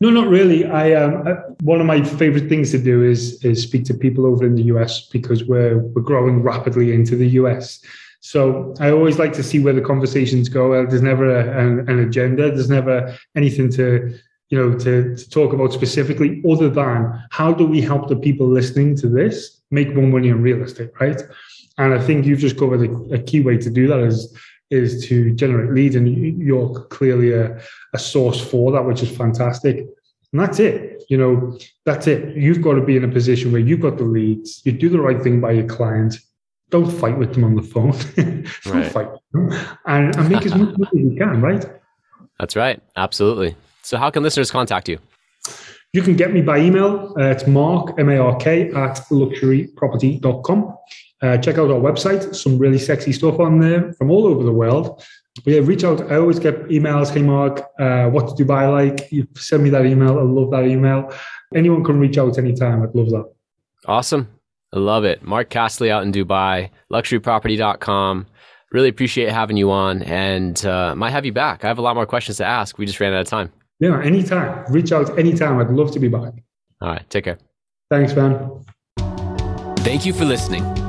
No, 0.01 0.09
not 0.09 0.27
really. 0.27 0.65
I 0.65 0.93
um, 0.93 1.27
one 1.61 1.79
of 1.79 1.85
my 1.85 2.03
favorite 2.03 2.49
things 2.49 2.71
to 2.71 2.79
do 2.79 3.03
is 3.03 3.45
is 3.45 3.61
speak 3.61 3.85
to 3.85 3.93
people 3.93 4.25
over 4.25 4.47
in 4.47 4.55
the 4.55 4.63
US 4.63 5.07
because 5.09 5.43
we're 5.43 5.77
we're 5.77 6.01
growing 6.01 6.41
rapidly 6.41 6.91
into 6.91 7.15
the 7.15 7.27
US. 7.41 7.79
So 8.21 8.73
I 8.79 8.89
always 8.89 9.19
like 9.19 9.33
to 9.33 9.43
see 9.43 9.59
where 9.59 9.73
the 9.73 9.81
conversations 9.81 10.49
go. 10.49 10.71
There's 10.87 11.03
never 11.03 11.29
a, 11.29 11.63
an, 11.63 11.87
an 11.87 11.99
agenda. 11.99 12.49
There's 12.49 12.69
never 12.69 13.15
anything 13.35 13.69
to 13.73 14.17
you 14.49 14.57
know 14.57 14.73
to, 14.79 15.15
to 15.15 15.29
talk 15.29 15.53
about 15.53 15.71
specifically 15.73 16.41
other 16.49 16.67
than 16.67 17.13
how 17.29 17.53
do 17.53 17.67
we 17.67 17.79
help 17.79 18.07
the 18.07 18.15
people 18.15 18.47
listening 18.47 18.95
to 18.97 19.07
this 19.07 19.61
make 19.69 19.93
more 19.93 20.07
money 20.07 20.29
in 20.29 20.41
real 20.41 20.63
estate, 20.63 20.89
right? 20.99 21.21
And 21.79 21.93
I 21.93 21.99
think 21.99 22.25
you've 22.25 22.39
just 22.39 22.59
covered 22.59 22.87
a, 22.87 23.15
a 23.15 23.19
key 23.19 23.41
way 23.41 23.57
to 23.57 23.69
do 23.69 23.87
that 23.87 23.99
is 23.99 24.37
is 24.69 25.07
to 25.07 25.33
generate 25.33 25.71
leads, 25.71 25.95
and 25.95 26.07
you're 26.39 26.79
clearly 26.89 27.33
a, 27.33 27.59
a 27.95 27.97
source 27.97 28.39
for 28.39 28.71
that, 28.71 28.85
which 28.85 29.01
is 29.01 29.09
fantastic. 29.09 29.77
And 30.31 30.39
that's 30.39 30.59
it. 30.59 31.03
You 31.09 31.17
know, 31.17 31.57
that's 31.85 32.05
it. 32.05 32.37
You've 32.37 32.61
got 32.61 32.73
to 32.73 32.81
be 32.81 32.95
in 32.95 33.03
a 33.03 33.07
position 33.07 33.51
where 33.51 33.61
you've 33.61 33.79
got 33.79 33.97
the 33.97 34.03
leads, 34.03 34.61
you 34.63 34.71
do 34.71 34.89
the 34.89 34.99
right 34.99 35.19
thing 35.21 35.41
by 35.41 35.53
your 35.53 35.65
client. 35.65 36.19
Don't 36.69 36.91
fight 36.91 37.17
with 37.17 37.33
them 37.33 37.45
on 37.45 37.55
the 37.55 37.63
phone. 37.63 37.93
Don't 38.63 38.75
right. 38.75 38.91
fight. 38.91 39.07
And, 39.87 40.15
and 40.15 40.29
make 40.29 40.45
as 40.45 40.53
much 40.53 40.77
money 40.77 41.01
as 41.03 41.13
you 41.13 41.15
can, 41.17 41.41
right? 41.41 41.65
That's 42.39 42.55
right. 42.55 42.79
Absolutely. 42.95 43.55
So, 43.81 43.97
how 43.97 44.11
can 44.11 44.21
listeners 44.21 44.51
contact 44.51 44.87
you? 44.87 44.99
You 45.93 46.03
can 46.03 46.15
get 46.15 46.31
me 46.31 46.41
by 46.41 46.59
email. 46.59 47.15
Uh, 47.17 47.23
it's 47.23 47.47
mark, 47.47 47.95
M 47.97 48.09
A 48.09 48.17
R 48.17 48.35
K, 48.35 48.69
at 48.69 48.97
luxuryproperty.com. 49.09 50.77
Uh, 51.21 51.37
check 51.37 51.57
out 51.57 51.69
our 51.69 51.79
website, 51.79 52.33
some 52.33 52.57
really 52.57 52.79
sexy 52.79 53.11
stuff 53.11 53.39
on 53.39 53.59
there 53.59 53.93
from 53.93 54.09
all 54.09 54.25
over 54.25 54.43
the 54.43 54.51
world. 54.51 55.03
But 55.43 55.53
yeah, 55.53 55.61
reach 55.61 55.83
out. 55.83 56.11
I 56.11 56.15
always 56.15 56.39
get 56.39 56.67
emails. 56.69 57.09
Hey, 57.09 57.21
Mark, 57.21 57.59
uh, 57.79 58.09
what 58.09 58.35
did 58.35 58.47
Dubai 58.47 58.71
like? 58.71 59.11
You 59.11 59.27
send 59.35 59.63
me 59.63 59.69
that 59.69 59.85
email. 59.85 60.17
I 60.17 60.23
love 60.23 60.51
that 60.51 60.65
email. 60.65 61.13
Anyone 61.53 61.83
can 61.83 61.99
reach 61.99 62.17
out 62.17 62.37
anytime. 62.37 62.83
I'd 62.83 62.95
love 62.95 63.09
that. 63.09 63.31
Awesome. 63.85 64.29
I 64.73 64.79
love 64.79 65.03
it. 65.03 65.23
Mark 65.23 65.49
Castley 65.49 65.91
out 65.91 66.03
in 66.03 66.11
Dubai, 66.11 66.69
luxuryproperty.com. 66.91 68.27
Really 68.71 68.89
appreciate 68.89 69.29
having 69.29 69.57
you 69.57 69.71
on 69.71 70.03
and 70.03 70.63
uh, 70.65 70.95
might 70.95 71.09
have 71.09 71.25
you 71.25 71.33
back. 71.33 71.63
I 71.63 71.67
have 71.67 71.79
a 71.79 71.81
lot 71.81 71.95
more 71.95 72.05
questions 72.05 72.37
to 72.37 72.45
ask. 72.45 72.77
We 72.77 72.85
just 72.85 72.99
ran 72.99 73.13
out 73.13 73.21
of 73.21 73.27
time. 73.27 73.51
Yeah, 73.79 73.99
anytime. 74.01 74.71
Reach 74.71 74.91
out 74.91 75.17
anytime. 75.17 75.57
I'd 75.57 75.71
love 75.71 75.91
to 75.93 75.99
be 75.99 76.07
back. 76.07 76.33
All 76.81 76.89
right. 76.89 77.09
Take 77.09 77.23
care. 77.23 77.39
Thanks, 77.89 78.13
man. 78.15 78.63
Thank 79.79 80.05
you 80.05 80.13
for 80.13 80.25
listening. 80.25 80.88